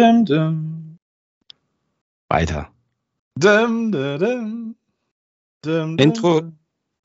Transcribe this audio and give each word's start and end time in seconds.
Dum, 0.00 0.24
dum. 0.24 0.98
Weiter. 2.30 2.72
Dum, 3.34 3.92
dum, 3.92 4.18
dum. 4.18 4.76
Dum, 5.60 5.96
dum, 5.96 5.98
Intro. 5.98 6.52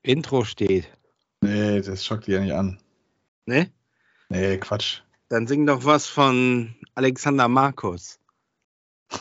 Intro 0.01 0.45
steht. 0.45 0.87
Nee, 1.41 1.81
das 1.81 2.05
schockt 2.05 2.27
die 2.27 2.31
ja 2.31 2.39
nicht 2.39 2.53
an. 2.53 2.79
Ne? 3.47 3.69
Nee, 4.29 4.57
Quatsch. 4.59 5.01
Dann 5.27 5.45
sing 5.45 5.65
doch 5.65 5.83
was 5.83 6.07
von 6.07 6.73
Alexander 6.95 7.49
Markus. 7.49 8.17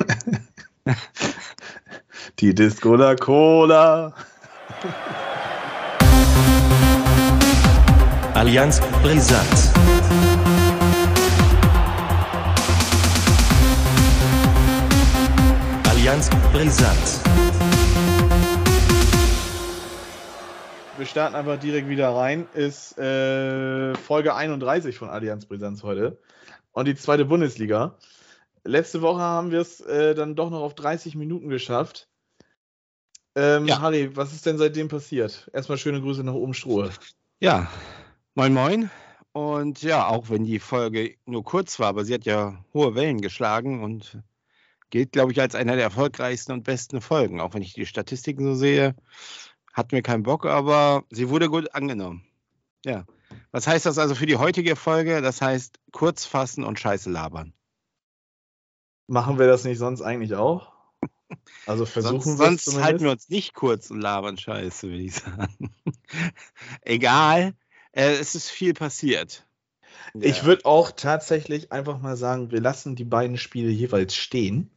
Die 2.39 2.55
Disco 2.55 2.95
La 2.95 3.17
Cola. 3.17 4.15
Allianz 8.35 8.81
brisant. 9.03 9.73
Allianz 16.05 16.29
brisant. 16.53 17.21
Wir 20.99 21.07
starten 21.07 21.35
einfach 21.35 21.59
direkt 21.59 21.89
wieder 21.89 22.11
rein. 22.11 22.47
Ist 22.53 22.99
äh, 22.99 23.95
Folge 23.95 24.35
31 24.35 24.99
von 24.99 25.09
Allianz 25.09 25.47
Brisanz 25.47 25.83
heute. 25.83 26.21
Und 26.73 26.89
die 26.89 26.95
zweite 26.95 27.25
Bundesliga. 27.25 27.97
Letzte 28.65 29.01
Woche 29.01 29.23
haben 29.23 29.51
wir 29.51 29.61
es 29.63 29.81
äh, 29.81 30.15
dann 30.15 30.37
doch 30.37 30.51
noch 30.51 30.61
auf 30.61 30.75
30 30.75 31.15
Minuten 31.15 31.49
geschafft. 31.49 32.07
Ähm, 33.35 33.65
Ja. 33.65 33.81
Harry, 33.81 34.15
was 34.15 34.35
ist 34.35 34.45
denn 34.45 34.59
seitdem 34.59 34.89
passiert? 34.89 35.49
Erstmal 35.55 35.79
schöne 35.79 36.03
Grüße 36.03 36.23
nach 36.23 36.35
oben 36.35 36.53
Strohe. 36.53 36.91
Ja, 37.41 37.71
moin 38.35 38.53
moin. 38.53 38.91
Und 39.33 39.81
ja, 39.81 40.07
auch 40.07 40.29
wenn 40.29 40.45
die 40.45 40.59
Folge 40.59 41.15
nur 41.25 41.45
kurz 41.45 41.81
war, 41.81 41.87
aber 41.89 42.05
sie 42.05 42.13
hat 42.13 42.27
ja 42.27 42.63
hohe 42.75 42.95
Wellen 42.95 43.23
geschlagen 43.23 43.83
und 43.83 44.23
gilt, 44.95 45.11
glaube 45.11 45.33
ich, 45.33 45.41
als 45.41 45.57
einer 45.57 45.75
der 45.75 45.83
erfolgreichsten 45.83 46.53
und 46.53 46.63
besten 46.63 47.01
Folgen. 47.01 47.41
Auch 47.41 47.53
wenn 47.53 47.63
ich 47.63 47.73
die 47.73 47.85
Statistiken 47.85 48.45
so 48.45 48.55
sehe, 48.55 48.95
hat 49.73 49.91
mir 49.91 50.03
keinen 50.03 50.23
Bock, 50.23 50.47
aber 50.47 51.03
sie 51.11 51.31
wurde 51.31 51.49
gut 51.49 51.75
angenommen. 51.75 52.25
Ja. 52.87 53.05
Was 53.51 53.67
heißt 53.67 53.87
das 53.87 53.99
also 53.99 54.15
für 54.15 54.27
die 54.27 54.37
heutige 54.37 54.77
Folge? 54.77 55.21
Das 55.21 55.43
heißt 55.43 55.81
kurz 55.91 56.27
fassen 56.27 56.63
und 56.63 56.79
Scheiße 56.79 57.11
labern. 57.11 57.53
Machen 59.09 59.37
wir 59.37 59.49
das 59.49 59.65
nicht 59.65 59.79
sonst 59.79 60.01
eigentlich 60.01 60.37
auch? 60.37 60.73
Also 61.67 61.87
versuchen 61.87 62.19
sonst 62.19 62.27
wir 62.27 62.33
es 62.33 62.37
sonst 62.39 62.65
zumindest. 62.67 62.87
halten 62.87 63.05
wir 63.05 63.11
uns 63.11 63.29
nicht 63.29 63.53
kurz 63.53 63.91
und 63.91 64.01
labern 64.01 64.39
Scheiße, 64.39 64.87
würde 64.87 65.03
ich 65.03 65.15
sagen. 65.17 65.75
Egal, 66.83 67.55
äh, 67.91 68.13
es 68.13 68.37
ist 68.37 68.49
viel 68.49 68.75
passiert. 68.75 69.45
Ich 70.21 70.39
Ja. 70.39 70.45
würde 70.45 70.67
auch 70.67 70.93
tatsächlich 70.93 71.73
einfach 71.73 72.01
mal 72.01 72.17
sagen, 72.17 72.53
wir 72.53 72.61
lassen 72.61 72.95
die 72.95 73.05
beiden 73.05 73.39
Spiele 73.39 73.71
jeweils 73.71 74.15
stehen. 74.15 74.71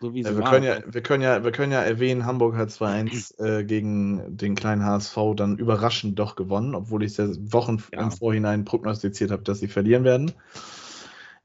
So 0.00 0.14
wie 0.14 0.22
Ja, 0.22 0.30
sie 0.30 0.36
wir, 0.36 0.44
waren. 0.44 0.50
können 0.52 0.64
ja, 0.64 0.78
wir, 0.94 1.02
können 1.02 1.22
ja, 1.22 1.44
wir 1.44 1.52
können 1.52 1.72
ja 1.72 1.82
erwähnen, 1.82 2.24
Hamburg 2.26 2.56
hat 2.56 2.70
2-1 2.70 3.38
äh, 3.60 3.64
gegen 3.64 4.36
den 4.36 4.54
kleinen 4.54 4.84
HSV 4.84 5.16
dann 5.36 5.58
überraschend 5.58 6.18
doch 6.18 6.36
gewonnen, 6.36 6.74
obwohl 6.74 7.02
ich 7.02 7.12
es 7.12 7.16
ja 7.18 7.28
Wochen 7.52 7.82
Ja. 7.92 8.00
im 8.02 8.10
Vorhinein 8.10 8.64
prognostiziert 8.64 9.30
habe, 9.30 9.42
dass 9.42 9.58
sie 9.60 9.68
verlieren 9.68 10.04
werden. 10.04 10.32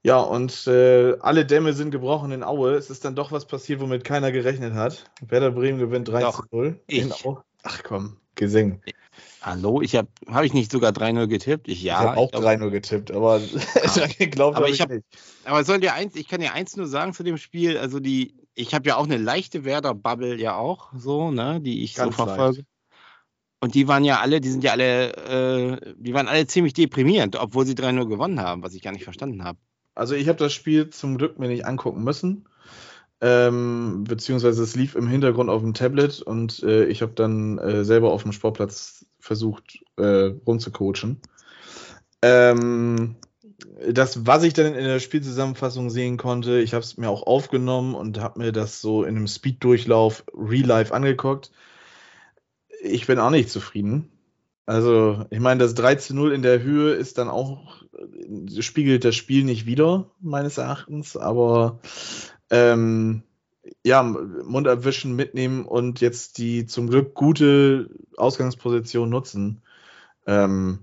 Ja, 0.03 0.19
und 0.19 0.67
äh, 0.67 1.17
alle 1.19 1.45
Dämme 1.47 1.73
sind 1.73 1.89
gebrochen 1.89 2.31
in 2.31 2.43
Aue. 2.43 2.75
Es 2.75 2.91
ist 2.91 3.03
dann 3.05 3.15
doch 3.15 3.31
was 3.31 3.45
passiert, 3.47 3.79
womit 3.81 4.03
keiner 4.03 4.31
gerechnet 4.31 4.73
hat. 4.75 5.09
Werder 5.27 5.49
Bremen 5.51 5.79
gewinnt 5.79 6.07
3 6.07 6.21
Doch, 6.21 6.41
zu 6.41 6.47
0. 6.55 6.79
in 6.87 7.07
ich. 7.07 7.25
Ach 7.63 7.81
komm, 7.83 8.17
Gesing. 8.35 8.81
Hallo, 9.41 9.81
ich 9.81 9.95
habe 9.95 10.07
habe 10.27 10.45
ich 10.45 10.53
nicht 10.53 10.71
sogar 10.71 10.91
3-0 10.91 11.27
getippt? 11.27 11.67
Ich 11.67 11.81
ja. 11.81 11.93
ich 12.01 12.07
habe 12.07 12.17
auch 12.17 12.29
glaub- 12.31 12.43
3-0 12.43 12.69
getippt, 12.69 13.09
aber 13.11 13.39
geglaubt 14.19 14.57
Aber 14.57 14.67
ich 14.67 14.75
ich 14.75 14.81
hab- 14.81 14.89
nicht. 14.91 15.03
Aber 15.43 15.63
soll 15.63 15.79
dir 15.79 15.93
eins, 15.93 16.15
ich 16.15 16.27
kann 16.27 16.39
dir 16.41 16.53
eins 16.53 16.75
nur 16.77 16.85
sagen 16.87 17.13
zu 17.13 17.23
dem 17.23 17.37
Spiel, 17.37 17.77
also 17.79 17.99
die, 17.99 18.35
ich 18.55 18.73
habe 18.73 18.87
ja 18.87 18.95
auch 18.95 19.03
eine 19.03 19.17
leichte 19.17 19.65
Werder-Bubble 19.65 20.39
ja 20.39 20.55
auch, 20.55 20.91
so, 20.97 21.31
ne, 21.31 21.61
die 21.61 21.83
ich 21.83 21.95
Ganz 21.95 22.15
so 22.15 22.25
verfolge. 22.25 22.57
leicht. 22.57 22.67
Und 23.61 23.73
die 23.75 23.87
waren 23.87 24.03
ja 24.03 24.19
alle, 24.19 24.41
die 24.41 24.49
sind 24.49 24.63
ja 24.63 24.71
alle, 24.71 25.13
äh, 25.15 25.93
die 25.97 26.13
waren 26.13 26.27
alle 26.27 26.45
ziemlich 26.47 26.73
deprimierend, 26.73 27.35
obwohl 27.35 27.65
sie 27.65 27.73
3-0 27.73 28.07
gewonnen 28.07 28.39
haben, 28.39 28.63
was 28.63 28.73
ich 28.73 28.81
gar 28.81 28.91
nicht 28.91 29.03
verstanden 29.03 29.43
habe. 29.43 29.57
Also 29.95 30.13
ich 30.13 30.27
habe 30.27 30.37
das 30.37 30.53
Spiel 30.53 30.89
zum 30.89 31.17
Glück 31.17 31.39
mir 31.39 31.47
nicht 31.47 31.65
angucken 31.65 32.03
müssen. 32.03 32.47
Ähm, 33.21 34.03
beziehungsweise 34.03 34.61
es 34.61 34.75
lief 34.75 34.95
im 34.95 35.07
Hintergrund 35.07 35.49
auf 35.49 35.61
dem 35.61 35.73
Tablet 35.73 36.21
und 36.21 36.61
äh, 36.63 36.85
ich 36.85 37.01
habe 37.01 37.13
dann 37.13 37.57
äh, 37.57 37.85
selber 37.85 38.11
auf 38.11 38.23
dem 38.23 38.33
Sportplatz 38.33 39.05
versucht 39.19 39.79
äh, 39.97 40.33
rumzucoachen. 40.45 41.21
Ähm, 42.21 43.15
das, 43.91 44.25
was 44.25 44.43
ich 44.43 44.53
dann 44.53 44.73
in 44.73 44.83
der 44.83 44.99
Spielzusammenfassung 44.99 45.89
sehen 45.89 46.17
konnte, 46.17 46.59
ich 46.59 46.73
habe 46.73 46.83
es 46.83 46.97
mir 46.97 47.09
auch 47.09 47.23
aufgenommen 47.23 47.95
und 47.95 48.19
habe 48.19 48.39
mir 48.39 48.51
das 48.51 48.81
so 48.81 49.03
in 49.03 49.15
einem 49.15 49.27
Speed-Durchlauf 49.27 50.23
real 50.33 50.65
life 50.65 50.93
angeguckt. 50.93 51.51
Ich 52.81 53.07
bin 53.07 53.19
auch 53.19 53.29
nicht 53.29 53.49
zufrieden. 53.49 54.09
Also, 54.65 55.25
ich 55.29 55.39
meine, 55.39 55.59
das 55.59 55.75
3 55.75 55.95
zu 55.95 56.15
0 56.15 56.31
in 56.33 56.41
der 56.41 56.61
Höhe 56.61 56.93
ist 56.93 57.17
dann 57.17 57.29
auch, 57.29 57.83
spiegelt 58.59 59.05
das 59.05 59.15
Spiel 59.15 59.43
nicht 59.43 59.65
wider, 59.65 60.09
meines 60.19 60.57
Erachtens, 60.57 61.15
aber 61.15 61.79
ähm, 62.49 63.23
ja, 63.83 64.01
Mund 64.03 64.67
abwischen, 64.67 65.15
mitnehmen 65.15 65.65
und 65.65 66.01
jetzt 66.01 66.37
die 66.39 66.65
zum 66.65 66.89
Glück 66.89 67.13
gute 67.13 67.89
Ausgangsposition 68.17 69.09
nutzen. 69.09 69.61
Ähm, 70.25 70.79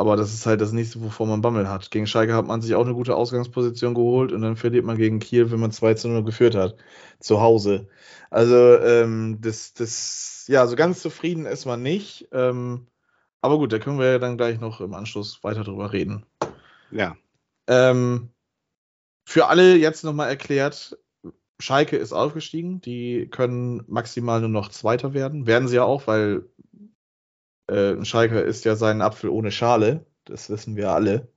aber 0.00 0.16
das 0.16 0.32
ist 0.32 0.46
halt 0.46 0.62
das 0.62 0.72
nächste, 0.72 1.02
wovor 1.02 1.26
man 1.26 1.42
Bammel 1.42 1.68
hat. 1.68 1.90
Gegen 1.90 2.06
Schalke 2.06 2.32
hat 2.32 2.46
man 2.46 2.62
sich 2.62 2.74
auch 2.74 2.86
eine 2.86 2.94
gute 2.94 3.14
Ausgangsposition 3.14 3.92
geholt 3.92 4.32
und 4.32 4.40
dann 4.40 4.56
verliert 4.56 4.86
man 4.86 4.96
gegen 4.96 5.18
Kiel, 5.18 5.50
wenn 5.50 5.60
man 5.60 5.72
2 5.72 5.92
zu 5.92 6.08
0 6.08 6.24
geführt 6.24 6.54
hat. 6.54 6.74
Zu 7.18 7.42
Hause. 7.42 7.86
Also, 8.30 8.78
ähm, 8.78 9.42
das, 9.42 9.74
das, 9.74 10.46
ja, 10.48 10.66
so 10.66 10.74
ganz 10.74 11.02
zufrieden 11.02 11.44
ist 11.44 11.66
man 11.66 11.82
nicht. 11.82 12.28
Ähm, 12.32 12.86
aber 13.42 13.58
gut, 13.58 13.74
da 13.74 13.78
können 13.78 13.98
wir 13.98 14.12
ja 14.12 14.18
dann 14.18 14.38
gleich 14.38 14.58
noch 14.58 14.80
im 14.80 14.94
Anschluss 14.94 15.44
weiter 15.44 15.64
drüber 15.64 15.92
reden. 15.92 16.24
Ja. 16.90 17.14
Ähm, 17.66 18.30
für 19.26 19.48
alle 19.48 19.76
jetzt 19.76 20.02
nochmal 20.02 20.30
erklärt, 20.30 20.96
Schalke 21.58 21.98
ist 21.98 22.14
aufgestiegen. 22.14 22.80
Die 22.80 23.28
können 23.30 23.84
maximal 23.86 24.40
nur 24.40 24.48
noch 24.48 24.70
Zweiter 24.70 25.12
werden. 25.12 25.46
Werden 25.46 25.68
sie 25.68 25.76
ja 25.76 25.84
auch, 25.84 26.06
weil 26.06 26.46
äh, 27.70 27.92
ein 27.92 28.04
Schalke 28.04 28.40
ist 28.40 28.64
ja 28.64 28.76
sein 28.76 29.02
Apfel 29.02 29.30
ohne 29.30 29.50
Schale. 29.50 30.04
Das 30.24 30.50
wissen 30.50 30.76
wir 30.76 30.90
alle. 30.90 31.28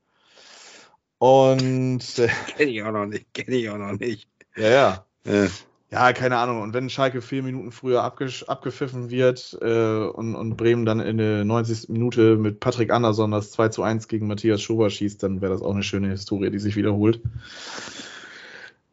Und 1.20 2.20
äh, 2.20 2.28
Kenne 2.58 2.72
ich 2.72 2.84
auch 2.84 2.92
noch 2.92 3.06
nicht, 3.06 3.34
kenne 3.34 3.56
ich 3.56 3.70
auch 3.70 3.78
noch 3.78 3.98
nicht. 3.98 4.28
ja, 4.58 5.06
ja. 5.26 5.48
Ja, 5.94 6.12
keine 6.12 6.38
Ahnung. 6.38 6.64
Und 6.64 6.74
wenn 6.74 6.90
Schalke 6.90 7.22
vier 7.22 7.44
Minuten 7.44 7.72
früher 7.72 8.04
abgepfiffen 8.04 9.12
wird 9.12 9.56
äh, 9.62 10.08
und, 10.08 10.34
und 10.34 10.58
Bremen 10.58 10.88
dann 10.88 11.00
in 11.00 11.20
der 11.20 11.46
90. 11.46 11.90
Minute 11.90 12.36
mit 12.36 12.60
Patrick 12.60 12.92
Anderson 12.92 13.30
das 13.30 13.52
2 13.52 13.70
zu 13.70 13.84
1 13.84 14.08
gegen 14.08 14.26
Matthias 14.26 14.64
Schober 14.64 14.90
schießt, 14.90 15.22
dann 15.22 15.40
wäre 15.40 15.52
das 15.52 15.62
auch 15.62 15.76
eine 15.76 15.84
schöne 15.84 16.10
Historie, 16.10 16.50
die 16.50 16.58
sich 16.58 16.76
wiederholt. 16.76 17.22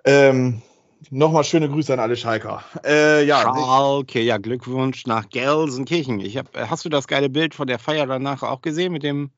Ähm, 0.05 0.61
Nochmal 1.11 1.45
schöne 1.45 1.69
Grüße 1.69 1.93
an 1.93 2.01
alle 2.01 2.17
Schalker. 2.17 2.65
Äh, 2.85 3.25
ja, 3.25 3.43
Schalke, 3.43 4.21
ja, 4.21 4.39
Glückwunsch 4.39 5.07
nach 5.07 5.29
Gelsenkirchen. 5.29 6.21
Ich 6.21 6.37
hab, 6.37 6.57
hast 6.57 6.85
du 6.85 6.89
das 6.89 7.09
geile 7.09 7.29
Bild 7.29 7.55
von 7.55 7.67
der 7.67 7.81
Feier 7.81 8.07
danach 8.07 8.43
auch 8.43 8.63
gesehen 8.63 8.93
mit 8.93 9.03
dem, 9.03 9.31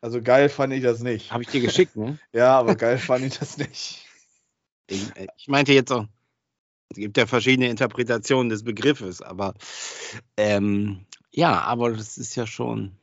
also 0.00 0.22
geil 0.22 0.48
fand 0.48 0.72
ich 0.72 0.82
das 0.82 1.00
nicht. 1.00 1.30
habe 1.30 1.42
ich 1.42 1.50
dir 1.50 1.60
geschickt, 1.60 1.94
ne? 1.96 2.18
Ja, 2.32 2.58
aber 2.58 2.74
geil 2.74 2.98
fand 2.98 3.24
ich 3.24 3.38
das 3.38 3.58
nicht. 3.58 4.06
Ich, 4.88 5.10
ich 5.36 5.48
meinte 5.48 5.72
jetzt 5.72 5.92
auch, 5.92 6.06
es 6.88 6.96
gibt 6.96 7.16
ja 7.16 7.26
verschiedene 7.26 7.68
Interpretationen 7.68 8.48
des 8.48 8.64
Begriffes, 8.64 9.20
aber 9.20 9.54
ähm, 10.36 11.04
ja, 11.30 11.60
aber 11.60 11.90
das 11.90 12.16
ist 12.18 12.34
ja 12.34 12.46
schon 12.46 12.96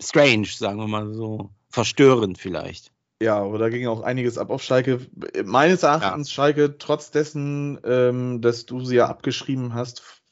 strange, 0.00 0.46
sagen 0.46 0.78
wir 0.78 0.88
mal 0.88 1.12
so. 1.12 1.50
Verstörend 1.70 2.38
vielleicht. 2.38 2.92
Ja, 3.20 3.38
aber 3.38 3.58
da 3.58 3.68
ging 3.68 3.86
auch 3.88 4.02
einiges 4.02 4.38
ab 4.38 4.50
auf 4.50 4.62
Schalke. 4.62 5.00
Meines 5.44 5.82
Erachtens 5.82 6.30
Schalke, 6.30 6.78
trotz 6.78 7.10
dessen, 7.10 7.80
ähm, 7.84 8.40
dass 8.40 8.64
du 8.66 8.84
sie 8.84 8.96
ja 8.96 9.06
abgeschrieben 9.08 9.74
hast, 9.74 10.22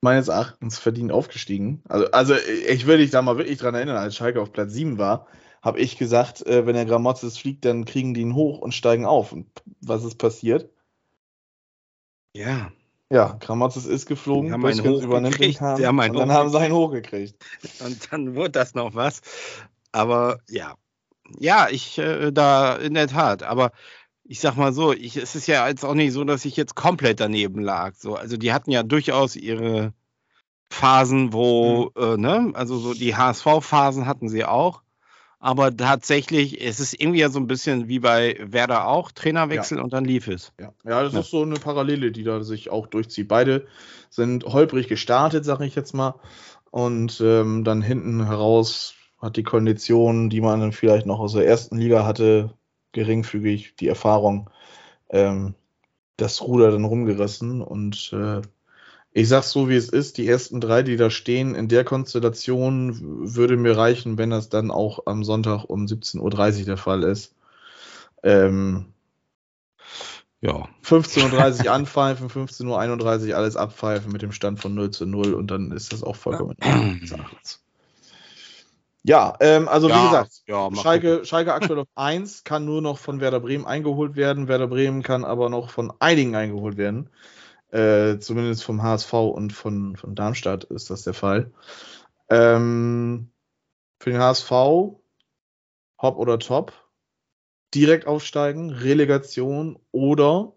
meines 0.00 0.28
Erachtens 0.28 0.78
verdient 0.78 1.12
aufgestiegen. 1.12 1.82
Also, 1.88 2.06
also 2.12 2.34
ich 2.68 2.86
will 2.86 2.98
dich 2.98 3.10
da 3.10 3.20
mal 3.22 3.36
wirklich 3.36 3.58
dran 3.58 3.74
erinnern, 3.74 3.96
als 3.96 4.16
Schalke 4.16 4.40
auf 4.40 4.52
Platz 4.52 4.72
7 4.72 4.98
war, 4.98 5.26
habe 5.60 5.80
ich 5.80 5.98
gesagt, 5.98 6.46
äh, 6.46 6.66
wenn 6.66 6.74
der 6.74 6.86
Gramotzes 6.86 7.36
fliegt, 7.36 7.64
dann 7.64 7.84
kriegen 7.84 8.14
die 8.14 8.22
ihn 8.22 8.34
hoch 8.34 8.58
und 8.58 8.72
steigen 8.72 9.04
auf. 9.04 9.32
Und 9.32 9.46
was 9.80 10.04
ist 10.04 10.16
passiert? 10.16 10.70
Ja. 12.34 12.70
Ja, 13.12 13.36
Gramotzes 13.40 13.86
ist 13.86 14.06
geflogen, 14.06 14.58
Büskens 14.60 15.02
übernimmt 15.02 15.40
den 15.40 15.52
Kahn 15.52 15.76
sie 15.76 15.84
haben 15.84 15.98
und 15.98 16.14
dann 16.14 16.30
haben 16.30 16.48
sie 16.48 16.60
einen 16.60 16.74
hochgekriegt. 16.74 17.44
Und 17.84 18.12
dann 18.12 18.34
wurde 18.36 18.52
das 18.52 18.74
noch 18.74 18.94
was. 18.94 19.20
Aber 19.90 20.38
ja. 20.48 20.76
Ja, 21.38 21.68
ich 21.70 21.98
äh, 21.98 22.30
da 22.32 22.76
in 22.76 22.94
der 22.94 23.08
Tat. 23.08 23.42
Aber 23.42 23.72
ich 24.24 24.40
sag 24.40 24.56
mal 24.56 24.72
so, 24.72 24.92
ich, 24.92 25.16
es 25.16 25.34
ist 25.34 25.48
ja 25.48 25.66
jetzt 25.68 25.84
auch 25.84 25.94
nicht 25.94 26.12
so, 26.12 26.24
dass 26.24 26.44
ich 26.44 26.56
jetzt 26.56 26.74
komplett 26.74 27.20
daneben 27.20 27.62
lag. 27.62 27.94
So, 27.96 28.14
also 28.14 28.36
die 28.36 28.52
hatten 28.52 28.70
ja 28.70 28.82
durchaus 28.82 29.36
ihre 29.36 29.92
Phasen, 30.70 31.32
wo, 31.32 31.90
äh, 31.96 32.16
ne, 32.16 32.52
also 32.54 32.78
so 32.78 32.94
die 32.94 33.16
HSV-Phasen 33.16 34.06
hatten 34.06 34.28
sie 34.28 34.44
auch. 34.44 34.82
Aber 35.42 35.74
tatsächlich, 35.74 36.60
es 36.64 36.80
ist 36.80 37.00
irgendwie 37.00 37.20
ja 37.20 37.30
so 37.30 37.40
ein 37.40 37.46
bisschen 37.46 37.88
wie 37.88 37.98
bei 37.98 38.38
Werder 38.40 38.86
auch, 38.86 39.10
Trainerwechsel 39.10 39.78
ja. 39.78 39.82
und 39.82 39.92
dann 39.92 40.04
lief 40.04 40.28
es. 40.28 40.52
Ja, 40.60 40.74
ja 40.84 41.02
das 41.02 41.14
ja. 41.14 41.20
ist 41.20 41.30
so 41.30 41.42
eine 41.42 41.54
Parallele, 41.54 42.12
die 42.12 42.24
da 42.24 42.42
sich 42.42 42.70
auch 42.70 42.86
durchzieht. 42.86 43.26
Beide 43.26 43.66
sind 44.10 44.44
holprig 44.44 44.86
gestartet, 44.86 45.44
sage 45.44 45.64
ich 45.64 45.74
jetzt 45.74 45.94
mal. 45.94 46.20
Und 46.70 47.20
ähm, 47.20 47.64
dann 47.64 47.80
hinten 47.80 48.26
heraus 48.26 48.94
hat 49.20 49.36
die 49.36 49.42
Kondition, 49.42 50.30
die 50.30 50.40
man 50.40 50.60
dann 50.60 50.72
vielleicht 50.72 51.06
noch 51.06 51.20
aus 51.20 51.34
der 51.34 51.46
ersten 51.46 51.76
Liga 51.76 52.06
hatte, 52.06 52.54
geringfügig 52.92 53.76
die 53.76 53.88
Erfahrung, 53.88 54.50
ähm, 55.10 55.54
das 56.16 56.42
Ruder 56.42 56.70
dann 56.70 56.84
rumgerissen. 56.84 57.60
Und 57.62 58.12
äh, 58.12 58.42
ich 59.12 59.28
sag's 59.28 59.50
so, 59.50 59.68
wie 59.68 59.76
es 59.76 59.88
ist, 59.88 60.18
die 60.18 60.28
ersten 60.28 60.60
drei, 60.60 60.82
die 60.82 60.96
da 60.96 61.10
stehen, 61.10 61.54
in 61.54 61.68
der 61.68 61.84
Konstellation 61.84 63.34
würde 63.34 63.56
mir 63.56 63.76
reichen, 63.76 64.18
wenn 64.18 64.30
das 64.30 64.48
dann 64.48 64.70
auch 64.70 65.06
am 65.06 65.24
Sonntag 65.24 65.64
um 65.64 65.86
17.30 65.86 66.60
Uhr 66.60 66.64
der 66.64 66.76
Fall 66.76 67.02
ist. 67.02 67.34
Ähm, 68.22 68.86
ja. 70.40 70.68
15.30 70.84 71.66
Uhr 71.66 71.72
anpfeifen, 71.72 72.28
15.31 72.28 73.28
Uhr 73.28 73.36
alles 73.36 73.56
abpfeifen 73.56 74.12
mit 74.12 74.22
dem 74.22 74.32
Stand 74.32 74.60
von 74.60 74.74
0 74.74 74.90
zu 74.90 75.06
0 75.06 75.34
und 75.34 75.50
dann 75.50 75.72
ist 75.72 75.92
das 75.92 76.02
auch 76.02 76.16
vollkommen 76.16 76.56
in 76.62 77.06
Ja, 79.02 79.36
ähm, 79.40 79.68
also 79.68 79.88
ja, 79.88 79.98
wie 79.98 80.04
gesagt, 80.04 80.42
ja, 80.46 80.68
Schalke, 80.74 81.24
Schalke 81.24 81.54
aktuell 81.54 81.78
auf 81.78 81.88
1 81.94 82.44
kann 82.44 82.64
nur 82.64 82.82
noch 82.82 82.98
von 82.98 83.20
Werder 83.20 83.40
Bremen 83.40 83.64
eingeholt 83.64 84.14
werden. 84.14 84.46
Werder 84.46 84.68
Bremen 84.68 85.02
kann 85.02 85.24
aber 85.24 85.48
noch 85.48 85.70
von 85.70 85.92
einigen 86.00 86.36
eingeholt 86.36 86.76
werden. 86.76 87.08
Äh, 87.70 88.18
zumindest 88.18 88.64
vom 88.64 88.82
HSV 88.82 89.12
und 89.12 89.52
von, 89.52 89.96
von 89.96 90.14
Darmstadt 90.14 90.64
ist 90.64 90.90
das 90.90 91.04
der 91.04 91.14
Fall. 91.14 91.52
Ähm, 92.28 93.30
für 94.00 94.10
den 94.10 94.20
HSV, 94.20 94.50
Hop 94.50 96.16
oder 96.16 96.38
Top, 96.38 96.72
direkt 97.74 98.06
aufsteigen, 98.06 98.70
Relegation 98.70 99.78
oder 99.92 100.52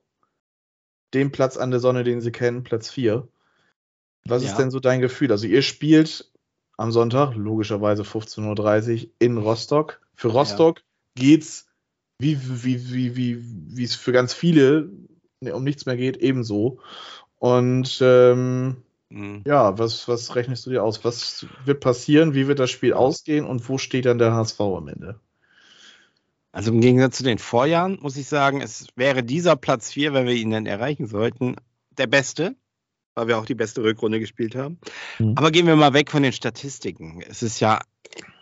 den 1.14 1.32
Platz 1.32 1.58
an 1.58 1.72
der 1.72 1.80
Sonne, 1.80 2.04
den 2.04 2.22
sie 2.22 2.32
kennen, 2.32 2.64
Platz 2.64 2.90
4. 2.90 3.28
Was 4.26 4.44
ja. 4.44 4.50
ist 4.50 4.58
denn 4.58 4.72
so 4.72 4.80
dein 4.80 5.02
Gefühl? 5.02 5.32
Also 5.32 5.48
ihr 5.48 5.62
spielt 5.62 6.33
am 6.78 6.92
Sonntag, 6.92 7.36
logischerweise 7.36 8.04
15.30 8.04 9.04
Uhr 9.06 9.10
in 9.20 9.38
Rostock. 9.38 10.02
Für 10.16 10.30
Rostock 10.30 10.80
ja. 10.80 11.24
geht's, 11.24 11.68
wie, 12.20 12.38
wie, 12.64 12.92
wie, 12.94 13.16
wie, 13.16 13.44
wie 13.78 13.84
es 13.84 13.96
für 13.96 14.12
ganz 14.12 14.34
viele 14.34 14.90
Ne, 15.44 15.54
um 15.54 15.64
nichts 15.64 15.86
mehr 15.86 15.98
geht, 15.98 16.18
ebenso. 16.18 16.80
Und 17.38 18.00
ähm, 18.02 18.78
mhm. 19.10 19.44
ja, 19.46 19.78
was, 19.78 20.08
was 20.08 20.36
rechnest 20.36 20.66
du 20.66 20.70
dir 20.70 20.84
aus? 20.84 21.04
Was 21.04 21.46
wird 21.66 21.82
passieren? 21.82 22.34
Wie 22.34 22.48
wird 22.48 22.60
das 22.60 22.72
Spiel 22.72 22.94
ausgehen 22.94 23.46
und 23.46 23.68
wo 23.68 23.78
steht 23.78 24.06
dann 24.06 24.18
der 24.18 24.34
HSV 24.34 24.60
am 24.62 24.88
Ende? 24.88 25.20
Also 26.54 26.72
im 26.72 26.82
Gegensatz 26.82 27.18
zu 27.18 27.24
den 27.24 27.40
Vorjahren 27.40 28.00
muss 28.02 28.16
ich 28.16 28.28
sagen, 28.28 28.62
es 28.62 28.88
wäre 28.96 29.24
dieser 29.24 29.56
Platz 29.56 29.92
4, 29.92 30.14
wenn 30.14 30.28
wir 30.28 30.36
ihn 30.36 30.52
dann 30.52 30.66
erreichen 30.66 31.08
sollten, 31.08 31.56
der 31.98 32.08
beste, 32.08 32.56
weil 33.16 33.28
wir 33.28 33.38
auch 33.38 33.46
die 33.46 33.56
beste 33.56 33.84
Rückrunde 33.84 34.20
gespielt 34.20 34.56
haben. 34.56 34.80
Mhm. 35.20 35.34
Aber 35.36 35.52
gehen 35.52 35.68
wir 35.68 35.76
mal 35.76 35.94
weg 35.94 36.12
von 36.12 36.24
den 36.24 36.34
Statistiken. 36.34 37.24
Es 37.28 37.44
ist 37.44 37.60
ja, 37.60 37.80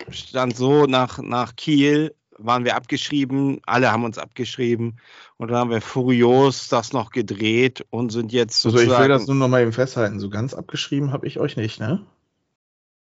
stand 0.09 0.55
so 0.55 0.85
nach, 0.85 1.19
nach 1.19 1.55
Kiel 1.55 2.13
waren 2.37 2.65
wir 2.65 2.75
abgeschrieben, 2.75 3.61
alle 3.65 3.91
haben 3.91 4.03
uns 4.03 4.17
abgeschrieben 4.17 4.97
und 5.37 5.49
dann 5.49 5.57
haben 5.57 5.69
wir 5.69 5.81
furios 5.81 6.69
das 6.69 6.91
noch 6.91 7.11
gedreht 7.11 7.85
und 7.91 8.11
sind 8.11 8.31
jetzt 8.31 8.61
sozusagen... 8.61 8.89
Also 8.89 9.03
ich 9.03 9.09
will 9.09 9.09
das 9.09 9.27
nur 9.27 9.35
noch 9.35 9.47
mal 9.47 9.61
eben 9.61 9.73
festhalten, 9.73 10.19
so 10.19 10.29
ganz 10.29 10.55
abgeschrieben 10.55 11.11
habe 11.11 11.27
ich 11.27 11.39
euch 11.39 11.55
nicht, 11.55 11.79
ne? 11.79 12.03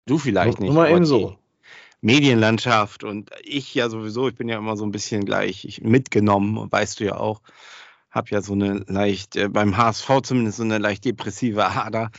Du 0.05 0.17
vielleicht 0.17 0.61
nicht. 0.61 0.71
Nur 0.71 0.83
mal 0.83 0.91
eben 0.91 1.05
so. 1.05 1.37
Medienlandschaft 1.99 3.03
und 3.03 3.31
ich 3.43 3.73
ja 3.75 3.89
sowieso, 3.89 4.29
ich 4.29 4.35
bin 4.35 4.47
ja 4.47 4.57
immer 4.57 4.77
so 4.77 4.85
ein 4.85 4.91
bisschen 4.91 5.25
gleich 5.25 5.81
mitgenommen, 5.83 6.71
weißt 6.71 6.99
du 6.99 7.05
ja 7.05 7.17
auch, 7.17 7.41
habe 8.17 8.29
ja 8.31 8.41
so 8.41 8.53
eine 8.53 8.83
leicht, 8.87 9.35
äh, 9.37 9.47
beim 9.49 9.77
HSV 9.77 10.21
zumindest 10.23 10.57
so 10.57 10.63
eine 10.63 10.79
leicht 10.79 11.05
depressive 11.05 11.65
Ader. 11.65 12.11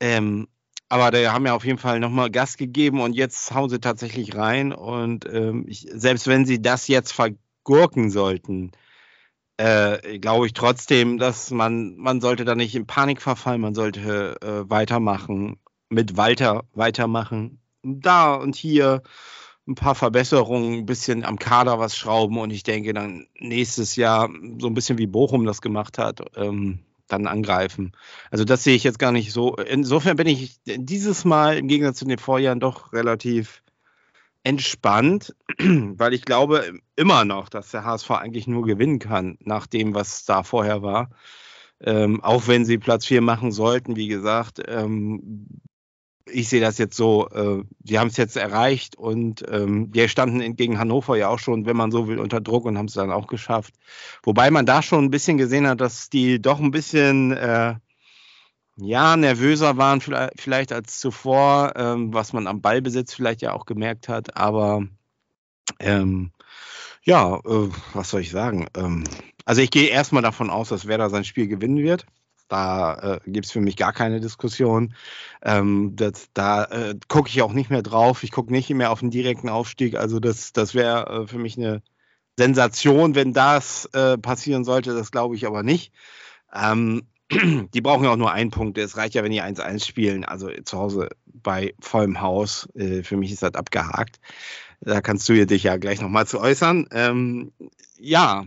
Ähm, 0.00 0.48
aber 0.88 1.10
da 1.10 1.32
haben 1.32 1.46
ja 1.46 1.54
auf 1.54 1.64
jeden 1.64 1.78
Fall 1.78 2.00
nochmal 2.00 2.30
Gas 2.30 2.56
gegeben 2.56 3.00
und 3.00 3.14
jetzt 3.14 3.54
hauen 3.54 3.70
sie 3.70 3.80
tatsächlich 3.80 4.36
rein. 4.36 4.72
Und 4.72 5.26
ähm, 5.32 5.64
ich, 5.66 5.86
selbst 5.90 6.26
wenn 6.26 6.44
sie 6.46 6.60
das 6.60 6.88
jetzt 6.88 7.12
vergurken 7.12 8.10
sollten, 8.10 8.72
äh, 9.56 10.18
glaube 10.18 10.46
ich 10.46 10.52
trotzdem, 10.52 11.18
dass 11.18 11.50
man, 11.50 11.96
man 11.96 12.20
sollte 12.20 12.44
da 12.44 12.54
nicht 12.54 12.74
in 12.74 12.86
Panik 12.86 13.22
verfallen, 13.22 13.60
man 13.60 13.74
sollte 13.74 14.36
äh, 14.42 14.70
weitermachen, 14.70 15.58
mit 15.88 16.16
Walter 16.16 16.64
weitermachen. 16.72 17.60
Da 17.82 18.34
und 18.34 18.56
hier 18.56 19.02
ein 19.66 19.74
paar 19.74 19.94
Verbesserungen, 19.94 20.80
ein 20.80 20.86
bisschen 20.86 21.24
am 21.24 21.38
Kader 21.38 21.78
was 21.78 21.96
schrauben 21.96 22.38
und 22.38 22.50
ich 22.50 22.62
denke 22.62 22.92
dann 22.92 23.26
nächstes 23.38 23.96
Jahr 23.96 24.28
so 24.58 24.66
ein 24.66 24.74
bisschen 24.74 24.98
wie 24.98 25.06
Bochum 25.06 25.44
das 25.46 25.62
gemacht 25.62 25.98
hat. 25.98 26.20
Ähm, 26.36 26.80
dann 27.08 27.26
angreifen. 27.26 27.92
Also 28.30 28.44
das 28.44 28.64
sehe 28.64 28.74
ich 28.74 28.84
jetzt 28.84 28.98
gar 28.98 29.12
nicht 29.12 29.32
so. 29.32 29.56
Insofern 29.56 30.16
bin 30.16 30.26
ich 30.26 30.58
dieses 30.64 31.24
Mal 31.24 31.58
im 31.58 31.68
Gegensatz 31.68 31.98
zu 31.98 32.06
den 32.06 32.18
Vorjahren 32.18 32.60
doch 32.60 32.92
relativ 32.92 33.62
entspannt, 34.42 35.34
weil 35.58 36.14
ich 36.14 36.24
glaube 36.24 36.78
immer 36.96 37.24
noch, 37.24 37.48
dass 37.48 37.70
der 37.70 37.84
HSV 37.84 38.10
eigentlich 38.10 38.46
nur 38.46 38.64
gewinnen 38.64 38.98
kann, 38.98 39.38
nach 39.40 39.66
dem, 39.66 39.94
was 39.94 40.24
da 40.24 40.42
vorher 40.42 40.82
war. 40.82 41.10
Ähm, 41.80 42.22
auch 42.22 42.46
wenn 42.46 42.64
sie 42.64 42.78
Platz 42.78 43.06
4 43.06 43.20
machen 43.20 43.52
sollten, 43.52 43.96
wie 43.96 44.08
gesagt, 44.08 44.62
ähm, 44.66 45.46
ich 46.26 46.48
sehe 46.48 46.60
das 46.60 46.78
jetzt 46.78 46.96
so, 46.96 47.28
äh, 47.28 47.64
die 47.80 47.98
haben 47.98 48.08
es 48.08 48.16
jetzt 48.16 48.36
erreicht 48.36 48.96
und 48.96 49.44
ähm, 49.50 49.92
die 49.92 50.08
standen 50.08 50.56
gegen 50.56 50.78
Hannover 50.78 51.16
ja 51.16 51.28
auch 51.28 51.38
schon, 51.38 51.66
wenn 51.66 51.76
man 51.76 51.90
so 51.90 52.08
will, 52.08 52.18
unter 52.18 52.40
Druck 52.40 52.64
und 52.64 52.78
haben 52.78 52.86
es 52.86 52.94
dann 52.94 53.12
auch 53.12 53.26
geschafft. 53.26 53.74
Wobei 54.22 54.50
man 54.50 54.66
da 54.66 54.82
schon 54.82 55.04
ein 55.04 55.10
bisschen 55.10 55.36
gesehen 55.36 55.66
hat, 55.66 55.80
dass 55.80 56.08
die 56.08 56.40
doch 56.40 56.60
ein 56.60 56.70
bisschen 56.70 57.32
äh, 57.32 57.74
ja, 58.76 59.16
nervöser 59.16 59.76
waren 59.76 60.00
vielleicht, 60.00 60.40
vielleicht 60.40 60.72
als 60.72 60.98
zuvor, 60.98 61.74
ähm, 61.76 62.12
was 62.12 62.32
man 62.32 62.46
am 62.46 62.60
Ballbesitz 62.60 63.14
vielleicht 63.14 63.42
ja 63.42 63.52
auch 63.52 63.66
gemerkt 63.66 64.08
hat, 64.08 64.36
aber 64.36 64.86
ähm, 65.78 66.32
ja, 67.02 67.36
äh, 67.36 67.68
was 67.92 68.10
soll 68.10 68.22
ich 68.22 68.30
sagen? 68.30 68.66
Ähm, 68.76 69.04
also 69.44 69.60
ich 69.60 69.70
gehe 69.70 69.88
erstmal 69.88 70.22
davon 70.22 70.50
aus, 70.50 70.70
dass 70.70 70.86
Werder 70.86 71.10
sein 71.10 71.24
Spiel 71.24 71.46
gewinnen 71.46 71.78
wird. 71.78 72.06
Da 72.54 73.16
äh, 73.16 73.30
gibt 73.30 73.46
es 73.46 73.52
für 73.52 73.60
mich 73.60 73.76
gar 73.76 73.92
keine 73.92 74.20
Diskussion. 74.20 74.94
Ähm, 75.42 75.94
das, 75.96 76.28
da 76.34 76.64
äh, 76.66 76.94
gucke 77.08 77.28
ich 77.28 77.42
auch 77.42 77.52
nicht 77.52 77.68
mehr 77.68 77.82
drauf. 77.82 78.22
Ich 78.22 78.30
gucke 78.30 78.52
nicht 78.52 78.70
mehr 78.70 78.92
auf 78.92 79.00
den 79.00 79.10
direkten 79.10 79.48
Aufstieg. 79.48 79.96
Also 79.96 80.20
das, 80.20 80.52
das 80.52 80.72
wäre 80.72 81.22
äh, 81.22 81.26
für 81.26 81.38
mich 81.38 81.58
eine 81.58 81.82
Sensation, 82.38 83.16
wenn 83.16 83.32
das 83.32 83.86
äh, 83.86 84.18
passieren 84.18 84.64
sollte. 84.64 84.94
Das 84.94 85.10
glaube 85.10 85.34
ich 85.34 85.48
aber 85.48 85.64
nicht. 85.64 85.92
Ähm, 86.54 87.08
die 87.74 87.80
brauchen 87.80 88.04
ja 88.04 88.12
auch 88.12 88.16
nur 88.16 88.30
einen 88.30 88.52
Punkt. 88.52 88.78
Es 88.78 88.96
reicht 88.96 89.14
ja, 89.14 89.24
wenn 89.24 89.32
die 89.32 89.42
1-1 89.42 89.84
spielen. 89.84 90.24
Also 90.24 90.48
zu 90.64 90.78
Hause 90.78 91.08
bei 91.26 91.74
vollem 91.80 92.20
Haus. 92.20 92.68
Äh, 92.76 93.02
für 93.02 93.16
mich 93.16 93.32
ist 93.32 93.42
das 93.42 93.54
abgehakt. 93.54 94.20
Da 94.80 95.00
kannst 95.00 95.28
du 95.28 95.44
dich 95.44 95.64
ja 95.64 95.76
gleich 95.76 96.00
nochmal 96.00 96.28
zu 96.28 96.38
äußern. 96.38 96.86
Ähm, 96.92 97.52
ja, 97.98 98.46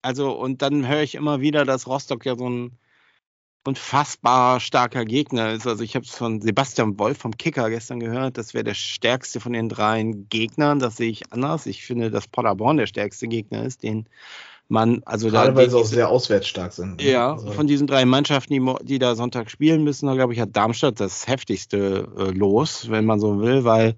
also 0.00 0.32
und 0.32 0.62
dann 0.62 0.88
höre 0.88 1.02
ich 1.02 1.16
immer 1.16 1.42
wieder, 1.42 1.66
dass 1.66 1.86
Rostock 1.86 2.24
ja 2.24 2.34
so 2.34 2.48
ein 2.48 2.78
unfassbar 3.66 4.60
starker 4.60 5.04
Gegner 5.04 5.52
ist. 5.52 5.66
Also 5.66 5.82
ich 5.82 5.94
habe 5.94 6.04
es 6.04 6.14
von 6.14 6.40
Sebastian 6.40 6.98
Wolf 6.98 7.18
vom 7.18 7.36
Kicker 7.36 7.70
gestern 7.70 8.00
gehört, 8.00 8.38
das 8.38 8.54
wäre 8.54 8.64
der 8.64 8.74
stärkste 8.74 9.40
von 9.40 9.52
den 9.52 9.68
dreien 9.68 10.28
Gegnern. 10.28 10.78
Das 10.78 10.96
sehe 10.96 11.10
ich 11.10 11.32
anders. 11.32 11.66
Ich 11.66 11.84
finde, 11.84 12.10
dass 12.10 12.28
Paderborn 12.28 12.76
der 12.76 12.86
stärkste 12.86 13.28
Gegner 13.28 13.64
ist, 13.64 13.82
den 13.82 14.08
man, 14.68 15.02
also 15.04 15.28
Gerade 15.28 15.52
da, 15.52 15.56
weil 15.56 15.70
sie 15.70 15.76
auch 15.76 15.84
sehr 15.84 16.08
auswärts 16.08 16.48
stark 16.48 16.72
sind. 16.72 16.96
Ne? 16.96 17.10
Ja, 17.10 17.32
also. 17.32 17.52
von 17.52 17.66
diesen 17.66 17.86
drei 17.86 18.04
Mannschaften, 18.04 18.52
die, 18.52 18.84
die 18.84 18.98
da 18.98 19.14
Sonntag 19.14 19.50
spielen 19.50 19.84
müssen, 19.84 20.06
da 20.06 20.14
glaube 20.14 20.32
ich, 20.32 20.40
hat 20.40 20.56
Darmstadt 20.56 20.98
das 20.98 21.28
heftigste 21.28 22.08
äh, 22.18 22.30
los, 22.30 22.90
wenn 22.90 23.04
man 23.04 23.20
so 23.20 23.40
will, 23.40 23.64
weil 23.64 23.96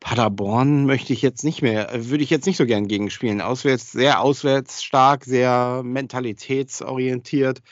Paderborn 0.00 0.86
möchte 0.86 1.12
ich 1.12 1.22
jetzt 1.22 1.42
nicht 1.42 1.62
mehr, 1.62 1.92
äh, 1.92 2.08
würde 2.08 2.22
ich 2.22 2.30
jetzt 2.30 2.46
nicht 2.46 2.56
so 2.56 2.66
gern 2.66 2.86
gegenspielen. 2.86 3.40
Auswärts, 3.40 3.90
sehr 3.90 4.20
auswärts 4.20 4.84
stark, 4.84 5.24
sehr 5.24 5.82
mentalitätsorientiert 5.84 7.62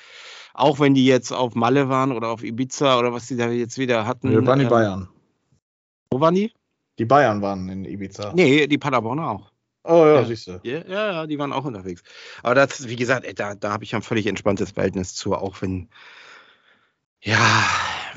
auch 0.56 0.80
wenn 0.80 0.94
die 0.94 1.04
jetzt 1.04 1.32
auf 1.32 1.54
Malle 1.54 1.88
waren 1.88 2.12
oder 2.12 2.28
auf 2.28 2.42
Ibiza 2.42 2.98
oder 2.98 3.12
was 3.12 3.26
die 3.26 3.36
da 3.36 3.50
jetzt 3.50 3.78
wieder 3.78 4.06
hatten. 4.06 4.30
Wir 4.30 4.44
waren 4.46 4.58
die 4.58 4.64
äh, 4.64 4.68
Bayern. 4.68 5.08
Wo 6.10 6.20
waren 6.20 6.34
die? 6.34 6.52
Die 6.98 7.04
Bayern 7.04 7.42
waren 7.42 7.68
in 7.68 7.84
Ibiza. 7.84 8.32
Nee, 8.34 8.66
die 8.66 8.78
Paderborner 8.78 9.30
auch. 9.30 9.52
Oh 9.84 10.04
ja, 10.04 10.14
ja. 10.14 10.24
siehst 10.24 10.48
du. 10.48 10.60
Ja, 10.64 10.82
ja, 10.88 11.26
die 11.26 11.38
waren 11.38 11.52
auch 11.52 11.64
unterwegs. 11.64 12.02
Aber 12.42 12.54
das, 12.54 12.88
wie 12.88 12.96
gesagt, 12.96 13.26
da, 13.38 13.54
da 13.54 13.70
habe 13.70 13.84
ich 13.84 13.94
ein 13.94 14.02
völlig 14.02 14.26
entspanntes 14.26 14.72
Verhältnis 14.72 15.14
zu, 15.14 15.34
auch 15.34 15.60
wenn, 15.60 15.88
ja, 17.20 17.38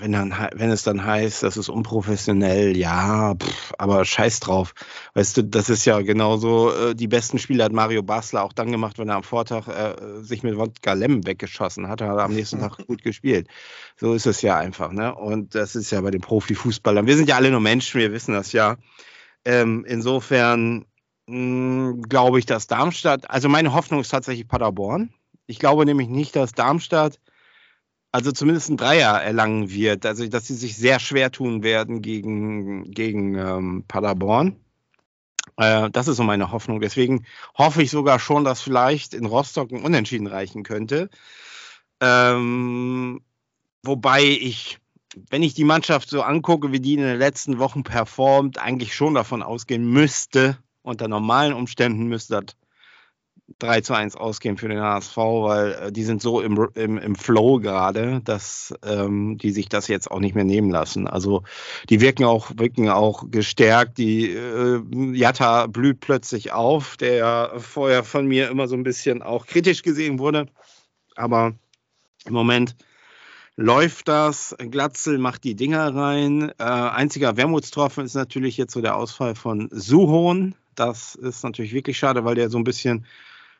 wenn, 0.01 0.11
dann, 0.11 0.33
wenn 0.55 0.71
es 0.71 0.83
dann 0.83 1.05
heißt, 1.05 1.43
das 1.43 1.57
ist 1.57 1.69
unprofessionell, 1.69 2.75
ja, 2.77 3.35
pff, 3.35 3.73
aber 3.77 4.05
scheiß 4.05 4.39
drauf. 4.39 4.73
Weißt 5.13 5.37
du, 5.37 5.43
das 5.43 5.69
ist 5.69 5.85
ja 5.85 6.01
genauso, 6.01 6.71
äh, 6.71 6.95
die 6.95 7.07
besten 7.07 7.39
Spiele 7.39 7.63
hat 7.63 7.71
Mario 7.71 8.03
Basler 8.03 8.43
auch 8.43 8.53
dann 8.53 8.71
gemacht, 8.71 8.99
wenn 8.99 9.09
er 9.09 9.15
am 9.15 9.23
Vortag 9.23 9.67
äh, 9.67 10.21
sich 10.21 10.43
mit 10.43 10.57
Wodka 10.57 10.93
Lem 10.93 11.25
weggeschossen 11.25 11.87
hat, 11.87 12.01
hat 12.01 12.17
er 12.17 12.23
am 12.23 12.33
nächsten 12.33 12.59
Tag 12.59 12.77
gut 12.87 13.03
gespielt. 13.03 13.47
So 13.97 14.13
ist 14.13 14.25
es 14.25 14.41
ja 14.41 14.57
einfach, 14.57 14.91
ne? 14.91 15.13
Und 15.13 15.55
das 15.55 15.75
ist 15.75 15.91
ja 15.91 16.01
bei 16.01 16.11
den 16.11 16.21
Profifußballern. 16.21 17.07
Wir 17.07 17.17
sind 17.17 17.29
ja 17.29 17.35
alle 17.35 17.51
nur 17.51 17.59
Menschen, 17.59 17.99
wir 17.99 18.11
wissen 18.11 18.33
das 18.33 18.51
ja. 18.51 18.77
Ähm, 19.45 19.85
insofern 19.87 20.85
hm, 21.29 22.01
glaube 22.09 22.39
ich, 22.39 22.45
dass 22.45 22.67
Darmstadt, 22.67 23.29
also 23.29 23.49
meine 23.49 23.73
Hoffnung 23.73 24.01
ist 24.01 24.09
tatsächlich 24.09 24.47
Paderborn. 24.47 25.13
Ich 25.45 25.59
glaube 25.59 25.85
nämlich 25.85 26.09
nicht, 26.09 26.35
dass 26.35 26.53
Darmstadt 26.53 27.19
also 28.11 28.31
zumindest 28.31 28.69
ein 28.69 28.77
Dreier 28.77 29.21
erlangen 29.21 29.69
wird. 29.69 30.05
Also 30.05 30.27
dass 30.27 30.47
sie 30.47 30.55
sich 30.55 30.75
sehr 30.75 30.99
schwer 30.99 31.31
tun 31.31 31.63
werden 31.63 32.01
gegen, 32.01 32.91
gegen 32.91 33.35
ähm, 33.35 33.83
Paderborn. 33.87 34.55
Äh, 35.57 35.89
das 35.91 36.07
ist 36.07 36.17
so 36.17 36.23
meine 36.23 36.51
Hoffnung. 36.51 36.79
Deswegen 36.81 37.25
hoffe 37.57 37.83
ich 37.83 37.91
sogar 37.91 38.19
schon, 38.19 38.43
dass 38.43 38.61
vielleicht 38.61 39.13
in 39.13 39.25
Rostock 39.25 39.71
ein 39.71 39.83
Unentschieden 39.83 40.27
reichen 40.27 40.63
könnte. 40.63 41.09
Ähm, 42.01 43.21
wobei 43.83 44.23
ich, 44.23 44.79
wenn 45.29 45.43
ich 45.43 45.53
die 45.53 45.65
Mannschaft 45.65 46.09
so 46.09 46.21
angucke, 46.21 46.71
wie 46.71 46.79
die 46.79 46.93
in 46.93 47.01
den 47.01 47.19
letzten 47.19 47.59
Wochen 47.59 47.83
performt, 47.83 48.57
eigentlich 48.57 48.95
schon 48.95 49.15
davon 49.15 49.43
ausgehen 49.43 49.91
müsste, 49.91 50.57
unter 50.81 51.07
normalen 51.07 51.53
Umständen 51.53 52.07
müsste 52.07 52.41
das 52.41 52.55
3 53.59 53.81
zu 53.81 53.93
1 53.93 54.15
ausgehen 54.15 54.57
für 54.57 54.67
den 54.67 54.79
HSV, 54.79 55.17
weil 55.17 55.71
äh, 55.71 55.91
die 55.91 56.03
sind 56.03 56.21
so 56.21 56.41
im, 56.41 56.69
im, 56.75 56.97
im 56.97 57.15
Flow 57.15 57.59
gerade, 57.59 58.21
dass 58.23 58.73
ähm, 58.83 59.37
die 59.37 59.51
sich 59.51 59.69
das 59.69 59.87
jetzt 59.87 60.09
auch 60.11 60.19
nicht 60.19 60.35
mehr 60.35 60.43
nehmen 60.43 60.69
lassen. 60.69 61.07
Also 61.07 61.43
die 61.89 62.01
wirken 62.01 62.25
auch, 62.25 62.51
wirken 62.55 62.89
auch 62.89 63.25
gestärkt. 63.31 63.97
Die 63.97 64.31
äh, 64.31 64.81
Jatta 65.13 65.67
blüht 65.67 65.99
plötzlich 65.99 66.51
auf, 66.51 66.97
der 66.97 67.15
ja 67.15 67.59
vorher 67.59 68.03
von 68.03 68.27
mir 68.27 68.49
immer 68.49 68.67
so 68.67 68.75
ein 68.75 68.83
bisschen 68.83 69.21
auch 69.21 69.45
kritisch 69.47 69.81
gesehen 69.81 70.19
wurde. 70.19 70.45
Aber 71.15 71.53
im 72.25 72.33
Moment 72.33 72.75
läuft 73.55 74.07
das. 74.07 74.55
Glatzel 74.57 75.17
macht 75.17 75.43
die 75.43 75.55
Dinger 75.55 75.93
rein. 75.93 76.49
Äh, 76.57 76.63
einziger 76.63 77.35
Wermutstropfen 77.35 78.05
ist 78.05 78.13
natürlich 78.13 78.55
jetzt 78.57 78.73
so 78.73 78.81
der 78.81 78.95
Ausfall 78.95 79.35
von 79.35 79.67
Suhon. 79.71 80.55
Das 80.75 81.15
ist 81.15 81.43
natürlich 81.43 81.73
wirklich 81.73 81.97
schade, 81.97 82.23
weil 82.23 82.35
der 82.35 82.49
so 82.49 82.57
ein 82.57 82.63
bisschen 82.63 83.05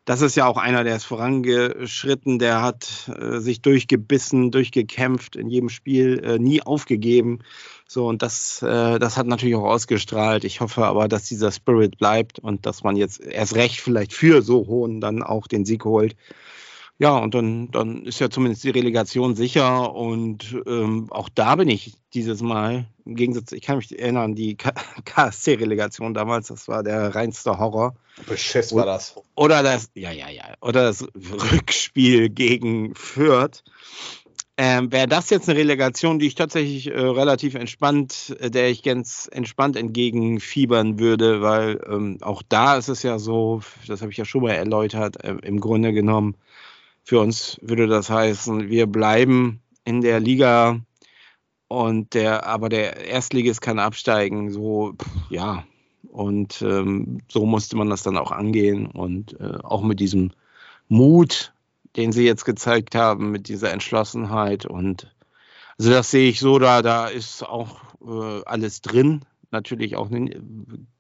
das 0.05 0.21
ist 0.21 0.35
ja 0.35 0.47
auch 0.47 0.57
einer, 0.57 0.83
der 0.83 0.95
ist 0.95 1.03
vorangeschritten, 1.03 2.39
der 2.39 2.61
hat 2.61 3.11
äh, 3.15 3.39
sich 3.39 3.61
durchgebissen, 3.61 4.51
durchgekämpft 4.51 5.35
in 5.35 5.49
jedem 5.49 5.69
Spiel, 5.69 6.19
äh, 6.23 6.39
nie 6.39 6.61
aufgegeben. 6.61 7.39
So, 7.87 8.07
und 8.07 8.21
das, 8.21 8.61
äh, 8.61 8.99
das 8.99 9.17
hat 9.17 9.27
natürlich 9.27 9.55
auch 9.55 9.65
ausgestrahlt. 9.65 10.43
Ich 10.43 10.61
hoffe 10.61 10.85
aber, 10.85 11.07
dass 11.07 11.25
dieser 11.25 11.51
Spirit 11.51 11.97
bleibt 11.97 12.39
und 12.39 12.65
dass 12.65 12.83
man 12.83 12.95
jetzt 12.95 13.19
erst 13.19 13.55
recht 13.55 13.81
vielleicht 13.81 14.13
für 14.13 14.41
so 14.41 14.67
hohen 14.67 15.01
dann 15.01 15.23
auch 15.23 15.47
den 15.47 15.65
Sieg 15.65 15.85
holt. 15.85 16.15
Ja, 17.01 17.17
und 17.17 17.33
dann, 17.33 17.71
dann 17.71 18.05
ist 18.05 18.19
ja 18.19 18.29
zumindest 18.29 18.65
die 18.65 18.71
Relegation 18.71 19.33
sicher. 19.33 19.95
Und 19.95 20.53
ähm, 20.67 21.07
auch 21.11 21.29
da 21.33 21.55
bin 21.55 21.69
ich 21.69 21.93
dieses 22.13 22.41
Mal, 22.41 22.87
im 23.05 23.15
Gegensatz, 23.15 23.53
ich 23.53 23.61
kann 23.61 23.77
mich 23.77 23.97
erinnern, 23.97 24.35
die 24.35 24.57
KSC-Relegation 24.57 26.13
damals, 26.13 26.47
das 26.47 26.67
war 26.67 26.83
der 26.83 27.15
reinste 27.15 27.57
Horror. 27.57 27.95
Beschiss 28.27 28.75
war 28.75 28.85
das. 28.85 29.15
Oder 29.35 29.63
das, 29.63 29.89
ja, 29.95 30.11
ja, 30.11 30.29
ja, 30.29 30.43
oder 30.59 30.83
das 30.83 31.07
Rückspiel 31.53 32.27
gegen 32.27 32.93
Fürth. 32.95 33.63
Ähm, 34.57 34.91
Wäre 34.91 35.07
das 35.07 35.29
jetzt 35.29 35.47
eine 35.47 35.57
Relegation, 35.57 36.19
die 36.19 36.27
ich 36.27 36.35
tatsächlich 36.35 36.87
äh, 36.87 36.99
relativ 36.99 37.55
entspannt, 37.55 38.35
äh, 38.41 38.51
der 38.51 38.69
ich 38.69 38.83
ganz 38.83 39.29
entspannt 39.31 39.77
entgegenfiebern 39.77 40.99
würde, 40.99 41.41
weil 41.41 41.79
ähm, 41.89 42.17
auch 42.19 42.43
da 42.49 42.75
ist 42.75 42.89
es 42.89 43.03
ja 43.03 43.19
so, 43.19 43.61
das 43.87 44.01
habe 44.01 44.11
ich 44.11 44.17
ja 44.17 44.25
schon 44.25 44.41
mal 44.41 44.51
erläutert, 44.51 45.23
äh, 45.23 45.37
im 45.43 45.61
Grunde 45.61 45.93
genommen, 45.93 46.35
für 47.09 47.19
uns 47.21 47.57
würde 47.63 47.87
das 47.87 48.11
heißen, 48.11 48.69
wir 48.69 48.85
bleiben 48.85 49.63
in 49.83 50.01
der 50.01 50.19
Liga 50.19 50.79
und 51.67 52.13
der, 52.13 52.45
aber 52.45 52.69
der 52.69 52.97
Erstligist 53.07 53.61
kann 53.61 53.79
absteigen. 53.79 54.51
So, 54.51 54.93
ja. 55.31 55.63
Und 56.11 56.61
ähm, 56.61 57.21
so 57.27 57.47
musste 57.47 57.77
man 57.77 57.89
das 57.89 58.03
dann 58.03 58.15
auch 58.15 58.31
angehen 58.31 58.85
und 58.85 59.39
äh, 59.39 59.57
auch 59.63 59.81
mit 59.81 59.99
diesem 59.99 60.33
Mut, 60.87 61.51
den 61.95 62.11
sie 62.11 62.25
jetzt 62.25 62.45
gezeigt 62.45 62.93
haben, 62.93 63.31
mit 63.31 63.47
dieser 63.47 63.73
Entschlossenheit 63.73 64.67
und 64.67 65.11
also 65.79 65.89
das 65.89 66.11
sehe 66.11 66.29
ich 66.29 66.39
so, 66.39 66.59
da, 66.59 66.83
da 66.83 67.07
ist 67.07 67.41
auch 67.41 67.79
äh, 68.05 68.43
alles 68.45 68.81
drin. 68.81 69.25
Natürlich 69.49 69.95
auch 69.95 70.11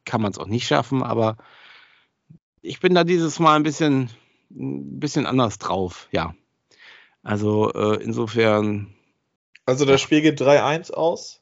kann 0.05 0.21
man 0.21 0.31
es 0.31 0.39
auch 0.39 0.47
nicht 0.47 0.65
schaffen, 0.65 1.03
aber 1.03 1.37
ich 2.63 2.79
bin 2.79 2.95
da 2.95 3.03
dieses 3.03 3.37
Mal 3.37 3.57
ein 3.57 3.63
bisschen 3.63 4.09
ein 4.51 4.99
bisschen 4.99 5.25
anders 5.25 5.57
drauf, 5.57 6.07
ja. 6.11 6.35
Also 7.23 7.71
äh, 7.73 8.03
insofern. 8.03 8.93
Also 9.65 9.85
das 9.85 10.01
Spiel 10.01 10.21
geht 10.21 10.41
3-1 10.41 10.91
aus? 10.91 11.38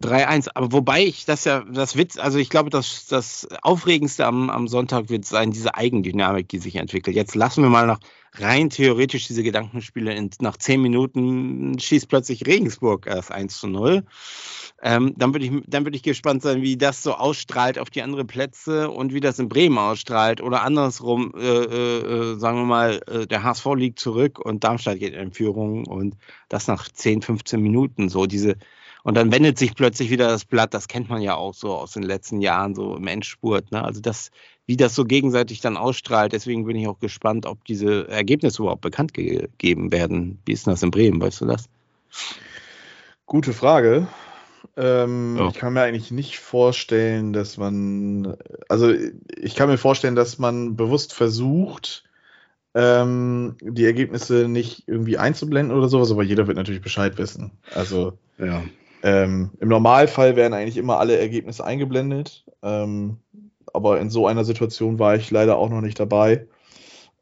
3-1, 0.00 0.48
aber 0.54 0.72
wobei 0.72 1.04
ich 1.04 1.24
das 1.24 1.44
ja, 1.44 1.64
das 1.70 1.96
Witz, 1.96 2.18
also 2.18 2.38
ich 2.38 2.48
glaube, 2.48 2.70
das, 2.70 3.06
das 3.06 3.46
Aufregendste 3.62 4.26
am, 4.26 4.50
am 4.50 4.68
Sonntag 4.68 5.10
wird 5.10 5.24
sein, 5.24 5.50
diese 5.50 5.74
Eigendynamik, 5.74 6.48
die 6.48 6.58
sich 6.58 6.76
entwickelt. 6.76 7.14
Jetzt 7.14 7.34
lassen 7.34 7.62
wir 7.62 7.70
mal 7.70 7.86
noch 7.86 7.98
rein 8.34 8.70
theoretisch 8.70 9.26
diese 9.26 9.42
Gedankenspiele. 9.42 10.14
In, 10.14 10.30
nach 10.40 10.56
zehn 10.56 10.80
Minuten 10.80 11.78
schießt 11.78 12.08
plötzlich 12.08 12.46
Regensburg 12.46 13.06
erst 13.06 13.30
1 13.30 13.58
zu 13.58 13.68
0. 13.68 14.04
Ähm, 14.84 15.14
dann 15.16 15.32
würde 15.32 15.46
ich, 15.46 15.52
dann 15.68 15.86
ich 15.92 16.02
gespannt 16.02 16.42
sein, 16.42 16.60
wie 16.62 16.76
das 16.76 17.02
so 17.02 17.14
ausstrahlt 17.14 17.78
auf 17.78 17.90
die 17.90 18.02
anderen 18.02 18.26
Plätze 18.26 18.90
und 18.90 19.14
wie 19.14 19.20
das 19.20 19.38
in 19.38 19.48
Bremen 19.48 19.78
ausstrahlt. 19.78 20.40
Oder 20.40 20.62
andersrum, 20.62 21.32
äh, 21.36 21.40
äh, 21.40 22.32
äh 22.32 22.38
sagen 22.38 22.58
wir 22.58 22.64
mal, 22.64 23.00
äh, 23.06 23.26
der 23.26 23.44
HSV 23.44 23.66
liegt 23.76 24.00
zurück 24.00 24.40
und 24.40 24.64
Darmstadt 24.64 24.98
geht 24.98 25.14
in 25.14 25.32
Führung 25.32 25.86
und 25.86 26.16
das 26.48 26.66
nach 26.66 26.88
10, 26.88 27.22
15 27.22 27.60
Minuten. 27.62 28.08
So 28.08 28.26
diese, 28.26 28.56
und 29.04 29.16
dann 29.16 29.32
wendet 29.32 29.58
sich 29.58 29.74
plötzlich 29.74 30.10
wieder 30.10 30.28
das 30.28 30.44
Blatt, 30.44 30.74
das 30.74 30.88
kennt 30.88 31.08
man 31.08 31.22
ja 31.22 31.34
auch 31.34 31.54
so 31.54 31.74
aus 31.74 31.92
den 31.92 32.04
letzten 32.04 32.40
Jahren, 32.40 32.74
so 32.74 32.96
im 32.96 33.06
Endspurt. 33.06 33.72
Ne? 33.72 33.82
Also 33.82 34.00
das, 34.00 34.30
wie 34.66 34.76
das 34.76 34.94
so 34.94 35.04
gegenseitig 35.04 35.60
dann 35.60 35.76
ausstrahlt. 35.76 36.32
Deswegen 36.32 36.66
bin 36.66 36.76
ich 36.76 36.86
auch 36.86 37.00
gespannt, 37.00 37.46
ob 37.46 37.64
diese 37.64 38.08
Ergebnisse 38.08 38.62
überhaupt 38.62 38.82
bekannt 38.82 39.12
gegeben 39.12 39.90
werden. 39.90 40.38
Wie 40.46 40.52
ist 40.52 40.66
denn 40.66 40.72
das 40.72 40.82
in 40.82 40.92
Bremen, 40.92 41.20
weißt 41.20 41.40
du 41.40 41.46
das? 41.46 41.68
Gute 43.26 43.52
Frage. 43.52 44.06
Ähm, 44.76 45.38
oh. 45.40 45.48
Ich 45.48 45.54
kann 45.54 45.72
mir 45.72 45.82
eigentlich 45.82 46.12
nicht 46.12 46.38
vorstellen, 46.38 47.32
dass 47.32 47.56
man, 47.56 48.36
also 48.68 48.92
ich 49.36 49.54
kann 49.56 49.68
mir 49.68 49.78
vorstellen, 49.78 50.14
dass 50.14 50.38
man 50.38 50.76
bewusst 50.76 51.12
versucht, 51.12 52.04
ähm, 52.74 53.56
die 53.60 53.84
Ergebnisse 53.84 54.48
nicht 54.48 54.84
irgendwie 54.86 55.18
einzublenden 55.18 55.76
oder 55.76 55.88
sowas, 55.88 56.10
aber 56.10 56.22
jeder 56.22 56.46
wird 56.46 56.56
natürlich 56.56 56.80
Bescheid 56.80 57.18
wissen. 57.18 57.50
Also 57.74 58.16
ja. 58.38 58.62
Ähm, 59.02 59.50
im 59.60 59.68
Normalfall 59.68 60.36
werden 60.36 60.54
eigentlich 60.54 60.76
immer 60.76 60.98
alle 60.98 61.18
Ergebnisse 61.18 61.64
eingeblendet, 61.64 62.44
ähm, 62.62 63.18
aber 63.72 64.00
in 64.00 64.10
so 64.10 64.26
einer 64.26 64.44
Situation 64.44 64.98
war 64.98 65.16
ich 65.16 65.30
leider 65.30 65.56
auch 65.56 65.68
noch 65.68 65.80
nicht 65.80 65.98
dabei. 65.98 66.46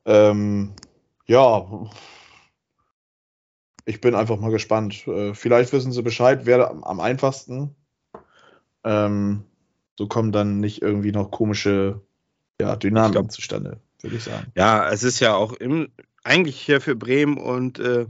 Ähm, 0.05 0.73
ja, 1.27 1.89
ich 3.85 4.01
bin 4.01 4.15
einfach 4.15 4.39
mal 4.39 4.51
gespannt. 4.51 5.07
Äh, 5.07 5.35
vielleicht 5.35 5.73
wissen 5.73 5.93
sie 5.93 6.03
Bescheid, 6.03 6.43
wer 6.45 6.71
am 6.71 7.01
einfachsten. 7.01 7.75
Ähm, 8.85 9.45
so 9.99 10.07
kommen 10.07 10.33
dann 10.33 10.61
nicht 10.61 10.83
irgendwie 10.83 11.13
noch 11.13 11.31
komische 11.31 12.01
ja, 12.61 12.77
Dynamiken 12.77 13.13
glaub, 13.13 13.33
zustande, 13.33 13.81
würde 14.01 14.17
ich 14.17 14.25
sagen. 14.25 14.53
Ja, 14.55 14.89
es 14.91 15.03
ist 15.03 15.21
ja 15.21 15.35
auch 15.35 15.53
im, 15.53 15.91
eigentlich 16.25 16.61
hier 16.61 16.81
für 16.81 16.97
Bremen 16.97 17.39
und 17.39 17.79
äh, 17.79 18.07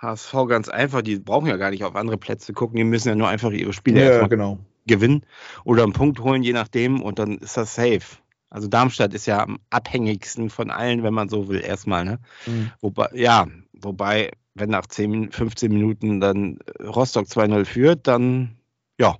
HSV 0.00 0.32
ganz 0.48 0.68
einfach. 0.68 1.02
Die 1.02 1.18
brauchen 1.18 1.48
ja 1.48 1.56
gar 1.56 1.70
nicht 1.70 1.84
auf 1.84 1.96
andere 1.96 2.18
Plätze 2.18 2.52
gucken. 2.52 2.76
Die 2.76 2.84
müssen 2.84 3.08
ja 3.08 3.14
nur 3.14 3.28
einfach 3.28 3.50
ihre 3.50 3.72
Spiele 3.72 4.18
ja, 4.18 4.26
genau. 4.26 4.58
gewinnen 4.86 5.24
oder 5.64 5.82
einen 5.82 5.92
Punkt 5.92 6.20
holen, 6.20 6.42
je 6.42 6.52
nachdem. 6.52 7.02
Und 7.02 7.18
dann 7.18 7.38
ist 7.38 7.56
das 7.56 7.74
safe. 7.74 8.18
Also 8.50 8.68
Darmstadt 8.68 9.12
ist 9.12 9.26
ja 9.26 9.42
am 9.42 9.58
abhängigsten 9.70 10.50
von 10.50 10.70
allen, 10.70 11.02
wenn 11.02 11.14
man 11.14 11.28
so 11.28 11.48
will, 11.48 11.60
erstmal. 11.60 12.04
Ne? 12.04 12.18
Mhm. 12.46 12.70
Wobei, 12.80 13.08
ja, 13.12 13.46
wobei 13.72 14.30
wenn 14.54 14.70
nach 14.70 14.86
10, 14.86 15.32
15 15.32 15.72
Minuten 15.72 16.20
dann 16.20 16.58
Rostock 16.80 17.26
2-0 17.26 17.64
führt, 17.64 18.06
dann 18.06 18.56
ja, 18.98 19.16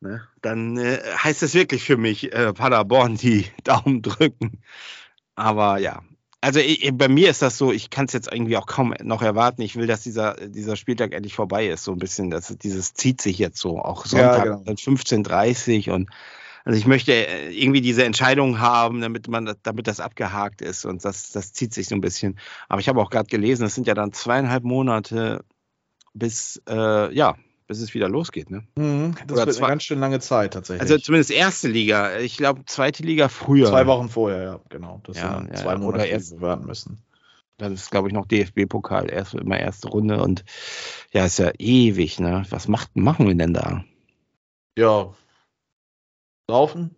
ne, 0.00 0.22
dann 0.42 0.76
äh, 0.76 0.98
heißt 1.22 1.42
es 1.42 1.54
wirklich 1.54 1.84
für 1.84 1.96
mich 1.96 2.32
äh, 2.32 2.52
Paderborn 2.52 3.16
die 3.16 3.46
Daumen 3.64 4.02
drücken. 4.02 4.60
Aber 5.34 5.78
ja, 5.78 6.02
also 6.40 6.60
ich, 6.60 6.90
bei 6.92 7.08
mir 7.08 7.30
ist 7.30 7.42
das 7.42 7.58
so, 7.58 7.72
ich 7.72 7.90
kann 7.90 8.06
es 8.06 8.12
jetzt 8.12 8.32
irgendwie 8.32 8.56
auch 8.56 8.66
kaum 8.66 8.94
noch 9.02 9.22
erwarten. 9.22 9.62
Ich 9.62 9.76
will, 9.76 9.86
dass 9.86 10.02
dieser, 10.02 10.34
dieser 10.34 10.76
Spieltag 10.76 11.12
endlich 11.12 11.34
vorbei 11.34 11.68
ist, 11.68 11.84
so 11.84 11.92
ein 11.92 11.98
bisschen. 11.98 12.30
Das, 12.30 12.56
dieses 12.58 12.94
zieht 12.94 13.20
sich 13.20 13.38
jetzt 13.38 13.58
so, 13.58 13.78
auch 13.78 14.06
Sonntag 14.06 14.46
ja, 14.46 14.56
genau. 14.56 14.72
15.30 14.72 15.90
und 15.90 16.10
also 16.64 16.78
ich 16.78 16.86
möchte 16.86 17.12
äh, 17.12 17.50
irgendwie 17.50 17.80
diese 17.80 18.04
Entscheidung 18.04 18.60
haben, 18.60 19.00
damit 19.00 19.26
man, 19.26 19.54
damit 19.62 19.86
das 19.86 20.00
abgehakt 20.00 20.60
ist 20.60 20.84
und 20.84 21.04
das, 21.04 21.30
das 21.30 21.52
zieht 21.52 21.72
sich 21.72 21.88
so 21.88 21.94
ein 21.94 22.02
bisschen. 22.02 22.38
Aber 22.68 22.80
ich 22.80 22.88
habe 22.88 23.00
auch 23.00 23.10
gerade 23.10 23.28
gelesen, 23.28 23.64
es 23.64 23.74
sind 23.74 23.86
ja 23.86 23.94
dann 23.94 24.12
zweieinhalb 24.12 24.64
Monate 24.64 25.44
bis, 26.12 26.62
äh, 26.68 27.14
ja, 27.14 27.36
bis 27.68 27.80
es 27.80 27.94
wieder 27.94 28.08
losgeht. 28.08 28.50
Ne? 28.50 28.66
Mhm, 28.76 29.14
das 29.26 29.36
Oder 29.36 29.46
wird 29.46 29.56
zwei, 29.56 29.66
eine 29.66 29.72
ganz 29.74 29.84
schön 29.84 30.00
lange 30.00 30.18
Zeit 30.18 30.54
tatsächlich. 30.54 30.80
Also 30.80 30.98
zumindest 30.98 31.30
erste 31.30 31.68
Liga. 31.68 32.18
Ich 32.18 32.36
glaube, 32.36 32.64
zweite 32.64 33.04
Liga 33.04 33.28
früher. 33.28 33.68
Zwei 33.68 33.86
Wochen 33.86 34.08
vorher, 34.08 34.42
ja, 34.42 34.60
genau. 34.70 35.00
Das 35.04 35.18
ja, 35.18 35.38
sind 35.38 35.56
zwei 35.56 35.76
Monate, 35.76 36.04
die 36.04 36.30
wir 36.32 36.40
warten 36.40 36.66
müssen. 36.66 37.02
Dann 37.58 37.74
ist, 37.74 37.90
glaube 37.90 38.08
ich, 38.08 38.14
noch 38.14 38.26
DFB-Pokal, 38.26 39.10
erst 39.10 39.34
immer 39.34 39.58
erste 39.58 39.88
Runde 39.88 40.22
und 40.22 40.44
ja, 41.12 41.26
ist 41.26 41.38
ja 41.38 41.50
ewig, 41.58 42.20
ne? 42.20 42.44
Was 42.50 42.68
macht, 42.68 42.96
machen 42.96 43.26
wir 43.26 43.34
denn 43.34 43.52
da? 43.52 43.84
Ja, 44.76 45.12
Raufen? 46.50 46.94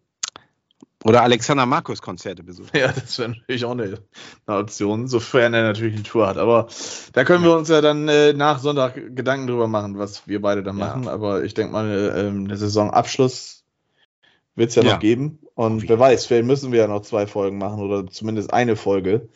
Oder 1.05 1.23
Alexander 1.23 1.65
Markus 1.65 2.03
Konzerte 2.03 2.43
besuchen. 2.43 2.71
Ja, 2.77 2.89
das 2.93 3.19
wäre 3.19 3.31
natürlich 3.31 3.65
auch 3.65 3.71
eine, 3.71 3.99
eine 4.47 4.57
Option, 4.59 5.09
sofern 5.09 5.55
er 5.55 5.63
natürlich 5.63 5.95
eine 5.95 6.03
Tour 6.03 6.27
hat. 6.27 6.37
Aber 6.37 6.67
da 7.15 7.25
können 7.25 7.43
wir 7.43 7.57
uns 7.57 7.69
ja 7.71 7.81
dann 7.81 8.07
äh, 8.09 8.35
nach 8.35 8.59
Sonntag 8.59 8.95
Gedanken 9.17 9.47
drüber 9.47 9.67
machen, 9.67 9.99
was 9.99 10.29
wir 10.29 10.43
beide 10.43 10.63
dann 10.63 10.79
Ja. 10.79 10.87
machen. 10.89 11.09
Aber 11.09 11.43
ich 11.43 11.55
denke 11.55 11.73
mal, 11.73 11.89
äh, 11.89 12.27
ähm, 12.29 12.45
eine 12.45 12.57
Saisonabschluss 12.57 13.65
wird 14.57 14.71
es 14.71 14.75
ja, 14.77 14.83
Ja. 14.83 14.93
noch 14.95 15.01
geben. 15.01 15.39
Und 15.55 15.89
wer 15.89 15.99
weiß, 15.99 16.27
vielleicht 16.27 16.47
müssen 16.47 16.71
wir 16.73 16.81
ja 16.81 16.87
noch 16.87 17.01
zwei 17.03 17.27
Folgen 17.27 17.57
machen 17.59 17.83
oder 17.83 18.07
zumindest 18.07 18.53
eine 18.53 18.77
Folge, 18.77 19.29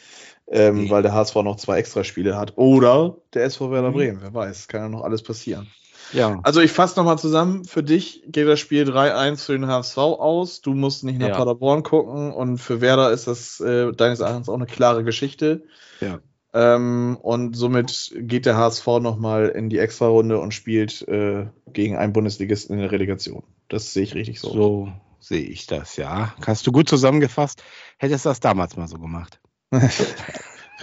ähm, 0.46 0.84
Nee. 0.84 0.90
weil 0.90 1.02
der 1.02 1.14
HSV 1.14 1.36
noch 1.36 1.56
zwei 1.56 1.78
Extraspiele 1.78 2.36
hat. 2.36 2.52
Oder 2.56 3.16
der 3.32 3.44
SV 3.44 3.70
Werder 3.70 3.90
Mhm. 3.90 3.94
Bremen, 3.94 4.18
wer 4.20 4.34
weiß, 4.34 4.68
kann 4.68 4.82
ja 4.82 4.88
noch 4.90 5.02
alles 5.02 5.22
passieren. 5.22 5.66
Ja. 6.12 6.40
Also 6.42 6.60
ich 6.60 6.70
fasse 6.70 6.98
nochmal 6.98 7.18
zusammen. 7.18 7.64
Für 7.64 7.82
dich 7.82 8.22
geht 8.26 8.46
das 8.46 8.60
Spiel 8.60 8.84
3-1 8.84 9.44
für 9.44 9.52
den 9.52 9.66
HSV 9.66 9.96
aus. 9.98 10.60
Du 10.60 10.74
musst 10.74 11.04
nicht 11.04 11.18
nach 11.18 11.28
Ja. 11.28 11.36
Paderborn 11.36 11.82
gucken. 11.82 12.32
Und 12.32 12.58
für 12.58 12.80
Werder 12.80 13.10
ist 13.10 13.26
das 13.26 13.60
äh, 13.60 13.92
deines 13.92 14.20
Erachtens 14.20 14.48
auch 14.48 14.54
eine 14.54 14.66
klare 14.66 15.04
Geschichte. 15.04 15.64
Ja. 16.00 16.20
Ähm, 16.52 17.18
und 17.20 17.56
somit 17.56 18.14
geht 18.16 18.46
der 18.46 18.56
HSV 18.56 18.86
nochmal 19.00 19.48
in 19.48 19.70
die 19.70 19.78
Extrarunde 19.78 20.38
und 20.38 20.54
spielt 20.54 21.06
äh, 21.08 21.46
gegen 21.72 21.96
einen 21.96 22.12
Bundesligisten 22.12 22.74
in 22.76 22.80
der 22.80 22.92
Relegation. 22.92 23.42
Das 23.68 23.92
sehe 23.92 24.04
ich 24.04 24.14
richtig 24.14 24.40
so. 24.40 24.52
So 24.52 24.92
sehe 25.18 25.42
ich 25.42 25.66
das, 25.66 25.96
ja. 25.96 26.34
Hast 26.46 26.66
du 26.66 26.70
gut 26.72 26.88
zusammengefasst. 26.88 27.64
Hättest 27.98 28.26
das 28.26 28.38
damals 28.38 28.76
mal 28.76 28.86
so 28.86 28.98
gemacht. 28.98 29.40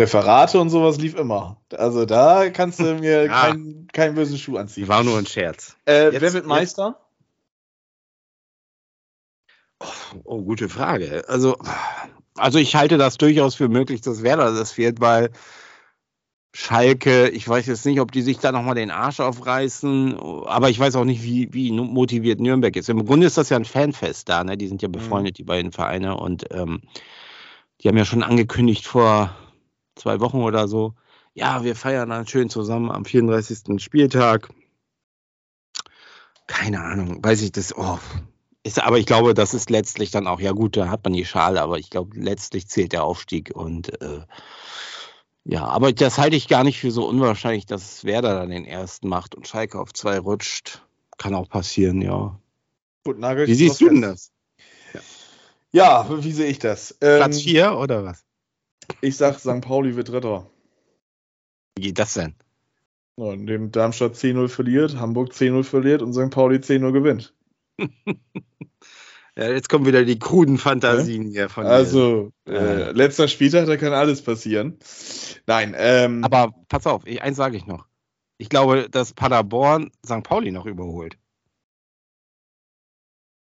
Referate 0.01 0.59
und 0.59 0.69
sowas 0.69 0.97
lief 0.97 1.15
immer. 1.15 1.57
Also 1.77 2.05
da 2.05 2.49
kannst 2.49 2.79
du 2.79 2.95
mir 2.95 3.25
Ja. 3.25 3.41
keinen, 3.41 3.87
keinen 3.93 4.15
bösen 4.15 4.37
Schuh 4.37 4.57
anziehen. 4.57 4.87
War 4.87 5.03
nur 5.03 5.17
ein 5.17 5.25
Scherz. 5.25 5.75
Äh, 5.85 6.05
Jetzt- 6.11 6.21
wer 6.21 6.33
wird 6.33 6.45
Meister? 6.47 6.99
Oh, 10.23 10.41
gute 10.43 10.69
Frage. 10.69 11.23
Also, 11.27 11.57
also 12.35 12.59
ich 12.59 12.75
halte 12.75 12.97
das 12.97 13.17
durchaus 13.17 13.55
für 13.55 13.67
möglich, 13.69 14.01
dass 14.01 14.21
Werder 14.23 14.53
das 14.53 14.77
wird, 14.77 15.01
weil 15.01 15.31
Schalke, 16.53 17.29
ich 17.29 17.47
weiß 17.47 17.65
jetzt 17.67 17.85
nicht, 17.85 17.99
ob 18.01 18.11
die 18.11 18.21
sich 18.21 18.37
da 18.39 18.51
nochmal 18.51 18.75
den 18.75 18.91
Arsch 18.91 19.19
aufreißen, 19.21 20.19
aber 20.45 20.69
ich 20.69 20.77
weiß 20.77 20.95
auch 20.97 21.05
nicht, 21.05 21.23
wie, 21.23 21.53
wie 21.53 21.71
motiviert 21.71 22.41
Nürnberg 22.41 22.75
ist. 22.75 22.89
Im 22.89 23.05
Grunde 23.05 23.25
ist 23.27 23.37
das 23.37 23.49
ja 23.49 23.57
ein 23.57 23.65
Fanfest 23.65 24.27
da, 24.29 24.43
ne? 24.43 24.57
Die 24.57 24.67
sind 24.67 24.81
ja 24.81 24.89
befreundet, 24.89 25.37
die 25.37 25.43
beiden 25.45 25.71
Vereine, 25.71 26.17
und 26.17 26.45
ähm, 26.51 26.81
die 27.81 27.87
haben 27.87 27.97
ja 27.97 28.05
schon 28.05 28.21
angekündigt 28.21 28.85
vor 28.85 29.33
zwei 29.95 30.19
Wochen 30.19 30.41
oder 30.41 30.67
so, 30.67 30.93
ja, 31.33 31.63
wir 31.63 31.75
feiern 31.75 32.09
dann 32.09 32.27
schön 32.27 32.49
zusammen 32.49 32.91
am 32.91 33.05
34. 33.05 33.81
Spieltag. 33.81 34.49
Keine 36.47 36.81
Ahnung, 36.81 37.23
weiß 37.23 37.41
ich 37.41 37.51
das. 37.51 37.75
Oh, 37.77 37.99
ist, 38.63 38.79
aber 38.79 38.99
ich 38.99 39.05
glaube, 39.05 39.33
das 39.33 39.53
ist 39.53 39.69
letztlich 39.69 40.11
dann 40.11 40.27
auch, 40.27 40.39
ja 40.39 40.51
gut, 40.51 40.77
da 40.77 40.89
hat 40.89 41.03
man 41.03 41.13
die 41.13 41.25
Schale, 41.25 41.61
aber 41.61 41.79
ich 41.79 41.89
glaube, 41.89 42.19
letztlich 42.19 42.67
zählt 42.67 42.91
der 42.91 43.03
Aufstieg 43.03 43.51
und 43.55 44.01
äh, 44.01 44.21
ja, 45.43 45.65
aber 45.65 45.91
das 45.91 46.19
halte 46.19 46.35
ich 46.35 46.47
gar 46.47 46.63
nicht 46.63 46.79
für 46.79 46.91
so 46.91 47.07
unwahrscheinlich, 47.07 47.65
dass 47.65 48.03
Werder 48.03 48.35
dann 48.35 48.49
den 48.49 48.65
ersten 48.65 49.07
macht 49.07 49.33
und 49.33 49.47
Schalke 49.47 49.79
auf 49.79 49.93
zwei 49.93 50.19
rutscht. 50.19 50.83
Kann 51.17 51.33
auch 51.33 51.49
passieren, 51.49 52.01
ja. 52.01 52.39
Gut, 53.03 53.17
nagel 53.17 53.47
Wie 53.47 53.55
siehst 53.55 53.81
du 53.81 53.89
denn 53.89 54.01
das? 54.01 54.31
Ja, 55.71 56.05
wie 56.23 56.31
sehe 56.31 56.47
ich 56.47 56.59
das? 56.59 56.97
Ähm, 57.01 57.17
Platz 57.17 57.41
4 57.41 57.77
oder 57.77 58.03
was? 58.03 58.23
Ich 59.01 59.17
sag, 59.17 59.39
St. 59.39 59.61
Pauli 59.61 59.95
wird 59.95 60.09
Dritter. 60.09 60.49
Wie 61.75 61.83
geht 61.83 61.99
das 61.99 62.13
denn? 62.13 62.35
Ja, 63.17 63.33
indem 63.33 63.71
Darmstadt 63.71 64.15
10-0 64.15 64.47
verliert, 64.49 64.95
Hamburg 64.97 65.31
10-0 65.31 65.63
verliert 65.63 66.01
und 66.01 66.13
St. 66.13 66.29
Pauli 66.31 66.57
10-0 66.57 66.91
gewinnt. 66.91 67.33
Ja, 69.37 69.49
jetzt 69.49 69.69
kommen 69.69 69.85
wieder 69.85 70.03
die 70.03 70.19
kruden 70.19 70.57
Fantasien 70.57 71.25
hier 71.25 71.47
von. 71.47 71.65
Also, 71.65 72.33
Ja. 72.45 72.53
äh, 72.53 72.91
letzter 72.91 73.29
Spieltag, 73.29 73.65
da 73.65 73.77
kann 73.77 73.93
alles 73.93 74.21
passieren. 74.21 74.77
Nein, 75.47 75.73
ähm, 75.77 76.21
Aber 76.25 76.53
pass 76.67 76.85
auf, 76.85 77.07
ich, 77.07 77.21
eins 77.21 77.37
sage 77.37 77.55
ich 77.55 77.65
noch. 77.65 77.87
Ich 78.37 78.49
glaube, 78.49 78.89
dass 78.89 79.13
Paderborn 79.13 79.89
St. 80.05 80.23
Pauli 80.23 80.51
noch 80.51 80.65
überholt. 80.65 81.17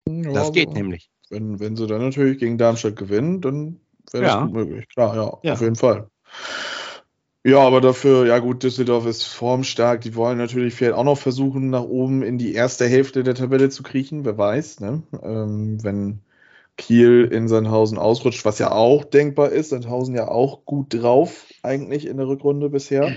ja, 0.07 0.31
Das 0.31 0.53
geht 0.53 0.73
nämlich. 0.73 1.09
Wenn, 1.29 1.59
wenn 1.59 1.75
sie 1.75 1.85
dann 1.85 2.01
natürlich 2.01 2.37
gegen 2.39 2.57
Darmstadt 2.57 2.95
gewinnen, 2.95 3.41
dann 3.41 3.81
wäre 4.11 4.23
das 4.23 4.33
Ja. 4.33 4.41
gut 4.41 4.53
möglich. 4.53 4.87
Klar, 4.89 5.15
ja, 5.15 5.37
Ja. 5.43 5.53
auf 5.53 5.61
jeden 5.61 5.75
Fall. 5.75 6.07
Ja, 7.45 7.59
aber 7.59 7.81
dafür, 7.81 8.25
ja 8.25 8.39
gut, 8.39 8.63
Düsseldorf 8.63 9.05
ist 9.05 9.23
formstark. 9.23 10.01
Die 10.01 10.15
wollen 10.15 10.37
natürlich 10.37 10.73
vielleicht 10.73 10.95
auch 10.95 11.03
noch 11.03 11.17
versuchen, 11.17 11.69
nach 11.69 11.83
oben 11.83 12.23
in 12.23 12.37
die 12.37 12.53
erste 12.53 12.85
Hälfte 12.85 13.23
der 13.23 13.35
Tabelle 13.35 13.69
zu 13.69 13.83
kriechen. 13.83 14.23
Wer 14.23 14.37
weiß, 14.37 14.79
ne? 14.79 15.03
Ähm, 15.21 15.83
wenn 15.83 16.21
Kiel 16.77 17.29
in 17.31 17.47
Sandhausen 17.47 17.97
ausrutscht, 17.97 18.45
was 18.45 18.59
ja 18.59 18.71
auch 18.71 19.03
denkbar 19.03 19.49
ist. 19.49 19.69
Sandhausen 19.69 20.15
ja 20.15 20.29
auch 20.29 20.65
gut 20.65 20.93
drauf, 20.93 21.45
eigentlich 21.61 22.07
in 22.07 22.17
der 22.17 22.27
Rückrunde 22.27 22.69
bisher. 22.69 23.11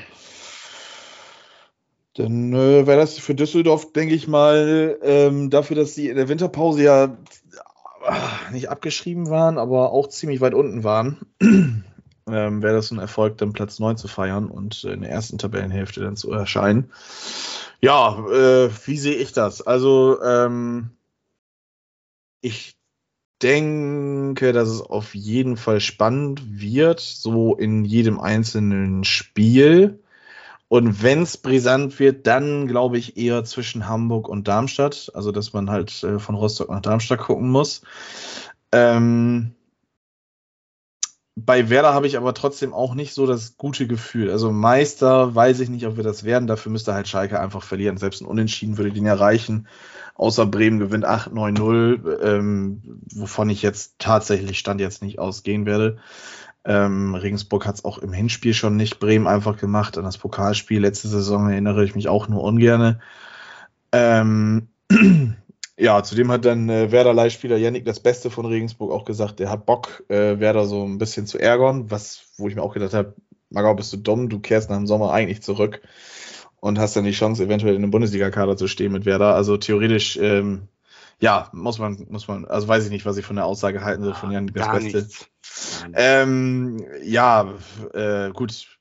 Dann 2.14 2.52
äh, 2.52 2.86
wäre 2.86 2.98
das 2.98 3.18
für 3.18 3.34
Düsseldorf, 3.34 3.92
denke 3.92 4.14
ich 4.14 4.26
mal, 4.26 4.98
ähm, 5.02 5.50
dafür, 5.50 5.76
dass 5.76 5.94
sie 5.94 6.08
in 6.08 6.16
der 6.16 6.28
Winterpause 6.28 6.82
ja 6.82 7.16
nicht 8.52 8.68
abgeschrieben 8.68 9.30
waren, 9.30 9.58
aber 9.58 9.92
auch 9.92 10.08
ziemlich 10.08 10.40
weit 10.40 10.54
unten 10.54 10.84
waren, 10.84 11.18
ähm, 11.40 12.62
wäre 12.62 12.74
das 12.74 12.90
ein 12.90 12.98
Erfolg, 12.98 13.38
dann 13.38 13.52
Platz 13.52 13.78
9 13.78 13.96
zu 13.96 14.08
feiern 14.08 14.46
und 14.46 14.84
in 14.84 15.02
der 15.02 15.10
ersten 15.10 15.38
Tabellenhälfte 15.38 16.00
dann 16.00 16.16
zu 16.16 16.30
erscheinen. 16.32 16.90
Ja, 17.80 18.18
äh, 18.28 18.70
wie 18.86 18.98
sehe 18.98 19.16
ich 19.16 19.32
das? 19.32 19.66
Also, 19.66 20.22
ähm, 20.22 20.90
ich 22.40 22.76
denke, 23.42 24.52
dass 24.52 24.68
es 24.68 24.80
auf 24.80 25.14
jeden 25.14 25.56
Fall 25.56 25.80
spannend 25.80 26.60
wird, 26.60 27.00
so 27.00 27.54
in 27.54 27.84
jedem 27.84 28.18
einzelnen 28.18 29.04
Spiel. 29.04 30.02
Und 30.68 31.02
wenn 31.02 31.22
es 31.22 31.36
brisant 31.36 31.98
wird, 32.00 32.26
dann 32.26 32.66
glaube 32.66 32.98
ich 32.98 33.16
eher 33.16 33.44
zwischen 33.44 33.88
Hamburg 33.88 34.28
und 34.28 34.48
Darmstadt. 34.48 35.12
Also, 35.14 35.30
dass 35.32 35.52
man 35.52 35.70
halt 35.70 36.02
äh, 36.02 36.18
von 36.18 36.34
Rostock 36.34 36.70
nach 36.70 36.80
Darmstadt 36.80 37.20
gucken 37.20 37.50
muss. 37.50 37.82
Ähm, 38.72 39.54
bei 41.38 41.68
Werder 41.68 41.92
habe 41.92 42.06
ich 42.06 42.16
aber 42.16 42.32
trotzdem 42.32 42.72
auch 42.72 42.94
nicht 42.94 43.12
so 43.12 43.26
das 43.26 43.58
gute 43.58 43.86
Gefühl. 43.86 44.30
Also 44.30 44.50
Meister 44.50 45.34
weiß 45.34 45.60
ich 45.60 45.68
nicht, 45.68 45.86
ob 45.86 45.96
wir 45.96 46.02
das 46.02 46.24
werden. 46.24 46.48
Dafür 46.48 46.72
müsste 46.72 46.94
halt 46.94 47.08
Schalke 47.08 47.38
einfach 47.38 47.62
verlieren. 47.62 47.98
Selbst 47.98 48.22
ein 48.22 48.26
Unentschieden 48.26 48.78
würde 48.78 48.90
den 48.90 49.04
erreichen. 49.04 49.68
Außer 50.14 50.46
Bremen 50.46 50.78
gewinnt 50.78 51.06
8-9-0, 51.06 52.22
ähm, 52.22 53.02
wovon 53.12 53.50
ich 53.50 53.60
jetzt 53.60 53.96
tatsächlich 53.98 54.58
Stand 54.58 54.80
jetzt 54.80 55.02
nicht 55.02 55.18
ausgehen 55.18 55.66
werde. 55.66 55.98
Ähm, 56.66 57.14
Regensburg 57.14 57.64
hat 57.64 57.76
es 57.76 57.84
auch 57.84 57.98
im 57.98 58.12
Hinspiel 58.12 58.52
schon 58.52 58.76
nicht 58.76 58.98
Bremen 58.98 59.28
einfach 59.28 59.56
gemacht. 59.56 59.96
An 59.96 60.04
das 60.04 60.18
Pokalspiel 60.18 60.80
letzte 60.80 61.06
Saison 61.06 61.48
erinnere 61.48 61.84
ich 61.84 61.94
mich 61.94 62.08
auch 62.08 62.28
nur 62.28 62.42
ungerne. 62.42 63.00
Ähm, 63.92 64.66
ja, 65.78 66.02
zudem 66.02 66.32
hat 66.32 66.44
dann 66.44 66.68
äh, 66.68 66.90
Werder-Leihspieler 66.90 67.56
Yannick 67.56 67.84
das 67.84 68.00
Beste 68.00 68.30
von 68.30 68.46
Regensburg 68.46 68.90
auch 68.90 69.04
gesagt, 69.04 69.38
der 69.38 69.48
hat 69.48 69.64
Bock, 69.64 70.02
äh, 70.08 70.40
Werder 70.40 70.66
so 70.66 70.84
ein 70.84 70.98
bisschen 70.98 71.26
zu 71.26 71.38
ärgern, 71.38 71.88
was, 71.90 72.32
wo 72.36 72.48
ich 72.48 72.56
mir 72.56 72.62
auch 72.62 72.74
gedacht 72.74 72.94
habe, 72.94 73.14
Magau, 73.48 73.74
bist 73.74 73.92
du 73.92 73.96
dumm, 73.96 74.28
du 74.28 74.40
kehrst 74.40 74.68
nach 74.68 74.76
dem 74.76 74.88
Sommer 74.88 75.12
eigentlich 75.12 75.42
zurück 75.42 75.80
und 76.58 76.80
hast 76.80 76.96
dann 76.96 77.04
die 77.04 77.12
Chance, 77.12 77.44
eventuell 77.44 77.76
in 77.76 77.82
einem 77.82 77.92
Bundesliga-Kader 77.92 78.56
zu 78.56 78.66
stehen 78.66 78.90
mit 78.90 79.06
Werder. 79.06 79.36
Also 79.36 79.56
theoretisch, 79.56 80.18
ähm, 80.20 80.66
ja, 81.20 81.48
muss 81.52 81.78
man, 81.78 82.06
muss 82.10 82.28
man, 82.28 82.44
also 82.44 82.68
weiß 82.68 82.84
ich 82.84 82.90
nicht, 82.90 83.06
was 83.06 83.16
ich 83.16 83.24
von 83.24 83.36
der 83.36 83.46
Aussage 83.46 83.82
halten 83.82 84.02
soll 84.04 84.14
von 84.14 84.30
Yannick 84.30 84.54
das 84.54 84.66
Gar 84.66 84.74
Beste. 84.80 85.08
Ähm, 85.94 86.84
ja, 87.02 87.54
äh, 87.94 88.30
gut. 88.30 88.72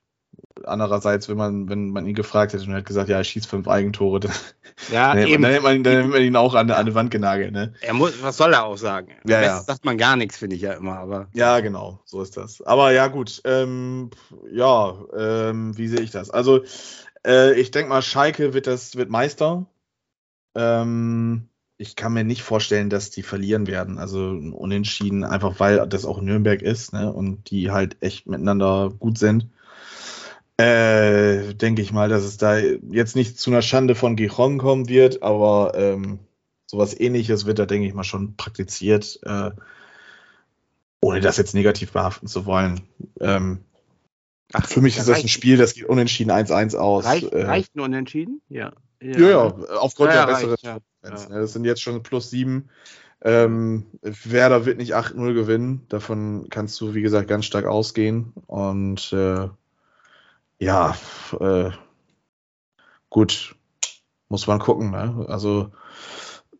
Andererseits, 0.64 1.28
wenn 1.28 1.36
man, 1.36 1.68
wenn 1.68 1.90
man 1.90 2.06
ihn 2.06 2.14
gefragt 2.14 2.52
hätte 2.52 2.64
und 2.64 2.70
er 2.70 2.78
hat 2.78 2.86
gesagt, 2.86 3.08
ja, 3.08 3.18
er 3.18 3.24
schießt 3.24 3.46
fünf 3.46 3.68
Eigentore, 3.68 4.20
dann, 4.20 4.32
ja, 4.90 5.14
dann, 5.14 5.26
eben. 5.28 5.42
man- 5.42 5.42
dann, 5.42 5.52
hätte 5.52 5.62
man, 5.62 5.82
dann 5.82 5.96
hätte 5.96 6.08
man 6.08 6.22
ihn 6.22 6.36
auch 6.36 6.54
an, 6.54 6.70
an 6.70 6.86
die 6.86 6.94
Wand 6.94 7.10
genagelt, 7.10 7.52
ne? 7.52 7.74
Er 7.80 7.94
muss, 7.94 8.22
was 8.22 8.36
soll 8.36 8.52
er 8.52 8.64
auch 8.64 8.76
sagen? 8.76 9.12
Ja, 9.26 9.42
ja. 9.42 9.60
sagt 9.60 9.84
man 9.84 9.98
gar 9.98 10.16
nichts, 10.16 10.38
finde 10.38 10.56
ich 10.56 10.62
ja 10.62 10.72
immer, 10.72 10.98
aber. 10.98 11.28
Ja, 11.34 11.60
genau, 11.60 12.00
so 12.04 12.22
ist 12.22 12.36
das. 12.36 12.62
Aber 12.62 12.92
ja, 12.92 13.06
gut. 13.08 13.40
Ähm, 13.44 14.10
ja, 14.50 14.94
ähm, 15.16 15.76
wie 15.76 15.88
sehe 15.88 16.00
ich 16.00 16.10
das? 16.10 16.30
Also, 16.30 16.62
äh, 17.26 17.58
ich 17.58 17.70
denke 17.70 17.90
mal, 17.90 18.02
Schalke 18.02 18.54
wird 18.54 18.66
das 18.66 18.96
wird 18.96 19.10
Meister. 19.10 19.66
Ähm, 20.54 21.48
ich 21.78 21.96
kann 21.96 22.12
mir 22.14 22.24
nicht 22.24 22.42
vorstellen, 22.42 22.90
dass 22.90 23.10
die 23.10 23.22
verlieren 23.22 23.66
werden. 23.66 23.98
Also 23.98 24.30
unentschieden, 24.30 25.24
einfach 25.24 25.60
weil 25.60 25.86
das 25.88 26.04
auch 26.04 26.20
Nürnberg 26.20 26.62
ist, 26.62 26.92
ne? 26.92 27.12
Und 27.12 27.50
die 27.50 27.70
halt 27.70 27.96
echt 28.00 28.26
miteinander 28.26 28.92
gut 28.98 29.18
sind. 29.18 29.48
Äh, 30.58 31.54
denke 31.54 31.82
ich 31.82 31.92
mal, 31.92 32.08
dass 32.08 32.24
es 32.24 32.38
da 32.38 32.56
jetzt 32.56 33.14
nicht 33.14 33.38
zu 33.38 33.50
einer 33.50 33.60
Schande 33.60 33.94
von 33.94 34.16
Gijon 34.16 34.56
kommen 34.56 34.88
wird, 34.88 35.22
aber 35.22 35.72
ähm, 35.74 36.18
sowas 36.66 36.98
ähnliches 36.98 37.44
wird 37.44 37.58
da, 37.58 37.66
denke 37.66 37.86
ich 37.86 37.92
mal, 37.92 38.04
schon 38.04 38.36
praktiziert. 38.36 39.20
Äh, 39.22 39.50
ohne 41.02 41.20
das 41.20 41.36
jetzt 41.36 41.54
negativ 41.54 41.92
behaften 41.92 42.26
zu 42.26 42.46
wollen. 42.46 42.80
Ähm, 43.20 43.60
Ach, 44.52 44.66
für 44.66 44.80
mich 44.80 44.96
ist 44.96 45.08
das 45.08 45.22
ein 45.22 45.28
Spiel, 45.28 45.56
das 45.56 45.74
geht 45.74 45.84
unentschieden 45.84 46.30
1-1 46.30 46.76
aus. 46.76 47.04
Reicht, 47.04 47.32
äh, 47.32 47.44
reicht 47.44 47.76
ein 47.76 47.80
Unentschieden? 47.80 48.40
Ja. 48.48 48.72
Ja, 49.00 49.18
ja, 49.18 49.54
aufgrund 49.78 50.10
Ja, 50.10 50.26
der 50.26 50.32
besseren 50.32 50.56
ja. 50.62 50.78
Ja. 51.02 51.10
ne? 51.10 51.40
Das 51.40 51.52
sind 51.52 51.64
jetzt 51.64 51.82
schon 51.82 52.02
plus 52.02 52.30
sieben. 52.30 52.68
Ähm, 53.22 53.86
Werder 54.02 54.66
wird 54.66 54.78
nicht 54.78 54.94
8-0 54.94 55.34
gewinnen. 55.34 55.86
Davon 55.88 56.46
kannst 56.50 56.80
du, 56.80 56.94
wie 56.94 57.02
gesagt, 57.02 57.28
ganz 57.28 57.44
stark 57.44 57.66
ausgehen. 57.66 58.32
Und 58.46 59.12
äh, 59.12 59.48
ja, 60.58 60.96
äh, 61.40 61.70
gut, 63.10 63.56
muss 64.28 64.46
man 64.46 64.58
gucken. 64.58 64.90
Ne? 64.90 65.26
Also, 65.28 65.70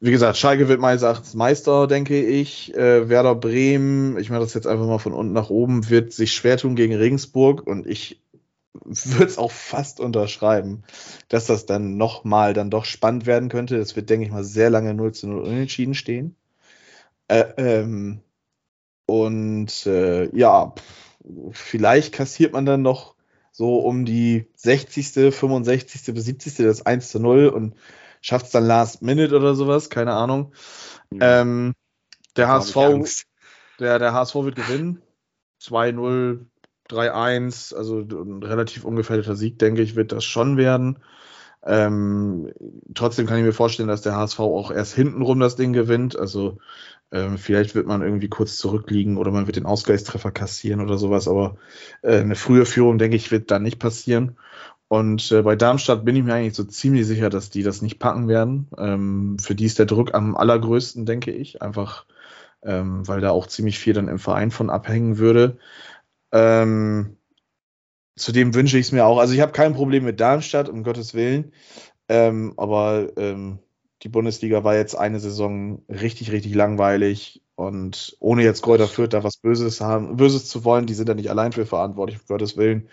wie 0.00 0.10
gesagt, 0.10 0.36
Schalke 0.36 0.68
wird 0.68 0.80
meines 0.80 1.02
Erachtens 1.02 1.34
Meister, 1.34 1.86
denke 1.86 2.20
ich. 2.22 2.74
Äh, 2.74 3.08
Werder 3.08 3.34
Bremen, 3.34 4.18
ich 4.18 4.30
mache 4.30 4.40
das 4.40 4.54
jetzt 4.54 4.66
einfach 4.66 4.86
mal 4.86 4.98
von 4.98 5.12
unten 5.12 5.32
nach 5.32 5.50
oben, 5.50 5.88
wird 5.88 6.12
sich 6.12 6.34
schwer 6.34 6.58
tun 6.58 6.76
gegen 6.76 6.94
Regensburg 6.94 7.66
und 7.66 7.86
ich 7.86 8.20
würde 8.84 9.24
es 9.24 9.38
auch 9.38 9.50
fast 9.50 10.00
unterschreiben, 10.00 10.84
dass 11.28 11.46
das 11.46 11.66
dann 11.66 11.96
nochmal 11.96 12.54
dann 12.54 12.70
doch 12.70 12.84
spannend 12.84 13.26
werden 13.26 13.48
könnte. 13.48 13.76
Es 13.76 13.96
wird, 13.96 14.10
denke 14.10 14.26
ich 14.26 14.32
mal, 14.32 14.44
sehr 14.44 14.70
lange 14.70 14.94
0 14.94 15.12
zu 15.12 15.28
0 15.28 15.42
unentschieden 15.42 15.94
stehen. 15.94 16.36
Äh, 17.28 17.44
ähm, 17.56 18.20
und 19.06 19.86
äh, 19.86 20.28
ja, 20.36 20.74
vielleicht 21.52 22.12
kassiert 22.12 22.52
man 22.52 22.66
dann 22.66 22.82
noch 22.82 23.14
so 23.52 23.78
um 23.78 24.04
die 24.04 24.50
60., 24.56 25.34
65. 25.34 26.14
bis 26.14 26.24
70. 26.24 26.56
das 26.56 26.84
1 26.84 27.08
zu 27.08 27.20
0 27.20 27.48
und 27.48 27.74
schafft 28.20 28.46
es 28.46 28.52
dann 28.52 28.66
Last 28.66 29.02
Minute 29.02 29.36
oder 29.36 29.54
sowas, 29.54 29.88
keine 29.88 30.12
Ahnung. 30.12 30.52
Ähm, 31.20 31.74
der 32.36 32.48
HSV, 32.48 32.74
der, 33.78 33.98
der 33.98 34.12
HSV 34.12 34.34
wird 34.34 34.56
gewinnen. 34.56 35.02
2-0, 35.62 36.44
3-1, 36.88 37.74
also 37.74 38.00
ein 38.00 38.42
relativ 38.42 38.84
ungefährdeter 38.84 39.36
Sieg, 39.36 39.58
denke 39.58 39.82
ich, 39.82 39.96
wird 39.96 40.12
das 40.12 40.24
schon 40.24 40.56
werden. 40.56 40.98
Ähm, 41.64 42.52
trotzdem 42.94 43.26
kann 43.26 43.38
ich 43.38 43.44
mir 43.44 43.52
vorstellen, 43.52 43.88
dass 43.88 44.02
der 44.02 44.14
HSV 44.14 44.38
auch 44.38 44.70
erst 44.70 44.94
hintenrum 44.94 45.40
das 45.40 45.56
Ding 45.56 45.72
gewinnt. 45.72 46.16
Also 46.16 46.58
ähm, 47.10 47.38
vielleicht 47.38 47.74
wird 47.74 47.86
man 47.86 48.02
irgendwie 48.02 48.28
kurz 48.28 48.58
zurückliegen 48.58 49.16
oder 49.16 49.32
man 49.32 49.46
wird 49.46 49.56
den 49.56 49.66
Ausgleichstreffer 49.66 50.30
kassieren 50.30 50.80
oder 50.80 50.96
sowas. 50.96 51.26
Aber 51.26 51.56
äh, 52.02 52.18
eine 52.20 52.36
frühe 52.36 52.66
Führung, 52.66 52.98
denke 52.98 53.16
ich, 53.16 53.32
wird 53.32 53.50
dann 53.50 53.64
nicht 53.64 53.80
passieren. 53.80 54.36
Und 54.88 55.32
äh, 55.32 55.42
bei 55.42 55.56
Darmstadt 55.56 56.04
bin 56.04 56.14
ich 56.14 56.22
mir 56.22 56.34
eigentlich 56.34 56.54
so 56.54 56.64
ziemlich 56.64 57.06
sicher, 57.06 57.30
dass 57.30 57.50
die 57.50 57.64
das 57.64 57.82
nicht 57.82 57.98
packen 57.98 58.28
werden. 58.28 58.68
Ähm, 58.78 59.36
für 59.40 59.56
die 59.56 59.64
ist 59.66 59.80
der 59.80 59.86
Druck 59.86 60.14
am 60.14 60.36
allergrößten, 60.36 61.06
denke 61.06 61.32
ich. 61.32 61.62
Einfach, 61.62 62.06
ähm, 62.62 63.06
weil 63.08 63.20
da 63.20 63.30
auch 63.30 63.48
ziemlich 63.48 63.78
viel 63.80 63.94
dann 63.94 64.08
im 64.08 64.20
Verein 64.20 64.52
von 64.52 64.70
abhängen 64.70 65.18
würde. 65.18 65.58
Ähm, 66.32 67.16
zudem 68.16 68.54
wünsche 68.54 68.78
ich 68.78 68.86
es 68.86 68.92
mir 68.92 69.04
auch. 69.04 69.18
Also 69.18 69.34
ich 69.34 69.40
habe 69.40 69.52
kein 69.52 69.74
Problem 69.74 70.04
mit 70.04 70.20
Darmstadt, 70.20 70.68
um 70.68 70.82
Gottes 70.82 71.14
Willen. 71.14 71.52
Ähm, 72.08 72.54
aber 72.56 73.08
ähm, 73.16 73.58
die 74.02 74.08
Bundesliga 74.08 74.64
war 74.64 74.76
jetzt 74.76 74.96
eine 74.96 75.20
Saison 75.20 75.82
richtig, 75.88 76.32
richtig 76.32 76.54
langweilig. 76.54 77.42
Und 77.54 78.16
ohne 78.20 78.42
jetzt 78.42 78.62
Kräuter 78.62 78.86
Fürth 78.86 79.14
da 79.14 79.24
was 79.24 79.38
Böses 79.38 79.80
haben, 79.80 80.16
Böses 80.16 80.46
zu 80.46 80.64
wollen, 80.64 80.86
die 80.86 80.94
sind 80.94 81.08
da 81.08 81.14
nicht 81.14 81.30
allein 81.30 81.52
für 81.52 81.64
verantwortlich, 81.64 82.20
um 82.20 82.26
Gottes 82.26 82.56
Willen. 82.56 82.88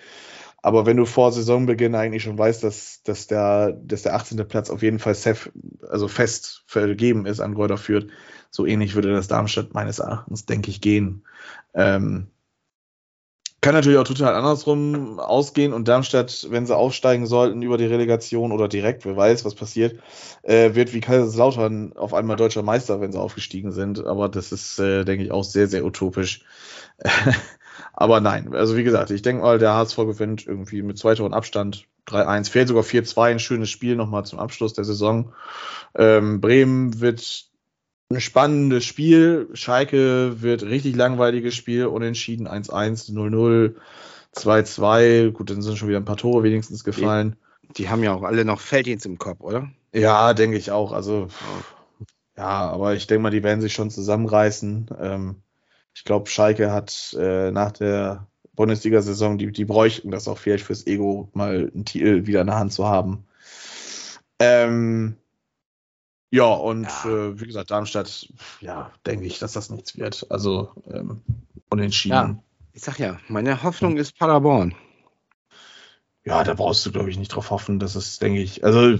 Aber 0.61 0.85
wenn 0.85 0.95
du 0.95 1.05
vor 1.05 1.33
Saisonbeginn 1.33 1.93
eigentlich 1.93 2.23
schon 2.23 2.37
weißt, 2.37 2.63
dass, 2.63 3.03
dass, 3.03 3.27
der, 3.27 3.73
dass 3.73 4.03
der 4.03 4.15
18. 4.15 4.47
Platz 4.47 4.69
auf 4.69 4.81
jeden 4.81 4.99
Fall 4.99 5.13
safe, 5.13 5.51
also 5.89 6.07
fest 6.07 6.63
vergeben 6.67 7.25
ist 7.25 7.41
an 7.41 7.55
Kräuter 7.55 7.77
Fürth, 7.77 8.07
so 8.49 8.65
ähnlich 8.65 8.95
würde 8.95 9.11
das 9.11 9.27
Darmstadt 9.27 9.73
meines 9.73 9.99
Erachtens, 9.99 10.45
denke 10.45 10.69
ich, 10.69 10.79
gehen. 10.79 11.25
Ähm, 11.73 12.27
kann 13.63 13.73
natürlich 13.73 13.97
auch 13.97 14.03
total 14.03 14.35
andersrum 14.35 15.19
ausgehen 15.19 15.71
und 15.71 15.87
Darmstadt, 15.87 16.47
wenn 16.49 16.65
sie 16.65 16.75
aufsteigen 16.75 17.25
sollten 17.25 17.61
über 17.61 17.77
die 17.77 17.85
Relegation 17.85 18.51
oder 18.51 18.67
direkt, 18.67 19.05
wer 19.05 19.15
weiß, 19.15 19.45
was 19.45 19.55
passiert, 19.55 19.99
äh, 20.43 20.75
wird 20.75 20.93
wie 20.93 20.99
Kaiserslautern 20.99 21.93
auf 21.93 22.13
einmal 22.13 22.35
deutscher 22.35 22.61
Meister, 22.61 22.99
wenn 22.99 23.13
sie 23.13 23.19
aufgestiegen 23.19 23.71
sind. 23.71 24.05
Aber 24.05 24.27
das 24.27 24.51
ist, 24.51 24.79
äh, 24.79 25.05
denke 25.05 25.23
ich, 25.23 25.31
auch 25.31 25.45
sehr, 25.45 25.67
sehr 25.67 25.85
utopisch. 25.85 26.43
Aber 27.93 28.19
nein, 28.19 28.53
also 28.53 28.75
wie 28.75 28.83
gesagt, 28.83 29.11
ich 29.11 29.21
denke 29.21 29.43
mal, 29.43 29.59
der 29.59 29.73
HSV 29.73 29.95
gewinnt 29.95 30.45
irgendwie 30.45 30.81
mit 30.81 30.97
zwei 30.97 31.15
Toren 31.15 31.33
Abstand 31.33 31.87
3-1, 32.07 32.51
fehlt 32.51 32.67
sogar 32.67 32.83
4-2, 32.83 33.31
ein 33.31 33.39
schönes 33.39 33.69
Spiel 33.69 33.95
nochmal 33.95 34.25
zum 34.25 34.39
Abschluss 34.39 34.73
der 34.73 34.83
Saison. 34.83 35.31
Ähm, 35.95 36.41
Bremen 36.41 36.99
wird 36.99 37.45
ein 38.13 38.21
spannendes 38.21 38.85
Spiel. 38.85 39.49
Schalke 39.53 40.41
wird 40.41 40.63
richtig 40.63 40.95
langweiliges 40.95 41.55
Spiel, 41.55 41.85
unentschieden 41.85 42.47
1-1, 42.47 43.11
0-0, 43.11 43.75
2-2. 44.35 45.31
Gut, 45.31 45.49
dann 45.49 45.61
sind 45.61 45.77
schon 45.77 45.89
wieder 45.89 45.99
ein 45.99 46.05
paar 46.05 46.17
Tore 46.17 46.43
wenigstens 46.43 46.83
gefallen. 46.83 47.35
Die, 47.63 47.73
die 47.73 47.89
haben 47.89 48.03
ja 48.03 48.13
auch 48.13 48.23
alle 48.23 48.45
noch 48.45 48.59
Felddienst 48.59 49.05
im 49.05 49.17
Kopf, 49.17 49.41
oder? 49.41 49.69
Ja, 49.93 50.33
denke 50.33 50.57
ich 50.57 50.71
auch. 50.71 50.91
Also, 50.91 51.27
ja, 52.37 52.71
aber 52.71 52.95
ich 52.95 53.07
denke 53.07 53.23
mal, 53.23 53.29
die 53.29 53.43
werden 53.43 53.61
sich 53.61 53.73
schon 53.73 53.91
zusammenreißen. 53.91 54.89
Ähm, 54.99 55.35
ich 55.93 56.03
glaube, 56.03 56.29
Schalke 56.29 56.71
hat 56.71 57.15
äh, 57.19 57.51
nach 57.51 57.71
der 57.71 58.27
Bundesliga-Saison, 58.55 59.37
die, 59.37 59.51
die 59.51 59.65
bräuchten 59.65 60.11
das 60.11 60.27
auch 60.27 60.37
vielleicht 60.37 60.65
fürs 60.65 60.87
Ego, 60.87 61.29
mal 61.33 61.71
einen 61.73 61.85
Titel 61.85 62.25
wieder 62.25 62.41
in 62.41 62.47
der 62.47 62.57
Hand 62.57 62.73
zu 62.73 62.87
haben. 62.87 63.25
Ähm, 64.39 65.17
ja, 66.33 66.45
und 66.45 66.87
ja. 67.05 67.05
Äh, 67.05 67.39
wie 67.39 67.45
gesagt, 67.45 67.69
Darmstadt, 67.69 68.27
ja, 68.59 68.91
denke 69.05 69.27
ich, 69.27 69.37
dass 69.37 69.53
das 69.53 69.69
nichts 69.69 69.95
wird. 69.99 70.25
Also 70.31 70.71
ähm, 70.91 71.21
unentschieden. 71.69 72.13
Ja, 72.13 72.35
ich 72.73 72.81
sag 72.81 72.97
ja, 72.97 73.19
meine 73.27 73.61
Hoffnung 73.61 73.97
ist 73.97 74.17
Paderborn. 74.17 74.73
Ja, 76.25 76.43
da 76.43 76.55
brauchst 76.55 76.83
du, 76.87 76.91
glaube 76.91 77.11
ich, 77.11 77.19
nicht 77.19 77.27
drauf 77.29 77.51
hoffen. 77.51 77.77
Das 77.77 77.95
ist, 77.95 78.19
denke 78.23 78.41
ich, 78.41 78.63
also 78.63 78.97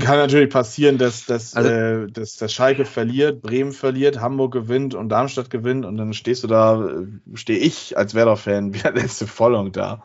kann 0.00 0.18
natürlich 0.18 0.50
passieren, 0.50 0.98
dass, 0.98 1.26
dass, 1.26 1.54
also, 1.54 1.70
äh, 1.70 2.10
dass, 2.10 2.34
dass 2.34 2.52
Schalke 2.52 2.86
verliert, 2.86 3.40
Bremen 3.40 3.72
verliert, 3.72 4.20
Hamburg 4.20 4.52
gewinnt 4.52 4.96
und 4.96 5.08
Darmstadt 5.08 5.48
gewinnt 5.48 5.86
und 5.86 5.96
dann 5.96 6.12
stehst 6.12 6.42
du 6.42 6.48
da, 6.48 6.84
äh, 6.84 7.06
stehe 7.34 7.60
ich 7.60 7.96
als 7.96 8.14
Werder-Fan 8.14 8.74
wie 8.74 8.78
der 8.78 8.94
letzte 8.94 9.28
Vollung 9.28 9.70
da. 9.70 10.02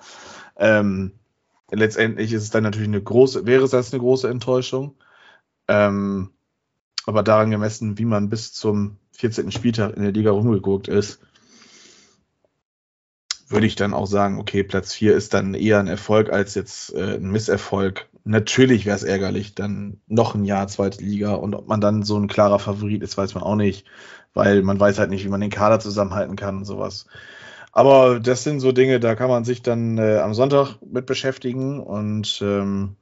Ähm, 0.56 1.14
letztendlich 1.72 2.32
ist 2.32 2.44
es 2.44 2.52
dann 2.52 2.62
natürlich 2.62 2.90
eine 2.90 3.02
große, 3.02 3.48
wäre 3.48 3.64
es 3.64 3.72
das 3.72 3.92
eine 3.92 4.02
große 4.02 4.30
Enttäuschung. 4.30 4.96
Ähm, 5.72 6.32
aber 7.06 7.24
daran 7.24 7.50
gemessen, 7.50 7.98
wie 7.98 8.06
man 8.06 8.30
bis 8.30 8.52
zum 8.52 8.98
14. 9.14 9.52
Spieltag 9.52 9.96
in 9.96 10.04
der 10.04 10.12
Liga 10.12 10.32
rumgeguckt 10.32 10.90
ist, 10.90 11.22
würde 13.48 13.68
ich 13.68 13.76
dann 13.76 13.94
auch 13.94 14.06
sagen, 14.06 14.38
okay, 14.38 14.64
Platz 14.64 14.94
4 14.94 15.16
ist 15.16 15.34
dann 15.34 15.54
eher 15.54 15.80
ein 15.80 15.88
Erfolg 15.88 16.30
als 16.30 16.56
jetzt 16.56 16.94
äh, 16.94 17.16
ein 17.16 17.32
Misserfolg. 17.32 18.10
Natürlich 18.26 18.86
wäre 18.86 18.98
es 18.98 19.04
ärgerlich, 19.04 19.56
dann 19.56 20.02
noch 20.08 20.36
ein 20.36 20.44
Jahr 20.44 20.68
zweite 20.68 21.04
Liga 21.04 21.34
und 21.34 21.56
ob 21.56 21.68
man 21.68 21.80
dann 21.80 22.04
so 22.04 22.18
ein 22.18 22.28
klarer 22.28 22.60
Favorit 22.60 23.02
ist, 23.02 23.18
weiß 23.18 23.34
man 23.34 23.44
auch 23.44 23.56
nicht, 23.56 23.86
weil 24.34 24.62
man 24.62 24.80
weiß 24.80 25.00
halt 25.00 25.10
nicht, 25.10 25.24
wie 25.24 25.30
man 25.30 25.42
den 25.42 25.50
Kader 25.50 25.80
zusammenhalten 25.80 26.36
kann 26.36 26.58
und 26.58 26.66
sowas. 26.66 27.08
Aber 27.72 28.20
das 28.20 28.44
sind 28.44 28.60
so 28.60 28.74
Dinge, 28.74 29.00
da 29.00 29.16
kann 29.16 29.30
man 29.30 29.46
sich 29.46 29.62
dann 29.62 29.98
äh, 29.98 30.18
am 30.18 30.34
Sonntag 30.34 30.78
mit 30.86 31.06
beschäftigen 31.06 31.80
und 31.80 32.42
ähm, 32.42 32.98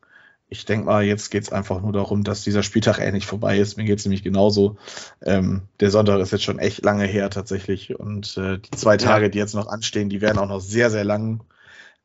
ich 0.49 0.65
denke 0.65 0.87
mal, 0.87 1.03
jetzt 1.03 1.29
geht 1.29 1.43
es 1.43 1.51
einfach 1.51 1.81
nur 1.81 1.93
darum, 1.93 2.23
dass 2.23 2.43
dieser 2.43 2.63
Spieltag 2.63 2.99
ähnlich 2.99 3.27
vorbei 3.27 3.59
ist. 3.59 3.77
Mir 3.77 3.83
geht 3.83 3.99
es 3.99 4.05
nämlich 4.05 4.23
genauso. 4.23 4.77
Ähm, 5.23 5.61
der 5.79 5.91
Sonntag 5.91 6.19
ist 6.19 6.31
jetzt 6.31 6.43
schon 6.43 6.57
echt 6.57 6.83
lange 6.83 7.05
her 7.05 7.29
tatsächlich. 7.29 7.99
Und 7.99 8.35
äh, 8.37 8.57
die 8.57 8.71
zwei 8.71 8.97
Tage, 8.97 9.29
die 9.29 9.37
jetzt 9.37 9.53
noch 9.53 9.67
anstehen, 9.67 10.09
die 10.09 10.21
werden 10.21 10.39
auch 10.39 10.47
noch 10.47 10.61
sehr, 10.61 10.89
sehr 10.89 11.03
lang. 11.03 11.43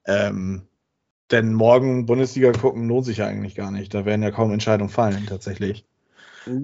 Ähm, 0.07 0.69
denn 1.31 1.55
morgen 1.55 2.05
Bundesliga 2.05 2.53
gucken 2.53 2.87
lohnt 2.87 3.07
sich 3.07 3.17
ja 3.17 3.27
eigentlich 3.27 3.55
gar 3.55 3.71
nicht. 3.71 3.95
Da 3.95 4.05
werden 4.05 4.23
ja 4.23 4.31
kaum 4.31 4.53
Entscheidungen 4.53 4.91
fallen 4.91 5.25
tatsächlich. 5.27 5.87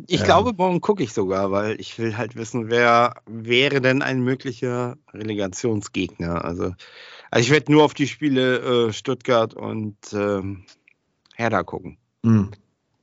Ich 0.06 0.20
ähm, 0.20 0.26
glaube, 0.26 0.52
morgen 0.54 0.82
gucke 0.82 1.02
ich 1.02 1.14
sogar, 1.14 1.50
weil 1.50 1.80
ich 1.80 1.98
will 1.98 2.18
halt 2.18 2.36
wissen, 2.36 2.68
wer 2.68 3.14
wäre 3.24 3.80
denn 3.80 4.02
ein 4.02 4.20
möglicher 4.20 4.98
Relegationsgegner. 5.14 6.44
Also, 6.44 6.74
also 7.30 7.42
ich 7.42 7.50
werde 7.50 7.72
nur 7.72 7.84
auf 7.84 7.94
die 7.94 8.06
Spiele 8.06 8.88
äh, 8.88 8.92
Stuttgart 8.92 9.54
und 9.54 9.96
ähm, 10.12 10.66
Hertha 11.40 11.62
gucken. 11.62 11.98
Mhm. 12.22 12.50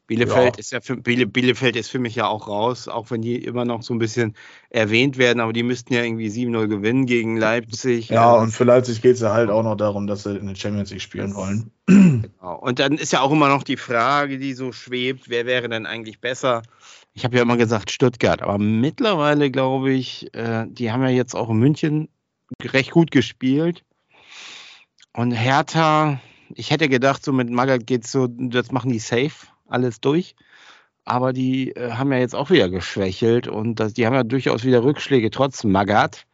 Bielefeld 0.08 0.56
ja. 0.56 0.60
ist 0.60 0.72
ja 0.72 0.80
für, 0.80 0.96
Bielefeld 0.96 1.76
ist 1.76 1.90
für 1.90 2.00
mich 2.00 2.16
ja 2.16 2.28
auch 2.28 2.48
raus, 2.48 2.88
auch 2.88 3.12
wenn 3.12 3.22
die 3.22 3.44
immer 3.44 3.66
noch 3.66 3.84
so 3.84 3.94
ein 3.94 4.00
bisschen 4.00 4.36
erwähnt 4.70 5.18
werden, 5.18 5.42
aber 5.42 5.52
die 5.52 5.64
müssten 5.64 5.94
ja 5.94 6.02
irgendwie 6.02 6.30
7-0 6.30 6.68
gewinnen 6.68 7.06
gegen 7.06 7.36
Leipzig. 7.36 8.08
Ja, 8.08 8.34
und 8.36 8.52
für 8.52 8.64
Leipzig 8.64 9.02
geht 9.02 9.16
es 9.16 9.22
ja 9.22 9.34
halt 9.34 9.50
auch 9.50 9.64
noch 9.64 9.76
darum, 9.76 10.08
dass 10.08 10.24
sie 10.24 10.38
in 10.38 10.48
der 10.48 10.56
Champions 10.56 10.92
League 10.92 11.02
spielen 11.02 11.36
wollen. 11.36 11.72
Genau. 11.88 12.56
Und 12.60 12.80
dann 12.80 12.94
ist 12.94 13.12
ja 13.12 13.22
auch 13.22 13.32
immer 13.32 13.50
noch 13.50 13.64
die 13.64 13.78
Frage, 13.78 14.38
die 14.38 14.54
so 14.54 14.72
schwebt, 14.72 15.30
wer 15.30 15.46
wäre 15.46 15.68
denn 15.68 15.86
eigentlich 15.86 16.22
besser? 16.22 16.64
Ich 17.14 17.26
habe 17.26 17.36
ja 17.36 17.42
immer 17.42 17.58
gesagt 17.58 17.92
Stuttgart, 17.92 18.42
aber 18.42 18.58
mittlerweile 18.58 19.52
glaube 19.52 19.92
ich, 19.92 20.34
äh, 20.34 20.66
die 20.70 20.92
haben 20.92 21.04
ja 21.04 21.10
jetzt 21.10 21.36
auch 21.36 21.50
in 21.50 21.58
München 21.58 22.08
recht 22.64 22.92
gut 22.92 23.12
gespielt. 23.12 23.84
Und 25.14 25.32
Hertha, 25.32 26.20
ich 26.56 26.72
hätte 26.72 26.90
gedacht, 26.90 27.24
so 27.24 27.34
mit 27.34 27.50
Magath 27.50 27.88
geht's 27.88 28.12
so, 28.12 28.28
das 28.28 28.72
machen 28.72 28.92
die 28.92 29.00
safe 29.00 29.48
alles 29.68 30.02
durch. 30.02 30.36
Aber 31.06 31.32
die 31.32 31.72
äh, 31.72 31.92
haben 31.92 32.12
ja 32.12 32.20
jetzt 32.20 32.36
auch 32.36 32.50
wieder 32.50 32.70
geschwächelt 32.70 33.48
und 33.48 33.76
das, 33.80 33.94
die 33.94 34.06
haben 34.06 34.14
ja 34.14 34.24
durchaus 34.24 34.66
wieder 34.66 34.84
Rückschläge 34.84 35.32
trotz 35.32 35.64
Magath. 35.64 36.26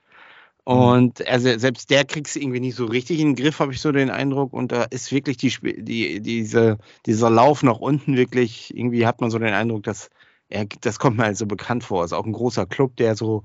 Mhm. 0.66 0.74
Und 0.74 1.28
also 1.28 1.58
selbst 1.58 1.90
der 1.90 2.06
kriegt 2.06 2.28
es 2.28 2.36
irgendwie 2.36 2.60
nicht 2.60 2.76
so 2.76 2.86
richtig 2.86 3.20
in 3.20 3.30
den 3.30 3.36
Griff, 3.36 3.60
habe 3.60 3.74
ich 3.74 3.82
so 3.82 3.92
den 3.92 4.10
Eindruck. 4.10 4.54
Und 4.54 4.72
da 4.72 4.84
ist 4.84 5.12
wirklich 5.12 5.38
die, 5.38 5.54
die, 5.84 6.22
diese, 6.22 6.78
dieser 7.06 7.30
Lauf 7.30 7.64
nach 7.64 7.78
unten 7.78 8.18
wirklich, 8.18 8.76
irgendwie 8.76 9.06
hat 9.06 9.22
man 9.22 9.30
so 9.30 9.40
den 9.40 9.54
Eindruck, 9.54 9.84
dass 9.84 10.10
er, 10.50 10.66
das 10.82 11.00
kommt 11.00 11.18
mir 11.18 11.26
halt 11.26 11.38
so 11.38 11.46
bekannt 11.46 11.84
vor. 11.84 12.04
Ist 12.04 12.14
auch 12.14 12.26
ein 12.26 12.34
großer 12.34 12.66
Club, 12.66 12.96
der 12.98 13.16
so 13.16 13.44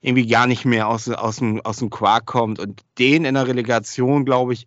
irgendwie 0.00 0.26
gar 0.26 0.46
nicht 0.46 0.64
mehr 0.64 0.88
aus, 0.88 1.08
aus, 1.08 1.36
dem, 1.36 1.60
aus 1.62 1.78
dem 1.78 1.90
Quark 1.90 2.26
kommt. 2.26 2.58
Und 2.58 2.82
den 2.98 3.24
in 3.24 3.34
der 3.34 3.46
Relegation, 3.46 4.24
glaube 4.24 4.52
ich, 4.52 4.66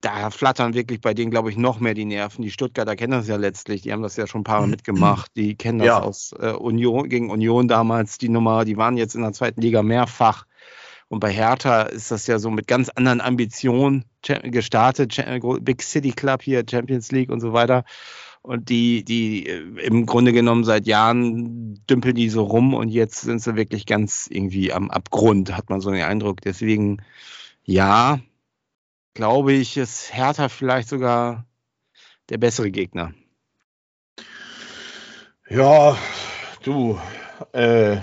da 0.00 0.30
flattern 0.30 0.74
wirklich 0.74 1.00
bei 1.00 1.14
denen, 1.14 1.30
glaube 1.30 1.50
ich, 1.50 1.56
noch 1.56 1.78
mehr 1.78 1.94
die 1.94 2.04
Nerven. 2.04 2.42
Die 2.42 2.50
Stuttgarter 2.50 2.96
kennen 2.96 3.12
das 3.12 3.28
ja 3.28 3.36
letztlich, 3.36 3.82
die 3.82 3.92
haben 3.92 4.02
das 4.02 4.16
ja 4.16 4.26
schon 4.26 4.40
ein 4.40 4.44
paar 4.44 4.60
Mal 4.60 4.66
mitgemacht. 4.66 5.30
Die 5.36 5.54
kennen 5.54 5.78
das 5.78 5.86
Ja. 5.86 6.02
aus 6.02 6.34
äh, 6.40 6.50
Union, 6.50 7.08
gegen 7.08 7.30
Union 7.30 7.68
damals, 7.68 8.18
die 8.18 8.28
Nummer, 8.28 8.64
die 8.64 8.76
waren 8.76 8.96
jetzt 8.96 9.14
in 9.14 9.22
der 9.22 9.32
zweiten 9.32 9.60
Liga 9.60 9.82
mehrfach. 9.82 10.44
Und 11.08 11.20
bei 11.20 11.30
Hertha 11.32 11.82
ist 11.82 12.10
das 12.10 12.26
ja 12.26 12.40
so 12.40 12.50
mit 12.50 12.66
ganz 12.66 12.88
anderen 12.88 13.20
Ambitionen 13.20 14.04
gestartet. 14.42 15.24
Big 15.60 15.82
City 15.82 16.10
Club 16.10 16.42
hier, 16.42 16.64
Champions 16.68 17.12
League 17.12 17.30
und 17.30 17.40
so 17.40 17.52
weiter. 17.52 17.84
Und 18.42 18.68
die, 18.68 19.04
die 19.04 19.46
äh, 19.46 19.60
im 19.84 20.04
Grunde 20.06 20.32
genommen 20.32 20.64
seit 20.64 20.86
Jahren 20.86 21.80
dümpeln 21.88 22.14
die 22.16 22.28
so 22.28 22.42
rum 22.42 22.74
und 22.74 22.88
jetzt 22.88 23.20
sind 23.20 23.40
sie 23.40 23.54
wirklich 23.54 23.86
ganz 23.86 24.26
irgendwie 24.30 24.72
am 24.72 24.90
Abgrund, 24.90 25.56
hat 25.56 25.70
man 25.70 25.80
so 25.80 25.90
den 25.92 26.02
Eindruck. 26.02 26.40
Deswegen, 26.40 27.02
ja, 27.64 28.18
glaube 29.16 29.54
ich, 29.54 29.76
ist 29.76 30.14
Hertha 30.14 30.48
vielleicht 30.48 30.88
sogar 30.88 31.46
der 32.28 32.38
bessere 32.38 32.70
Gegner. 32.70 33.14
Ja, 35.48 35.96
du, 36.62 37.00
äh, 37.52 37.96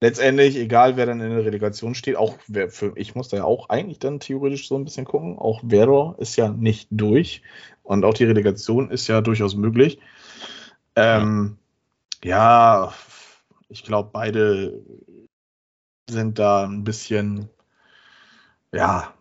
letztendlich, 0.00 0.56
egal 0.56 0.96
wer 0.96 1.06
dann 1.06 1.20
in 1.20 1.30
der 1.30 1.44
Relegation 1.44 1.94
steht, 1.94 2.16
auch 2.16 2.38
wer 2.46 2.70
für 2.70 2.92
ich 2.96 3.14
muss 3.14 3.28
da 3.28 3.38
ja 3.38 3.44
auch 3.44 3.68
eigentlich 3.68 3.98
dann 3.98 4.20
theoretisch 4.20 4.68
so 4.68 4.76
ein 4.76 4.84
bisschen 4.84 5.04
gucken. 5.04 5.38
Auch 5.38 5.60
Werder 5.62 6.14
ist 6.18 6.36
ja 6.36 6.48
nicht 6.48 6.88
durch 6.90 7.42
und 7.82 8.04
auch 8.04 8.14
die 8.14 8.24
Relegation 8.24 8.90
ist 8.90 9.06
ja 9.06 9.20
durchaus 9.20 9.54
möglich. 9.54 10.00
Ähm, 10.96 11.58
ja, 12.24 12.94
ich 13.68 13.84
glaube, 13.84 14.08
beide 14.12 14.82
sind 16.08 16.38
da 16.38 16.64
ein 16.64 16.84
bisschen, 16.84 17.50
ja, 18.72 19.14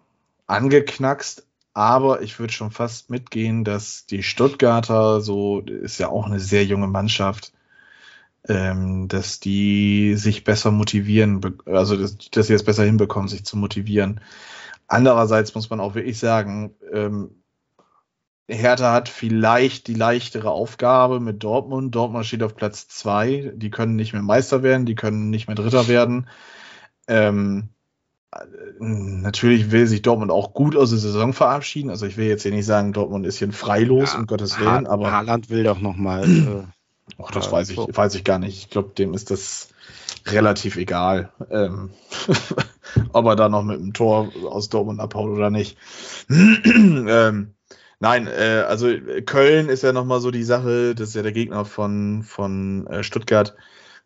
angeknackst, 0.50 1.46
aber 1.74 2.22
ich 2.22 2.40
würde 2.40 2.54
schon 2.54 2.72
fast 2.72 3.10
mitgehen, 3.10 3.64
dass 3.64 4.06
die 4.06 4.24
Stuttgarter, 4.24 5.22
so 5.22 5.62
ist 5.62 6.00
ja 6.00 6.10
auch 6.10 6.26
eine 6.26 6.40
sehr 6.40 6.66
junge 6.66 6.88
Mannschaft, 6.88 7.54
ähm, 8.48 9.08
dass 9.08 9.40
die 9.40 10.16
sich 10.16 10.44
besser 10.44 10.72
motivieren, 10.72 11.58
also 11.66 11.96
dass, 11.96 12.18
dass 12.18 12.48
sie 12.48 12.54
es 12.54 12.64
besser 12.64 12.84
hinbekommen, 12.84 13.28
sich 13.28 13.46
zu 13.46 13.58
motivieren. 13.58 14.22
Andererseits 14.88 15.54
muss 15.54 15.70
man 15.70 15.80
auch 15.80 15.94
wirklich 15.96 16.18
sagen, 16.18 16.76
ähm, 16.92 17.44
Hertha 18.48 18.92
hat 18.92 19.10
vielleicht 19.10 19.88
die 19.88 19.94
leichtere 19.94 20.50
Aufgabe 20.50 21.20
mit 21.20 21.44
Dortmund. 21.44 21.94
Dortmund 21.94 22.26
steht 22.26 22.42
auf 22.42 22.56
Platz 22.56 22.88
zwei. 22.88 23.54
Die 23.56 23.70
können 23.70 23.96
nicht 23.96 24.14
mehr 24.14 24.24
Meister 24.24 24.64
werden, 24.64 24.88
die 24.88 24.96
können 24.96 25.30
nicht 25.30 25.48
mehr 25.48 25.56
Dritter 25.56 25.88
werden. 25.88 26.28
Ähm, 27.08 27.70
äh, 27.70 27.79
natürlich 28.80 29.72
will 29.72 29.88
sich 29.88 30.02
Dortmund 30.02 30.32
auch 30.32 30.54
gut 30.54 30.76
aus 30.76 30.92
der 30.92 31.00
Saison 31.00 31.34
verabschieden. 31.34 31.90
Also 31.90 32.06
ich 32.06 32.18
will 32.18 32.28
jetzt 32.28 32.44
hier 32.44 32.52
nicht 32.52 32.66
sagen, 32.66 32.94
Dortmund 32.94 33.26
ist 33.26 33.40
hier 33.40 33.52
freilos, 33.52 34.16
um 34.16 34.28
Gottes 34.28 34.60
Willen, 34.60 34.88
Ha 34.88 34.92
aber 34.92 35.12
Haaland 35.12 35.50
will 35.50 35.64
doch 35.64 35.80
nochmal. 35.80 36.26
Äh, 36.30 36.64
Ach, 37.18 37.32
das 37.32 37.48
Ja, 37.48 37.52
weiß 37.54 37.70
ich, 37.72 37.76
so. 37.76 37.90
weiß 37.92 38.14
ich 38.14 38.24
gar 38.24 38.38
nicht. 38.38 38.56
Ich 38.56 38.70
glaube, 38.70 38.92
dem 38.96 39.16
ist 39.16 39.32
das 39.32 39.70
relativ 40.28 40.76
egal, 40.76 41.32
ähm, 41.50 41.90
ob 43.14 43.26
er 43.26 43.36
da 43.36 43.50
noch 43.50 43.64
mit 43.64 43.80
einem 43.80 43.94
Tor 43.94 44.32
aus 44.48 44.70
Dortmund 44.70 45.00
abhaut 45.00 45.30
oder 45.30 45.50
nicht. 45.50 45.76
ähm, 46.30 47.56
nein, 48.00 48.28
äh, 48.28 48.64
also 48.68 48.90
Köln 49.26 49.70
ist 49.70 49.82
ja 49.82 49.92
nochmal 49.92 50.22
so 50.22 50.30
die 50.30 50.44
Sache, 50.44 50.94
das 50.94 51.10
ist 51.10 51.16
ja 51.16 51.24
der 51.24 51.32
Gegner 51.32 51.66
von, 51.66 52.22
von 52.24 52.86
äh, 52.88 53.04
Stuttgart. 53.04 53.56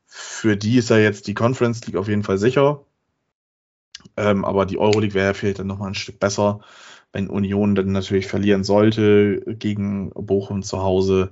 Für 0.05 0.55
die 0.55 0.77
ist 0.77 0.89
ja 0.89 0.97
jetzt 0.97 1.27
die 1.27 1.33
Conference 1.33 1.85
League 1.85 1.97
auf 1.97 2.07
jeden 2.07 2.23
Fall 2.23 2.37
sicher. 2.37 2.85
Ähm, 4.17 4.45
aber 4.45 4.65
die 4.65 4.77
Euroleague 4.77 5.13
wäre 5.13 5.27
ja 5.27 5.33
vielleicht 5.33 5.59
dann 5.59 5.67
nochmal 5.67 5.89
ein 5.89 5.95
Stück 5.95 6.19
besser, 6.19 6.61
wenn 7.11 7.29
Union 7.29 7.75
dann 7.75 7.91
natürlich 7.91 8.27
verlieren 8.27 8.63
sollte 8.63 9.41
gegen 9.59 10.11
Bochum 10.11 10.63
zu 10.63 10.81
Hause 10.81 11.31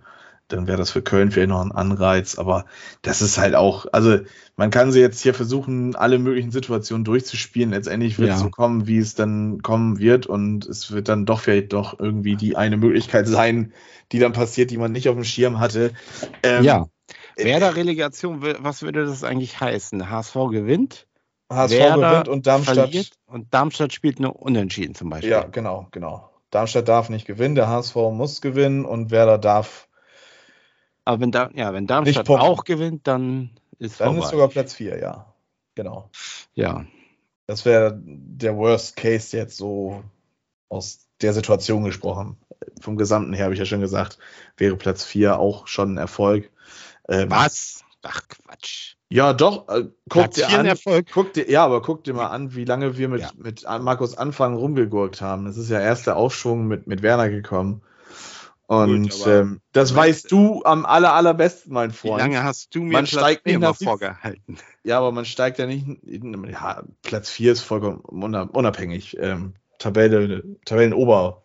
dann 0.52 0.68
wäre 0.68 0.78
das 0.78 0.92
für 0.92 1.02
Köln 1.02 1.32
vielleicht 1.32 1.50
noch 1.50 1.62
ein 1.62 1.72
Anreiz, 1.72 2.38
aber 2.38 2.66
das 3.02 3.22
ist 3.22 3.38
halt 3.38 3.56
auch, 3.56 3.86
also 3.92 4.20
man 4.56 4.70
kann 4.70 4.92
sie 4.92 5.00
jetzt 5.00 5.22
hier 5.22 5.34
versuchen, 5.34 5.96
alle 5.96 6.20
möglichen 6.20 6.52
Situationen 6.52 7.04
durchzuspielen. 7.04 7.72
Letztendlich 7.72 8.20
wird 8.20 8.32
es 8.32 8.38
Ja. 8.38 8.44
so 8.44 8.50
kommen, 8.50 8.88
wie 8.88 8.98
es 8.98 9.16
dann 9.16 9.62
kommen 9.62 10.00
wird 10.00 10.28
und 10.28 10.66
es 10.66 10.92
wird 10.92 11.10
dann 11.10 11.26
doch 11.26 11.40
vielleicht 11.42 11.74
doch 11.74 12.00
irgendwie 12.00 12.36
die 12.36 12.56
eine 12.56 12.78
Möglichkeit 12.78 13.28
sein, 13.28 13.74
die 14.12 14.20
dann 14.20 14.34
passiert, 14.34 14.72
die 14.72 14.78
man 14.78 14.92
nicht 14.92 15.10
auf 15.10 15.16
dem 15.16 15.24
Schirm 15.24 15.60
hatte. 15.60 15.92
Ähm, 16.44 16.64
ja. 16.64 16.86
äh, 17.36 17.46
Werder 17.46 17.76
Relegation, 17.76 18.42
was 18.42 18.82
würde 18.82 19.06
das 19.06 19.24
eigentlich 19.24 19.60
heißen? 19.60 20.10
HSV 20.10 20.36
gewinnt, 20.52 21.08
HSV 21.56 21.74
Werder 21.74 22.10
gewinnt 22.10 22.28
und 22.28 22.48
Darmstadt. 22.48 23.12
und 23.28 23.54
Darmstadt 23.54 23.94
spielt 23.94 24.20
nur 24.20 24.36
unentschieden 24.42 24.96
zum 24.96 25.10
Beispiel. 25.10 25.32
Ja, 25.32 25.44
genau, 25.44 25.88
genau. 25.92 26.30
Darmstadt 26.50 26.88
darf 26.88 27.10
nicht 27.10 27.26
gewinnen, 27.26 27.56
der 27.56 27.68
HSV 27.68 27.96
muss 28.12 28.42
gewinnen 28.42 28.86
und 28.86 29.12
Werder 29.12 29.38
darf, 29.38 29.88
Aber 31.06 31.22
wenn, 31.22 31.32
da, 31.32 31.50
ja, 31.54 31.74
wenn 31.74 31.88
Darmstadt 31.88 32.30
auch 32.30 32.64
gewinnt, 32.64 33.08
dann 33.08 33.52
ist 33.80 34.00
dann 34.00 34.10
vorbei. 34.10 34.26
ist 34.26 34.32
sogar 34.32 34.48
Platz 34.50 34.74
4, 34.74 35.00
ja. 35.00 35.34
Genau. 35.76 36.10
ja. 36.54 36.86
Das 37.48 37.66
wäre 37.66 38.00
der 38.04 38.56
Worst 38.56 38.96
Case 38.96 39.36
jetzt 39.36 39.58
so 39.58 40.04
aus 40.70 41.08
der 41.22 41.34
Situation 41.34 41.84
gesprochen. 41.84 42.38
Vom 42.80 42.96
Gesamten 42.96 43.34
her 43.34 43.46
habe 43.46 43.54
ich 43.54 43.60
ja 43.60 43.66
schon 43.66 43.82
gesagt, 43.82 44.20
wäre 44.58 44.76
Platz 44.76 45.04
4 45.04 45.40
auch 45.40 45.68
schon 45.68 45.96
ein 45.96 45.98
Erfolg. 45.98 46.52
Ähm, 47.10 47.30
Was? 47.30 47.84
Ach 48.04 48.22
Quatsch. 48.28 48.96
Ja, 49.10 49.34
doch. 49.34 49.68
Äh, 49.70 49.90
guck 50.10 50.32
dir 50.32 50.48
an. 50.50 50.66
Erfolg. 50.66 51.08
Guck 51.14 51.34
dir, 51.34 51.50
ja, 51.50 51.64
aber 51.66 51.82
guck 51.82 52.04
dir 52.04 52.14
mal 52.14 52.28
an, 52.28 52.56
wie 52.56 52.66
lange 52.66 52.98
wir 52.98 53.10
mit, 53.10 53.22
Ja. 53.22 53.32
mit 53.38 53.64
Markus 53.64 54.18
Anfang 54.18 54.56
rumgegurkt 54.56 55.22
haben. 55.22 55.46
Es 55.48 55.58
ist 55.58 55.70
ja 55.70 55.80
erst 55.80 56.08
der 56.08 56.16
Aufschwung 56.16 56.68
mit, 56.68 56.88
mit 56.88 57.02
Werner 57.02 57.30
gekommen. 57.30 57.82
Und 58.68 59.10
Gut, 59.10 59.28
ähm, 59.28 59.60
das 59.74 59.94
weißt 59.94 60.32
du 60.32 60.64
am 60.64 60.86
aller, 60.86 61.14
allerbesten, 61.14 61.74
mein 61.74 61.92
Wie 61.92 61.96
Freund. 61.96 62.22
lange 62.22 62.42
hast 62.44 62.74
du 62.74 62.80
mir 62.80 62.94
Man 62.94 63.04
Platz 63.06 63.10
steigt 63.22 63.46
nicht 63.46 63.60
nach 63.60 63.76
vorgehalten? 63.76 64.58
Ja, 64.86 64.98
aber 64.98 65.12
man 65.12 65.26
steigt 65.26 65.60
ja 65.60 65.66
nicht. 65.66 65.86
in- 66.04 66.48
Ja, 66.50 66.82
Platz 67.04 67.30
4 67.30 67.52
ist 67.52 67.62
vollkommen 67.62 68.00
una- 68.00 68.44
unabhängig. 68.44 69.18
Ähm, 69.20 69.56
Tabelle, 69.78 70.44
Tabellenober, 70.64 71.44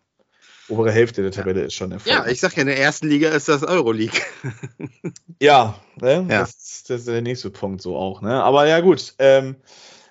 obere 0.69 0.91
Hälfte 0.91 1.21
der 1.21 1.31
Tabelle 1.31 1.61
ist 1.61 1.73
schon 1.73 1.91
Erfolg. 1.91 2.15
Ja, 2.15 2.25
ich 2.27 2.39
sag 2.39 2.55
ja, 2.55 2.61
in 2.61 2.67
der 2.67 2.79
ersten 2.79 3.07
Liga 3.07 3.29
ist 3.29 3.47
das 3.49 3.63
Euroleague. 3.63 4.19
Ja, 5.39 5.79
ne? 6.01 6.25
Ja. 6.29 6.39
Das, 6.39 6.83
das 6.87 7.01
ist 7.01 7.07
der 7.07 7.21
nächste 7.21 7.51
Punkt 7.51 7.81
so 7.81 7.95
auch, 7.95 8.21
ne? 8.21 8.43
Aber 8.43 8.65
ja, 8.67 8.79
gut. 8.79 9.13
Ähm, 9.19 9.55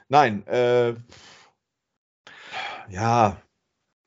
nein, 0.09 0.47
äh, 0.47 0.95
ja, 2.89 3.43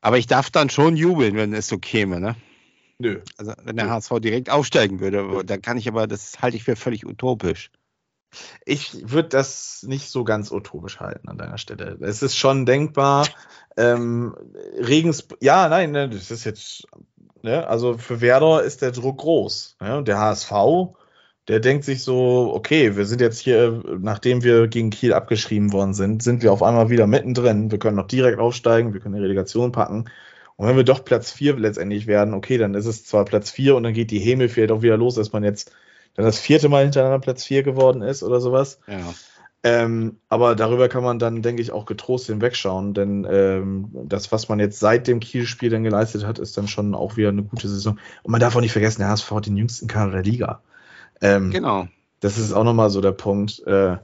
Aber 0.00 0.16
ich 0.16 0.26
darf 0.26 0.50
dann 0.50 0.70
schon 0.70 0.96
jubeln, 0.96 1.36
wenn 1.36 1.52
es 1.52 1.68
so 1.68 1.76
käme, 1.78 2.20
ne? 2.20 2.36
nö. 2.98 3.20
Also 3.36 3.52
wenn 3.64 3.76
der 3.76 3.86
Ja. 3.86 3.92
HSV 3.92 4.12
direkt 4.20 4.50
aufsteigen 4.50 5.00
würde, 5.00 5.44
dann 5.44 5.62
kann 5.62 5.76
ich 5.76 5.88
aber, 5.88 6.06
das 6.06 6.40
halte 6.40 6.56
ich 6.56 6.64
für 6.64 6.76
völlig 6.76 7.06
utopisch. 7.06 7.70
Ich 8.64 9.10
würde 9.10 9.28
das 9.28 9.84
nicht 9.86 10.10
so 10.10 10.24
ganz 10.24 10.52
utopisch 10.52 11.00
halten 11.00 11.28
an 11.28 11.38
deiner 11.38 11.58
Stelle. 11.58 11.98
Es 12.00 12.22
ist 12.22 12.36
schon 12.36 12.66
denkbar. 12.66 13.26
Ähm, 13.76 14.34
Regens, 14.78 15.26
ja, 15.40 15.68
nein, 15.68 15.92
ne, 15.92 16.08
das 16.08 16.30
ist 16.30 16.44
jetzt, 16.44 16.86
ne, 17.42 17.66
also 17.66 17.98
für 17.98 18.20
Werder 18.20 18.62
ist 18.62 18.82
der 18.82 18.92
Druck 18.92 19.18
groß. 19.18 19.76
Ne? 19.80 20.02
Der 20.04 20.18
HSV, 20.18 20.52
der 21.48 21.60
denkt 21.60 21.84
sich 21.84 22.02
so, 22.04 22.52
okay, 22.54 22.96
wir 22.96 23.06
sind 23.06 23.20
jetzt 23.20 23.40
hier, 23.40 23.82
nachdem 23.98 24.42
wir 24.44 24.68
gegen 24.68 24.90
Kiel 24.90 25.12
abgeschrieben 25.12 25.72
worden 25.72 25.94
sind, 25.94 26.22
sind 26.22 26.42
wir 26.42 26.52
auf 26.52 26.62
einmal 26.62 26.90
wieder 26.90 27.06
mittendrin. 27.06 27.70
Wir 27.70 27.78
können 27.78 27.96
noch 27.96 28.06
direkt 28.06 28.38
aufsteigen, 28.38 28.92
wir 28.92 29.00
können 29.00 29.16
die 29.16 29.20
Relegation 29.20 29.72
packen. 29.72 30.04
Und 30.56 30.68
wenn 30.68 30.76
wir 30.76 30.84
doch 30.84 31.04
Platz 31.04 31.32
4 31.32 31.56
letztendlich 31.56 32.06
werden, 32.06 32.34
okay, 32.34 32.58
dann 32.58 32.74
ist 32.74 32.86
es 32.86 33.04
zwar 33.04 33.24
Platz 33.24 33.50
4 33.50 33.76
und 33.76 33.82
dann 33.82 33.94
geht 33.94 34.10
die 34.10 34.18
Häme 34.18 34.48
vielleicht 34.48 34.72
auch 34.72 34.82
wieder 34.82 34.98
los, 34.98 35.14
dass 35.14 35.32
man 35.32 35.42
jetzt 35.42 35.72
dann 36.14 36.24
das 36.24 36.38
vierte 36.38 36.68
Mal 36.68 36.84
hintereinander 36.84 37.20
Platz 37.20 37.44
4 37.44 37.62
geworden 37.62 38.02
ist 38.02 38.22
oder 38.22 38.40
sowas. 38.40 38.80
Ja. 38.86 39.14
Ähm, 39.62 40.18
aber 40.30 40.56
darüber 40.56 40.88
kann 40.88 41.02
man 41.02 41.18
dann, 41.18 41.42
denke 41.42 41.60
ich, 41.60 41.70
auch 41.70 41.84
getrost 41.84 42.26
hinwegschauen, 42.26 42.94
denn 42.94 43.26
ähm, 43.30 43.90
das, 43.92 44.32
was 44.32 44.48
man 44.48 44.58
jetzt 44.58 44.80
seit 44.80 45.06
dem 45.06 45.20
Kiel-Spiel 45.20 45.68
dann 45.68 45.84
geleistet 45.84 46.24
hat, 46.24 46.38
ist 46.38 46.56
dann 46.56 46.66
schon 46.66 46.94
auch 46.94 47.18
wieder 47.18 47.28
eine 47.28 47.42
gute 47.42 47.68
Saison. 47.68 47.98
Und 48.22 48.32
man 48.32 48.40
darf 48.40 48.56
auch 48.56 48.62
nicht 48.62 48.72
vergessen, 48.72 49.02
der 49.02 49.10
HSV 49.10 49.30
hat 49.32 49.46
den 49.46 49.58
jüngsten 49.58 49.86
Kader 49.86 50.12
der 50.12 50.22
Liga. 50.22 50.62
Ähm, 51.20 51.50
Genau. 51.50 51.88
Das 52.20 52.38
ist 52.38 52.52
auch 52.52 52.64
nochmal 52.64 52.90
so 52.90 53.00
der 53.00 53.12
Punkt, 53.12 53.62
äh, 53.66 53.98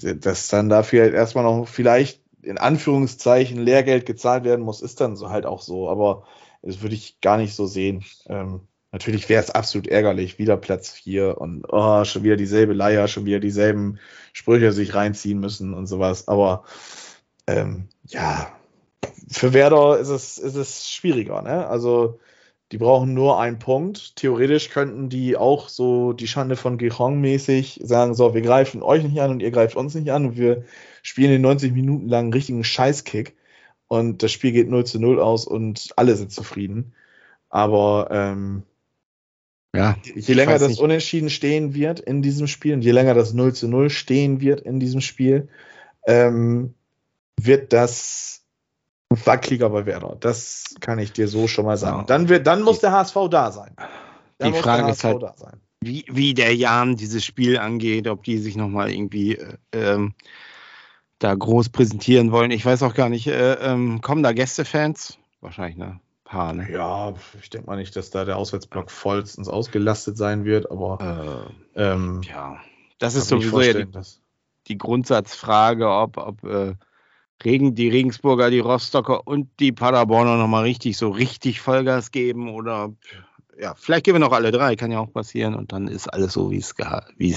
dass 0.00 0.48
dann 0.48 0.68
da 0.68 0.82
vielleicht 0.82 1.14
erstmal 1.14 1.44
noch 1.44 1.66
vielleicht 1.66 2.22
in 2.42 2.58
Anführungszeichen 2.58 3.58
Lehrgeld 3.58 4.06
gezahlt 4.06 4.44
werden 4.44 4.64
muss, 4.64 4.82
ist 4.82 5.00
dann 5.00 5.16
so 5.16 5.30
halt 5.30 5.46
auch 5.46 5.62
so. 5.62 5.88
Aber 5.88 6.24
das 6.62 6.82
würde 6.82 6.94
ich 6.94 7.20
gar 7.20 7.36
nicht 7.36 7.54
so 7.54 7.66
sehen. 7.66 8.04
Ähm, 8.26 8.60
natürlich 8.94 9.28
wäre 9.28 9.42
es 9.42 9.50
absolut 9.50 9.88
ärgerlich, 9.88 10.38
wieder 10.38 10.56
Platz 10.56 10.90
4 10.92 11.38
und 11.38 11.66
oh, 11.68 12.04
schon 12.04 12.22
wieder 12.22 12.36
dieselbe 12.36 12.74
Leier, 12.74 13.08
schon 13.08 13.26
wieder 13.26 13.40
dieselben 13.40 13.98
Sprüche 14.32 14.72
sich 14.72 14.94
reinziehen 14.94 15.40
müssen 15.40 15.74
und 15.74 15.86
sowas. 15.86 16.28
Aber 16.28 16.64
ähm, 17.48 17.88
ja, 18.06 18.52
für 19.28 19.52
Werder 19.52 19.98
ist 19.98 20.08
es, 20.10 20.38
ist 20.38 20.54
es 20.56 20.88
schwieriger. 20.90 21.42
Ne? 21.42 21.66
Also 21.66 22.20
Die 22.72 22.78
brauchen 22.78 23.14
nur 23.14 23.40
einen 23.40 23.58
Punkt. 23.58 24.16
Theoretisch 24.16 24.70
könnten 24.70 25.08
die 25.08 25.36
auch 25.36 25.68
so 25.68 26.12
die 26.12 26.26
Schande 26.28 26.56
von 26.56 26.78
Gijon 26.78 27.20
mäßig 27.20 27.80
sagen, 27.84 28.14
so, 28.14 28.34
wir 28.34 28.42
greifen 28.42 28.82
euch 28.82 29.04
nicht 29.04 29.20
an 29.20 29.30
und 29.30 29.40
ihr 29.40 29.50
greift 29.50 29.76
uns 29.76 29.94
nicht 29.94 30.10
an 30.12 30.26
und 30.26 30.36
wir 30.36 30.64
spielen 31.02 31.30
den 31.30 31.42
90 31.42 31.72
Minuten 31.72 32.08
lang 32.08 32.24
einen 32.24 32.32
richtigen 32.32 32.64
Scheißkick 32.64 33.36
und 33.88 34.22
das 34.22 34.32
Spiel 34.32 34.52
geht 34.52 34.68
0 34.68 34.84
zu 34.86 34.98
0 34.98 35.20
aus 35.20 35.46
und 35.46 35.92
alle 35.96 36.16
sind 36.16 36.32
zufrieden. 36.32 36.94
Aber 37.50 38.08
ähm, 38.10 38.64
Ja, 39.74 39.96
je 40.14 40.34
länger 40.34 40.58
das 40.58 40.68
nicht. 40.68 40.80
Unentschieden 40.80 41.30
stehen 41.30 41.74
wird 41.74 41.98
in 42.00 42.22
diesem 42.22 42.46
Spiel 42.46 42.74
und 42.74 42.82
je 42.82 42.92
länger 42.92 43.14
das 43.14 43.34
0 43.34 43.52
zu 43.54 43.68
0 43.68 43.90
stehen 43.90 44.40
wird 44.40 44.60
in 44.60 44.78
diesem 44.78 45.00
Spiel, 45.00 45.48
ähm, 46.06 46.74
wird 47.40 47.72
das 47.72 48.42
wackeliger 49.10 49.70
bei 49.70 49.84
Werder. 49.86 50.16
Das 50.20 50.74
kann 50.80 50.98
ich 50.98 51.12
dir 51.12 51.28
so 51.28 51.48
schon 51.48 51.64
mal 51.64 51.76
sagen. 51.76 51.98
Ja. 51.98 52.04
Dann, 52.04 52.28
wird, 52.28 52.46
dann 52.46 52.62
muss 52.62 52.80
der 52.80 52.92
HSV 52.92 53.16
da 53.30 53.50
sein. 53.50 53.74
Dann 54.38 54.52
Die 54.52 54.58
Frage 54.58 54.90
ist 54.90 55.02
halt- 55.04 55.22
da 55.22 55.34
sein. 55.36 55.60
wie, 55.80 56.04
wie 56.08 56.34
der 56.34 56.54
Jan 56.54 56.96
dieses 56.96 57.24
Spiel 57.24 57.58
angeht, 57.58 58.06
ob 58.06 58.22
die 58.22 58.38
sich 58.38 58.56
nochmal 58.56 58.92
irgendwie 58.92 59.36
äh, 59.36 59.56
ähm, 59.72 60.14
da 61.18 61.34
groß 61.34 61.70
präsentieren 61.70 62.32
wollen. 62.32 62.50
Ich 62.50 62.64
weiß 62.64 62.82
auch 62.82 62.94
gar 62.94 63.08
nicht, 63.08 63.26
äh, 63.26 63.54
ähm, 63.54 64.00
kommen 64.02 64.22
da 64.22 64.32
Gästefans? 64.32 65.18
Wahrscheinlich 65.40 65.76
ne? 65.76 66.00
Paar, 66.24 66.52
ne? 66.52 66.70
Ja, 66.72 67.14
ich 67.40 67.50
denke 67.50 67.66
mal 67.68 67.76
nicht, 67.76 67.94
dass 67.96 68.10
da 68.10 68.24
der 68.24 68.36
Auswärtsblock 68.36 68.90
vollstens 68.90 69.48
ausgelastet 69.48 70.16
sein 70.16 70.44
wird, 70.44 70.70
aber 70.70 71.46
Äh, 71.76 71.80
ähm, 71.80 72.22
ja, 72.28 72.56
das 72.98 73.14
ist 73.14 73.28
sowieso 73.28 73.60
ja 73.60 73.72
die, 73.74 73.86
die 74.68 74.78
Grundsatzfrage, 74.78 75.88
ob, 75.88 76.16
ob 76.16 76.42
äh, 76.44 76.74
Regen, 77.44 77.74
die 77.74 77.88
Regensburger, 77.88 78.50
die 78.50 78.60
Rostocker 78.60 79.26
und 79.26 79.48
die 79.60 79.72
Paderborner 79.72 80.36
nochmal 80.36 80.62
richtig, 80.62 80.96
so 80.96 81.10
richtig 81.10 81.60
Vollgas 81.60 82.10
geben 82.10 82.48
oder 82.48 82.84
ob- 82.86 82.96
ja, 83.60 83.74
vielleicht 83.76 84.04
geben 84.04 84.16
wir 84.16 84.26
noch 84.26 84.32
alle 84.32 84.50
drei, 84.50 84.74
kann 84.76 84.90
ja 84.90 84.98
auch 84.98 85.12
passieren 85.12 85.54
und 85.54 85.72
dann 85.72 85.86
ist 85.86 86.08
alles 86.08 86.32
so, 86.32 86.50
wie 86.50 86.58
es 86.58 86.72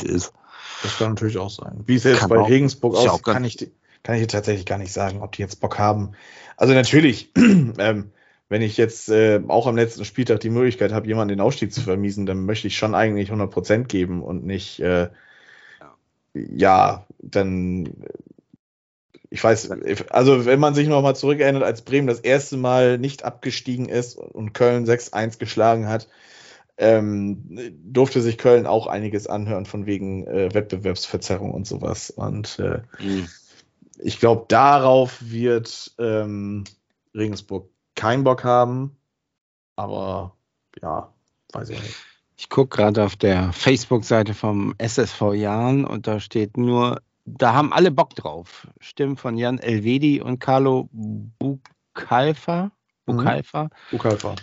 ist. 0.04 0.34
Das 0.82 0.98
kann 0.98 1.10
natürlich 1.10 1.38
auch 1.38 1.50
sein. 1.50 1.84
Wie 1.86 1.96
es 1.96 2.04
jetzt 2.06 2.20
Kann 2.22 2.30
bei 2.30 2.40
auch- 2.40 2.50
Regensburg 2.50 2.96
aussieht, 2.96 3.24
kann 3.24 3.44
ich, 3.44 3.70
kann 4.04 4.16
ich 4.16 4.28
tatsächlich 4.28 4.66
gar 4.66 4.78
nicht 4.80 4.94
sagen, 4.94 5.22
ob 5.22 5.34
die 5.34 5.42
jetzt 5.42 5.60
Bock 5.60 5.78
haben. 5.78 6.14
Also 6.56 6.74
natürlich, 6.74 7.32
ähm, 7.38 8.12
wenn 8.50 8.62
ich 8.62 8.78
jetzt 8.78 9.10
äh, 9.10 9.42
auch 9.48 9.68
am 9.68 9.76
letzten 9.76 10.06
Spieltag 10.06 10.40
die 10.40 10.50
Möglichkeit 10.50 10.94
habe, 10.94 11.08
jemanden 11.08 11.36
den 11.36 11.42
Aufstieg 11.42 11.74
zu 11.74 11.82
vermiesen, 11.82 12.26
dann 12.26 12.46
möchte 12.46 12.68
ich 12.68 12.78
schon 12.78 12.96
eigentlich 12.96 13.32
100% 13.32 13.86
geben 13.86 14.24
und 14.24 14.46
nicht, 14.46 14.80
äh, 14.80 15.10
ja, 16.34 17.06
dann, 17.20 17.94
ich 19.30 19.44
weiß, 19.44 19.72
also 20.10 20.46
wenn 20.46 20.60
man 20.60 20.76
sich 20.76 20.88
nochmal 20.88 21.16
zurückerinnert, 21.16 21.64
als 21.64 21.82
Bremen 21.82 22.08
das 22.08 22.22
erste 22.22 22.58
Mal 22.58 22.98
nicht 22.98 23.26
abgestiegen 23.26 23.90
ist 23.90 24.18
und 24.18 24.54
Köln 24.54 24.86
6-1 24.86 25.40
geschlagen 25.40 25.88
hat, 25.90 26.08
ähm, 26.78 27.74
durfte 27.84 28.22
sich 28.22 28.38
Köln 28.38 28.68
auch 28.68 28.88
einiges 28.88 29.28
anhören 29.28 29.66
von 29.66 29.86
wegen 29.88 30.26
äh, 30.28 30.54
Wettbewerbsverzerrung 30.54 31.52
und 31.52 31.66
sowas. 31.66 32.12
Und 32.12 32.60
äh, 32.60 32.82
ich 33.98 34.20
glaube, 34.20 34.46
darauf 34.48 35.18
wird 35.22 35.96
ähm, 35.98 36.66
Regensburg 37.16 37.70
keinen 37.98 38.24
Bock 38.24 38.46
haben. 38.46 38.96
Aber 39.76 40.34
ja, 40.82 41.12
weiß 41.52 41.70
ich 41.72 41.82
nicht. 41.82 41.96
Ich 42.38 42.50
gucke 42.50 42.78
gerade 42.78 43.04
auf 43.04 43.16
der 43.16 43.52
Facebook-Seite 43.52 44.34
vom 44.34 44.74
SSV 44.78 45.34
Jan 45.34 45.86
und 45.86 46.08
da 46.08 46.20
steht 46.20 46.56
nur, 46.56 47.02
da 47.26 47.54
haben 47.54 47.74
alle 47.74 47.92
Bock 47.92 48.16
drauf. 48.16 48.68
Stimmen 48.80 49.18
von 49.18 49.38
Jan 49.38 49.60
Elvedi 49.60 50.22
und 50.22 50.40
Carlo 50.40 50.88
Bukalfa. 50.94 52.72
Bukalfa? 53.06 53.70
Ukalfa. 53.92 54.36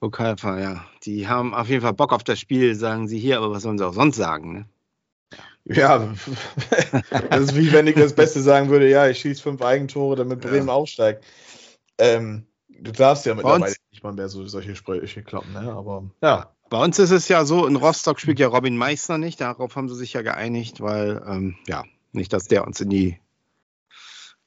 Bukalfa, 0.00 0.60
ja. 0.60 0.84
Die 1.04 1.26
haben 1.26 1.54
auf 1.54 1.68
jeden 1.68 1.82
Fall 1.82 1.94
Bock 1.94 2.12
auf 2.12 2.22
das 2.22 2.38
Spiel, 2.38 2.74
sagen 2.74 3.08
sie 3.08 3.18
hier, 3.18 3.38
aber 3.38 3.50
was 3.50 3.62
sollen 3.62 3.78
sie 3.78 3.86
auch 3.86 3.94
sonst 3.94 4.16
sagen? 4.16 4.52
Ne? 4.52 4.64
Ja, 5.64 5.98
das 7.30 7.40
ist 7.40 7.56
wie 7.56 7.72
wenn 7.72 7.86
ich 7.86 7.94
das 7.94 8.14
Beste 8.14 8.40
sagen 8.40 8.68
würde, 8.68 8.88
ja, 8.88 9.08
ich 9.08 9.18
schieße 9.20 9.42
fünf 9.42 9.62
Eigentore, 9.62 10.16
damit 10.16 10.40
Bremen 10.40 10.68
Ja. 10.68 10.72
aufsteigt. 10.74 11.24
Ähm, 11.98 12.46
du 12.80 12.92
darfst 12.92 13.26
ja 13.26 13.34
mittlerweile 13.34 13.64
uns- 13.66 13.76
nicht 13.90 14.02
mal 14.02 14.12
mehr 14.12 14.28
so 14.28 14.46
solche 14.46 14.74
Sprüche 14.76 15.22
kloppen, 15.22 15.52
ne? 15.52 15.72
Aber 15.72 16.04
ja. 16.22 16.52
Bei 16.70 16.84
uns 16.84 16.98
ist 16.98 17.12
es 17.12 17.28
ja 17.28 17.46
so, 17.46 17.66
in 17.66 17.76
Rostock 17.76 18.20
spielt 18.20 18.38
ja 18.38 18.48
Robin 18.48 18.76
Meissner 18.76 19.16
nicht, 19.16 19.40
darauf 19.40 19.74
haben 19.74 19.88
sie 19.88 19.94
sich 19.94 20.12
ja 20.12 20.20
geeinigt, 20.20 20.82
weil, 20.82 21.22
ähm, 21.26 21.56
ja, 21.66 21.84
nicht, 22.12 22.30
dass 22.34 22.44
der 22.46 22.66
uns 22.66 22.78
in 22.82 22.90
die 22.90 23.18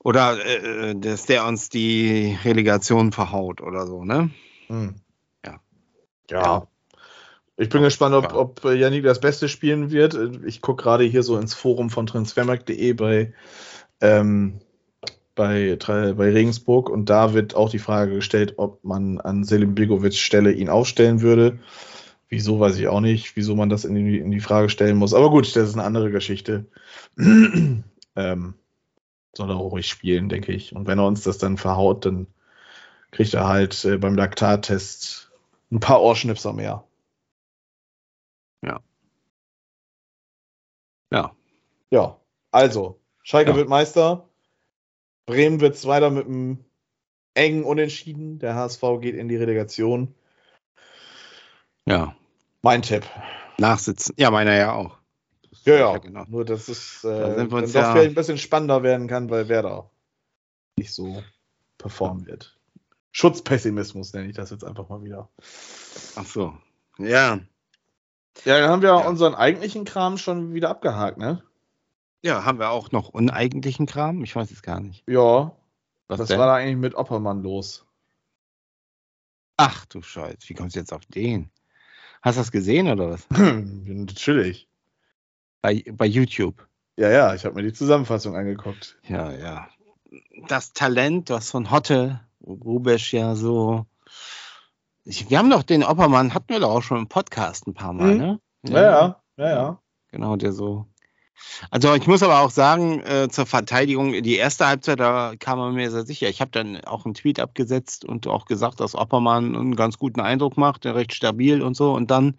oder 0.03 0.43
äh, 0.45 0.95
dass 0.95 1.25
der 1.25 1.45
uns 1.47 1.69
die 1.69 2.37
Relegation 2.43 3.11
verhaut 3.11 3.61
oder 3.61 3.87
so, 3.87 4.03
ne? 4.03 4.29
Hm. 4.67 4.95
Ja. 5.45 5.59
Ja. 6.29 6.67
Ich 7.57 7.69
bin 7.69 7.81
gespannt, 7.83 8.15
ob, 8.15 8.23
Ja. 8.25 8.35
ob 8.35 8.63
Yannick 8.65 9.03
das 9.03 9.19
Beste 9.19 9.47
spielen 9.49 9.91
wird. 9.91 10.15
Ich 10.45 10.61
gucke 10.61 10.83
gerade 10.83 11.03
hier 11.03 11.21
so 11.23 11.37
ins 11.37 11.53
Forum 11.53 11.89
von 11.89 12.05
transfermarkt.de 12.07 12.93
bei, 12.93 13.33
ähm, 13.99 14.59
bei, 15.41 16.13
bei 16.13 16.31
Regensburg 16.31 16.89
und 16.89 17.09
da 17.09 17.33
wird 17.33 17.55
auch 17.55 17.69
die 17.69 17.79
Frage 17.79 18.15
gestellt, 18.15 18.55
ob 18.57 18.83
man 18.83 19.19
an 19.19 19.43
Selim 19.43 19.75
Begovic 19.75 20.13
Stelle 20.13 20.51
ihn 20.51 20.69
aufstellen 20.69 21.21
würde. 21.21 21.59
Wieso, 22.29 22.59
weiß 22.59 22.77
ich 22.77 22.87
auch 22.87 23.01
nicht, 23.01 23.35
wieso 23.35 23.55
man 23.55 23.69
das 23.69 23.83
in 23.83 23.95
die, 23.95 24.19
in 24.19 24.31
die 24.31 24.39
Frage 24.39 24.69
stellen 24.69 24.97
muss. 24.97 25.13
Aber 25.13 25.29
gut, 25.29 25.55
das 25.55 25.69
ist 25.69 25.73
eine 25.73 25.83
andere 25.83 26.11
Geschichte. 26.11 26.65
ähm, 27.17 27.83
soll 28.15 29.49
er 29.49 29.55
auch 29.55 29.71
ruhig 29.71 29.87
spielen, 29.87 30.29
denke 30.29 30.53
ich. 30.53 30.75
Und 30.75 30.87
wenn 30.87 30.99
er 30.99 31.07
uns 31.07 31.23
das 31.23 31.37
dann 31.37 31.57
verhaut, 31.57 32.05
dann 32.05 32.27
kriegt 33.11 33.33
er 33.33 33.47
halt 33.47 33.83
äh, 33.85 33.97
beim 33.97 34.15
Laktattest 34.15 35.31
ein 35.71 35.79
paar 35.79 36.01
Ohrschnipser 36.01 36.53
mehr. 36.53 36.85
Ja. 38.61 38.81
Ja, 41.91 42.17
also, 42.51 42.99
Schalke 43.21 43.51
Ja. 43.51 43.55
wird 43.57 43.69
Meister. 43.69 44.29
Bremen 45.25 45.59
wird 45.61 45.77
Zweiter 45.77 46.09
mit 46.09 46.25
einem 46.25 46.63
engen 47.33 47.63
Unentschieden. 47.63 48.39
Der 48.39 48.55
HSV 48.55 48.81
geht 49.01 49.15
in 49.15 49.27
die 49.27 49.37
Relegation. 49.37 50.13
Ja. 51.85 52.15
Mein 52.61 52.81
Tipp. 52.81 53.05
Nachsitzen. 53.57 54.13
Ja, 54.17 54.31
meiner 54.31 54.55
ja 54.55 54.73
auch. 54.73 54.97
Das- 55.49 55.65
Ja, 55.65 55.75
ja. 55.75 55.97
genau. 55.97 56.25
Nur, 56.27 56.45
dass 56.45 56.67
es 56.67 56.99
Da 57.03 57.33
äh, 57.33 57.35
sind 57.37 57.51
wir 57.51 57.57
uns 57.57 57.73
ja- 57.73 57.93
ein 57.93 58.15
bisschen 58.15 58.37
spannender 58.37 58.83
werden 58.83 59.07
kann, 59.07 59.29
weil 59.29 59.49
Werder 59.49 59.89
nicht 60.77 60.93
so 60.93 61.23
performen 61.77 62.25
wird. 62.27 62.57
Schutzpessimismus 63.11 64.13
nenne 64.13 64.29
ich 64.29 64.35
das 64.35 64.51
jetzt 64.51 64.63
einfach 64.63 64.87
mal 64.89 65.03
wieder. 65.03 65.29
Ach 66.15 66.25
so. 66.25 66.53
Ja. 66.97 67.39
Ja, 68.45 68.59
dann 68.59 68.69
haben 68.69 68.81
wir 68.81 68.89
Ja. 68.89 69.07
unseren 69.07 69.35
eigentlichen 69.35 69.83
Kram 69.83 70.17
schon 70.17 70.53
wieder 70.53 70.69
abgehakt, 70.69 71.17
ne? 71.17 71.43
Ja, 72.23 72.45
haben 72.45 72.59
wir 72.59 72.69
auch 72.69 72.91
noch 72.91 73.09
uneigentlichen 73.09 73.85
Kram? 73.87 74.23
Ich 74.23 74.35
weiß 74.35 74.51
es 74.51 74.61
gar 74.61 74.79
nicht. 74.79 75.03
Ja. 75.07 75.51
Was 76.07 76.19
Was 76.19 76.27
denn? 76.29 76.39
war 76.39 76.47
da 76.47 76.55
eigentlich 76.55 76.77
mit 76.77 76.95
Oppermann 76.95 77.41
los? 77.41 77.85
Ach 79.57 79.85
du 79.85 80.01
Scheiß, 80.01 80.37
wie 80.47 80.53
kommst 80.53 80.75
du 80.75 80.79
jetzt 80.79 80.93
auf 80.93 81.05
den? 81.05 81.49
Hast 82.21 82.37
du 82.37 82.41
das 82.41 82.51
gesehen 82.51 82.87
oder 82.89 83.11
was? 83.11 83.27
Natürlich. 83.29 84.67
Bei, 85.61 85.83
bei 85.91 86.05
YouTube. 86.05 86.67
Ja, 86.97 87.09
ja, 87.09 87.33
ich 87.33 87.45
habe 87.45 87.55
mir 87.55 87.63
die 87.63 87.73
Zusammenfassung 87.73 88.35
angeguckt. 88.35 88.97
Ja, 89.07 89.31
ja. 89.31 89.69
Das 90.47 90.73
Talent, 90.73 91.29
was 91.29 91.49
von 91.51 91.71
Hotte, 91.71 92.19
Rubesch 92.45 93.13
ja 93.13 93.35
so. 93.35 93.85
Ich, 95.03 95.29
wir 95.29 95.37
haben 95.39 95.49
doch 95.49 95.63
den 95.63 95.83
Oppermann, 95.83 96.33
hatten 96.33 96.49
wir 96.49 96.59
doch 96.59 96.71
auch 96.71 96.81
schon 96.83 96.97
im 96.99 97.07
Podcast 97.07 97.65
ein 97.67 97.73
paar 97.73 97.93
Mal, 97.93 98.13
Mhm. 98.13 98.17
ne? 98.19 98.39
Ja, 98.63 98.81
ja, 98.81 99.21
ja, 99.37 99.49
ja. 99.49 99.81
Genau, 100.11 100.35
der 100.35 100.51
so. 100.51 100.85
Also 101.69 101.93
ich 101.93 102.07
muss 102.07 102.23
aber 102.23 102.39
auch 102.39 102.49
sagen, 102.51 103.01
äh, 103.01 103.29
zur 103.29 103.45
Verteidigung, 103.45 104.11
die 104.23 104.35
erste 104.35 104.67
Halbzeit, 104.67 104.99
da 104.99 105.33
kam 105.39 105.59
man 105.59 105.73
mir 105.73 105.91
sehr 105.91 106.05
sicher. 106.05 106.29
Ich 106.29 106.41
habe 106.41 106.51
dann 106.51 106.83
auch 106.85 107.05
einen 107.05 107.13
Tweet 107.13 107.39
abgesetzt 107.39 108.05
und 108.05 108.27
auch 108.27 108.45
gesagt, 108.45 108.79
dass 108.79 108.95
Oppermann 108.95 109.55
einen 109.55 109.75
ganz 109.75 109.97
guten 109.97 110.21
Eindruck 110.21 110.57
macht, 110.57 110.85
recht 110.85 111.13
stabil 111.13 111.61
und 111.61 111.75
so. 111.75 111.93
Und 111.93 112.11
dann, 112.11 112.37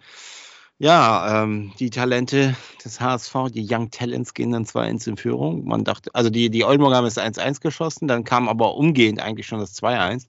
ja, 0.82 1.44
ähm, 1.44 1.70
die 1.78 1.90
Talente 1.90 2.56
des 2.84 3.00
HSV, 3.00 3.52
die 3.54 3.64
Young 3.70 3.92
Talents 3.92 4.34
gehen 4.34 4.50
dann 4.50 4.64
2-1 4.64 5.10
in 5.10 5.16
Führung. 5.16 5.64
Man 5.64 5.84
dachte, 5.84 6.10
also 6.12 6.28
die, 6.28 6.50
die 6.50 6.64
Oldenburger 6.64 6.96
haben 6.96 7.04
das 7.04 7.18
1-1 7.18 7.60
geschossen, 7.60 8.08
dann 8.08 8.24
kam 8.24 8.48
aber 8.48 8.74
umgehend 8.74 9.20
eigentlich 9.20 9.46
schon 9.46 9.60
das 9.60 9.80
2-1. 9.80 10.26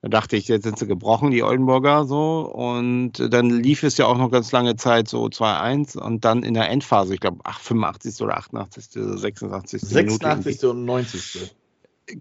Da 0.00 0.08
dachte 0.08 0.38
ich, 0.38 0.48
jetzt 0.48 0.62
sind 0.62 0.78
sie 0.78 0.86
gebrochen, 0.86 1.32
die 1.32 1.42
Oldenburger 1.42 2.06
so. 2.06 2.50
Und 2.50 3.12
dann 3.18 3.50
lief 3.50 3.82
es 3.82 3.98
ja 3.98 4.06
auch 4.06 4.16
noch 4.16 4.30
ganz 4.30 4.50
lange 4.52 4.74
Zeit 4.76 5.06
so 5.06 5.26
2-1 5.26 5.98
und 5.98 6.24
dann 6.24 6.44
in 6.44 6.54
der 6.54 6.70
Endphase, 6.70 7.12
ich 7.12 7.20
glaube 7.20 7.40
85. 7.44 8.22
oder 8.22 8.38
88., 8.38 8.86
86. 8.92 9.82
Minute. 9.82 9.94
86. 9.94 10.64
und 10.64 10.86
90. 10.86 11.54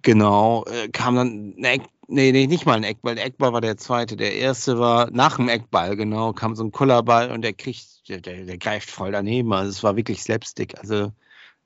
Genau, 0.02 0.66
äh, 0.66 0.90
kam 0.90 1.16
dann 1.16 1.56
ein 1.58 1.64
Eck, 1.64 1.82
nee, 2.08 2.32
nee, 2.32 2.48
nicht 2.48 2.66
mal 2.66 2.76
ein 2.78 2.84
Eckball. 2.84 3.16
Der 3.16 3.26
Eckball 3.26 3.54
war 3.54 3.62
der 3.62 3.78
zweite. 3.78 4.16
Der 4.18 4.36
erste 4.36 4.80
war 4.80 5.10
nach 5.12 5.38
dem 5.38 5.50
Eckball, 5.50 5.96
genau, 5.96 6.34
kam 6.34 6.56
so 6.56 6.64
ein 6.64 6.72
Kullerball 6.72 7.32
und 7.32 7.42
der 7.42 7.54
kriegt, 7.54 8.08
der, 8.10 8.22
der, 8.22 8.46
der 8.46 8.58
greift 8.58 8.90
voll 8.90 9.12
daneben. 9.12 9.54
Also 9.54 9.70
es 9.70 9.84
war 9.84 9.96
wirklich 9.96 10.22
Slapstick. 10.22 10.78
Also, 10.80 11.12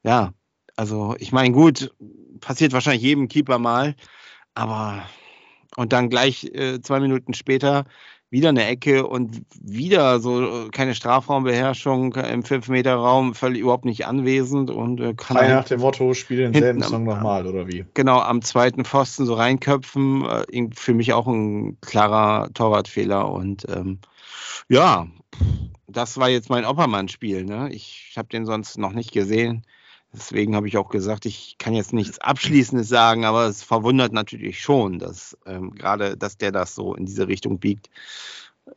ja, 0.03 0.33
also 0.75 1.15
ich 1.19 1.31
meine, 1.31 1.53
gut, 1.53 1.93
passiert 2.41 2.73
wahrscheinlich 2.73 3.03
jedem 3.03 3.27
Keeper 3.27 3.59
mal, 3.59 3.95
aber 4.55 5.03
und 5.75 5.93
dann 5.93 6.09
gleich 6.09 6.45
äh, 6.45 6.81
zwei 6.81 6.99
Minuten 6.99 7.33
später 7.33 7.85
wieder 8.33 8.49
eine 8.49 8.65
Ecke 8.65 9.05
und 9.05 9.43
wieder 9.61 10.19
so 10.19 10.67
keine 10.71 10.95
Strafraumbeherrschung 10.95 12.15
im 12.15 12.41
5-Meter-Raum, 12.41 13.35
völlig 13.35 13.61
überhaupt 13.61 13.85
nicht 13.85 14.07
anwesend 14.07 14.71
und 14.71 14.99
äh, 14.99 15.13
kann 15.13 15.37
Frei 15.37 15.49
halt 15.49 15.55
nach 15.55 15.65
dem 15.65 15.81
Motto, 15.81 16.15
spiele 16.15 16.49
denselben 16.49 16.81
Song 16.81 17.03
nochmal, 17.03 17.45
oder 17.45 17.67
wie? 17.67 17.85
genau 17.93 18.19
am 18.19 18.41
zweiten 18.41 18.85
Pfosten 18.85 19.27
so 19.27 19.35
reinköpfen. 19.35 20.25
Äh, 20.25 20.69
für 20.73 20.95
mich 20.95 21.13
auch 21.13 21.27
ein 21.27 21.77
klarer 21.81 22.51
Torwartfehler 22.55 23.31
und 23.31 23.67
ähm, 23.69 23.99
ja, 24.67 25.05
das 25.87 26.17
war 26.17 26.29
jetzt 26.29 26.49
mein 26.49 26.65
Oppermann-Spiel. 26.65 27.45
Ne? 27.45 27.69
Ich 27.71 28.15
habe 28.17 28.29
den 28.29 28.47
sonst 28.47 28.79
noch 28.79 28.93
nicht 28.93 29.11
gesehen. 29.11 29.63
Deswegen 30.15 30.55
habe 30.55 30.67
ich 30.67 30.77
auch 30.77 30.89
gesagt, 30.89 31.25
ich 31.25 31.57
kann 31.57 31.73
jetzt 31.73 31.91
nichts 31.91 32.19
Abschließendes 32.19 32.87
sagen, 32.87 33.25
aber 33.25 33.47
es 33.47 33.63
verwundert 33.63 34.13
natürlich 34.13 34.59
schon, 34.59 34.99
dass 34.99 35.35
ähm, 35.45 35.73
gerade, 35.73 36.15
dass 36.17 36.37
der 36.37 36.51
das 36.51 36.75
so 36.75 36.93
in 36.93 37.05
diese 37.05 37.27
Richtung 37.27 37.59
biegt. 37.59 37.89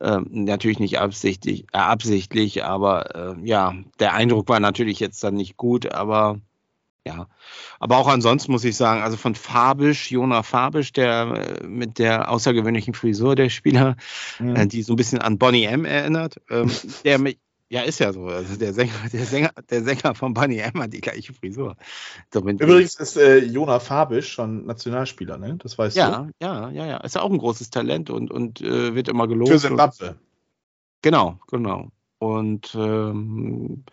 Ähm, 0.01 0.27
natürlich 0.29 0.79
nicht 0.79 0.99
absichtlich, 0.99 1.65
äh, 1.71 1.77
absichtlich, 1.77 2.65
aber 2.65 3.37
äh, 3.37 3.47
ja, 3.47 3.73
der 3.99 4.13
Eindruck 4.13 4.49
war 4.49 4.59
natürlich 4.59 4.99
jetzt 4.99 5.23
dann 5.23 5.35
nicht 5.35 5.55
gut, 5.57 5.91
aber 5.93 6.41
ja. 7.05 7.27
Aber 7.79 7.97
auch 7.97 8.07
ansonsten 8.07 8.51
muss 8.51 8.65
ich 8.65 8.75
sagen, 8.75 9.01
also 9.01 9.15
von 9.15 9.33
Fabisch, 9.33 10.11
Jona 10.11 10.43
Fabisch, 10.43 10.91
der 10.91 11.59
äh, 11.61 11.65
mit 11.65 11.99
der 11.99 12.29
außergewöhnlichen 12.29 12.93
Frisur 12.93 13.35
der 13.35 13.49
Spieler, 13.49 13.95
Mhm. 14.39 14.55
äh, 14.55 14.67
die 14.67 14.81
so 14.81 14.93
ein 14.93 14.97
bisschen 14.97 15.19
an 15.19 15.37
Bonnie 15.37 15.63
M 15.63 15.85
erinnert, 15.85 16.41
ähm, 16.49 16.69
der 17.05 17.19
mich, 17.19 17.37
ja, 17.69 17.81
ist 17.81 17.99
ja 17.99 18.13
so. 18.13 18.25
Also 18.25 18.55
der 18.57 18.73
Sänger, 18.73 18.93
der 19.11 19.25
Sänger, 19.25 19.51
der 19.69 19.83
Sänger 19.83 20.15
von 20.15 20.33
Bonnie 20.33 20.59
M 20.59 20.79
hat 20.81 20.93
die 20.93 21.01
gleiche 21.01 21.33
Frisur. 21.33 21.75
Übrigens 22.33 22.95
ist 22.95 23.17
äh, 23.17 23.39
Jona 23.39 23.79
Fabisch 23.79 24.31
schon 24.31 24.65
Nationalspieler, 24.65 25.37
ne? 25.37 25.57
Das 25.57 25.77
weißt 25.77 25.97
ja, 25.97 26.29
ja, 26.41 26.69
ja, 26.69 26.85
ja. 26.85 26.97
Ist 26.97 27.15
ja 27.15 27.21
auch 27.21 27.31
ein 27.31 27.37
großes 27.37 27.69
Talent 27.69 28.09
und, 28.09 28.31
und 28.31 28.61
äh, 28.61 28.95
wird 28.95 29.09
immer 29.09 29.27
du? 29.27 29.33
gelobt. 29.33 29.51
Für 29.51 29.59
Zimbabwe. 29.59 30.17
Genau, 31.01 31.39
genau. 31.47 31.91
Und 32.19 32.73
ähm, 32.75 33.83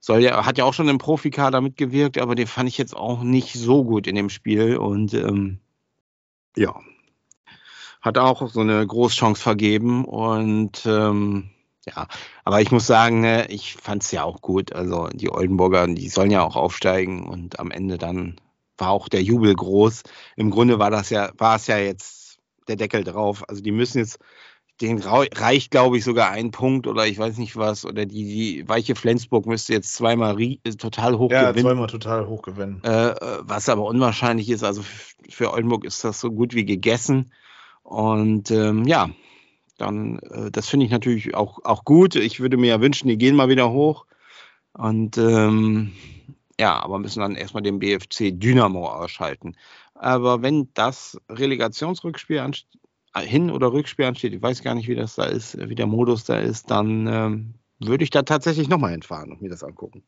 soll 0.00 0.22
ja, 0.22 0.44
hat 0.44 0.58
ja 0.58 0.64
auch 0.64 0.74
schon 0.74 0.88
im 0.88 0.98
Profikader 0.98 1.60
mitgewirkt, 1.60 2.18
aber 2.18 2.34
den 2.34 2.46
fand 2.46 2.68
ich 2.68 2.78
jetzt 2.78 2.96
auch 2.96 3.22
nicht 3.22 3.54
so 3.54 3.84
gut 3.84 4.06
in 4.06 4.16
dem 4.16 4.30
Spiel. 4.30 4.76
Und 4.76 5.14
ähm, 5.14 5.60
ja, 6.56 6.80
hat 8.00 8.18
auch 8.18 8.48
so 8.48 8.60
eine 8.60 8.86
Großchance 8.86 9.40
vergeben. 9.40 10.04
Und 10.04 10.84
ähm, 10.86 11.50
ja, 11.86 12.06
aber 12.44 12.60
ich 12.60 12.70
muss 12.70 12.86
sagen, 12.86 13.20
ne, 13.20 13.46
ich 13.48 13.74
fand 13.74 14.02
es 14.04 14.12
ja 14.12 14.24
auch 14.24 14.40
gut. 14.40 14.72
Also 14.72 15.08
die 15.08 15.30
Oldenburger, 15.30 15.86
die 15.88 16.08
sollen 16.08 16.30
ja 16.30 16.42
auch 16.42 16.56
aufsteigen 16.56 17.26
und 17.28 17.58
am 17.58 17.70
Ende 17.70 17.98
dann 17.98 18.36
war 18.78 18.90
auch 18.90 19.08
der 19.08 19.22
Jubel 19.22 19.54
groß. 19.54 20.02
Im 20.36 20.50
Grunde 20.50 20.78
war 20.78 20.90
das 20.90 21.10
ja, 21.10 21.30
war 21.38 21.56
es 21.56 21.66
ja 21.66 21.78
jetzt 21.78 22.38
der 22.68 22.76
Deckel 22.76 23.04
drauf. 23.04 23.44
Also 23.48 23.62
die 23.62 23.72
müssen 23.72 23.98
jetzt 23.98 24.18
den 24.80 24.98
reicht, 25.00 25.70
glaube 25.70 25.98
ich, 25.98 26.04
sogar 26.04 26.30
ein 26.30 26.50
Punkt 26.50 26.86
oder 26.86 27.06
ich 27.06 27.18
weiß 27.18 27.38
nicht 27.38 27.56
was. 27.56 27.84
Oder 27.84 28.06
die, 28.06 28.24
die 28.24 28.68
weiche 28.68 28.94
Flensburg 28.94 29.46
müsste 29.46 29.72
jetzt 29.72 29.94
zweimal 29.94 30.40
äh, 30.40 30.56
total 30.76 31.18
hoch 31.18 31.30
Ja, 31.30 31.50
gewinnen. 31.50 31.66
zweimal 31.66 31.86
total 31.86 32.26
hoch 32.26 32.42
gewinnen. 32.42 32.80
Äh, 32.84 33.10
äh, 33.10 33.38
was 33.42 33.68
aber 33.68 33.84
unwahrscheinlich 33.84 34.48
ist. 34.48 34.64
Also 34.64 34.82
für 35.28 35.52
Oldenburg 35.52 35.84
ist 35.84 36.02
das 36.04 36.20
so 36.20 36.30
gut 36.32 36.54
wie 36.54 36.64
gegessen. 36.64 37.32
Und 37.82 38.50
ähm, 38.50 38.84
ja, 38.84 39.10
dann, 39.78 40.18
äh, 40.18 40.50
das 40.50 40.68
finde 40.68 40.86
ich 40.86 40.92
natürlich 40.92 41.34
auch, 41.34 41.58
auch 41.64 41.84
gut. 41.84 42.16
Ich 42.16 42.40
würde 42.40 42.56
mir 42.56 42.68
ja 42.68 42.80
wünschen, 42.80 43.08
die 43.08 43.18
gehen 43.18 43.36
mal 43.36 43.48
wieder 43.48 43.70
hoch. 43.70 44.06
Und 44.72 45.18
ähm, 45.18 45.92
ja, 46.58 46.82
aber 46.82 46.98
müssen 46.98 47.20
dann 47.20 47.34
erstmal 47.34 47.62
den 47.62 47.78
BFC 47.78 48.32
Dynamo 48.32 48.88
ausschalten. 48.88 49.56
Aber 49.94 50.42
wenn 50.42 50.68
das 50.74 51.20
Relegationsrückspiel 51.28 52.38
ansteht, 52.38 52.68
Hin- 53.14 53.50
oder 53.50 53.72
Rückspiel 53.72 54.06
ansteht, 54.06 54.32
ich 54.32 54.42
weiß 54.42 54.62
gar 54.62 54.74
nicht, 54.74 54.88
wie 54.88 54.94
das 54.94 55.16
da 55.16 55.24
ist, 55.24 55.58
wie 55.68 55.74
der 55.74 55.86
Modus 55.86 56.24
da 56.24 56.38
ist, 56.38 56.70
dann 56.70 57.06
ähm, 57.06 57.54
würde 57.78 58.04
ich 58.04 58.10
da 58.10 58.22
tatsächlich 58.22 58.68
nochmal 58.68 58.92
hinfahren 58.92 59.32
und 59.32 59.42
mir 59.42 59.50
das 59.50 59.62
angucken. 59.62 60.02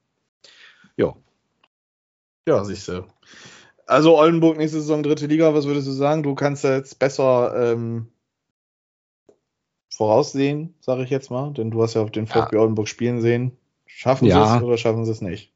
Ja. 0.96 1.14
Ja, 2.48 2.64
siehst 2.64 2.88
du. 2.88 3.06
Also 3.86 4.16
Oldenburg 4.16 4.56
nächste 4.56 4.80
Saison 4.80 5.02
dritte 5.02 5.26
Liga, 5.26 5.52
was 5.52 5.66
würdest 5.66 5.86
du 5.86 5.92
sagen? 5.92 6.22
Du 6.22 6.34
kannst 6.34 6.64
jetzt 6.64 6.98
besser 6.98 7.72
ähm, 7.72 8.08
voraussehen, 9.96 10.74
sage 10.80 11.04
ich 11.04 11.10
jetzt 11.10 11.30
mal, 11.30 11.52
denn 11.52 11.70
du 11.70 11.82
hast 11.82 11.94
ja 11.94 12.02
auf 12.02 12.10
den 12.10 12.26
VfB 12.26 12.56
Oldenburg 12.56 12.88
spielen 12.88 13.20
sehen. 13.20 13.56
Schaffen 13.86 14.26
Ja. 14.28 14.46
sie 14.46 14.56
es 14.56 14.62
oder 14.62 14.76
schaffen 14.76 15.04
sie 15.04 15.12
es 15.12 15.20
nicht? 15.20 15.52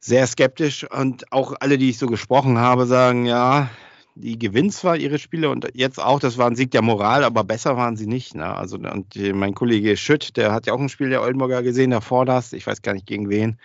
sehr 0.00 0.26
skeptisch 0.28 0.88
und 0.90 1.32
auch 1.32 1.54
alle, 1.58 1.76
die 1.76 1.90
ich 1.90 1.98
so 1.98 2.06
gesprochen 2.06 2.58
habe, 2.58 2.86
sagen, 2.86 3.26
ja, 3.26 3.68
die 4.20 4.38
gewinnen 4.38 4.70
zwar 4.70 4.96
ihre 4.96 5.18
Spiele 5.18 5.50
und 5.50 5.68
jetzt 5.74 6.00
auch, 6.00 6.20
das 6.20 6.38
war 6.38 6.46
ein 6.46 6.56
Sieg 6.56 6.70
der 6.70 6.82
Moral, 6.82 7.24
aber 7.24 7.44
besser 7.44 7.76
waren 7.76 7.96
sie 7.96 8.06
nicht. 8.06 8.34
Ne? 8.34 8.46
Also 8.46 8.76
und 8.76 9.16
mein 9.34 9.54
Kollege 9.54 9.96
Schütt, 9.96 10.36
der 10.36 10.52
hat 10.52 10.66
ja 10.66 10.72
auch 10.72 10.80
ein 10.80 10.88
Spiel 10.88 11.10
der 11.10 11.22
Oldenburger 11.22 11.62
gesehen, 11.62 11.90
davor 11.90 12.24
das, 12.24 12.52
ich 12.52 12.66
weiß 12.66 12.82
gar 12.82 12.94
nicht 12.94 13.06
gegen 13.06 13.28
wen, 13.28 13.58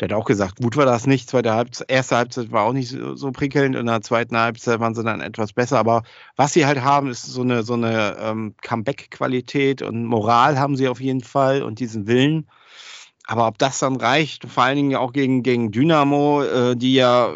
der 0.00 0.08
hat 0.08 0.16
auch 0.16 0.24
gesagt, 0.24 0.60
gut 0.60 0.76
war 0.76 0.86
das 0.86 1.06
nicht, 1.06 1.28
zweite 1.28 1.54
Halbzeit, 1.54 1.90
erste 1.90 2.16
Halbzeit 2.16 2.52
war 2.52 2.64
auch 2.64 2.72
nicht 2.72 2.90
so, 2.90 3.14
so 3.14 3.32
prickelnd 3.32 3.76
und 3.76 3.80
in 3.80 3.86
der 3.86 4.02
zweiten 4.02 4.36
Halbzeit 4.36 4.80
waren 4.80 4.94
sie 4.94 5.04
dann 5.04 5.20
etwas 5.20 5.52
besser, 5.52 5.78
aber 5.78 6.02
was 6.36 6.52
sie 6.52 6.66
halt 6.66 6.82
haben, 6.82 7.08
ist 7.08 7.24
so 7.24 7.42
eine, 7.42 7.62
so 7.62 7.74
eine 7.74 8.16
ähm, 8.20 8.54
Comeback-Qualität 8.62 9.82
und 9.82 10.04
Moral 10.04 10.58
haben 10.58 10.76
sie 10.76 10.88
auf 10.88 11.00
jeden 11.00 11.22
Fall 11.22 11.62
und 11.62 11.78
diesen 11.80 12.06
Willen. 12.06 12.46
Aber 13.26 13.46
ob 13.46 13.58
das 13.58 13.78
dann 13.78 13.96
reicht, 13.96 14.44
vor 14.44 14.64
allen 14.64 14.76
Dingen 14.76 14.96
auch 14.96 15.12
gegen, 15.12 15.42
gegen 15.42 15.70
Dynamo, 15.70 16.42
äh, 16.42 16.76
die 16.76 16.94
ja 16.94 17.32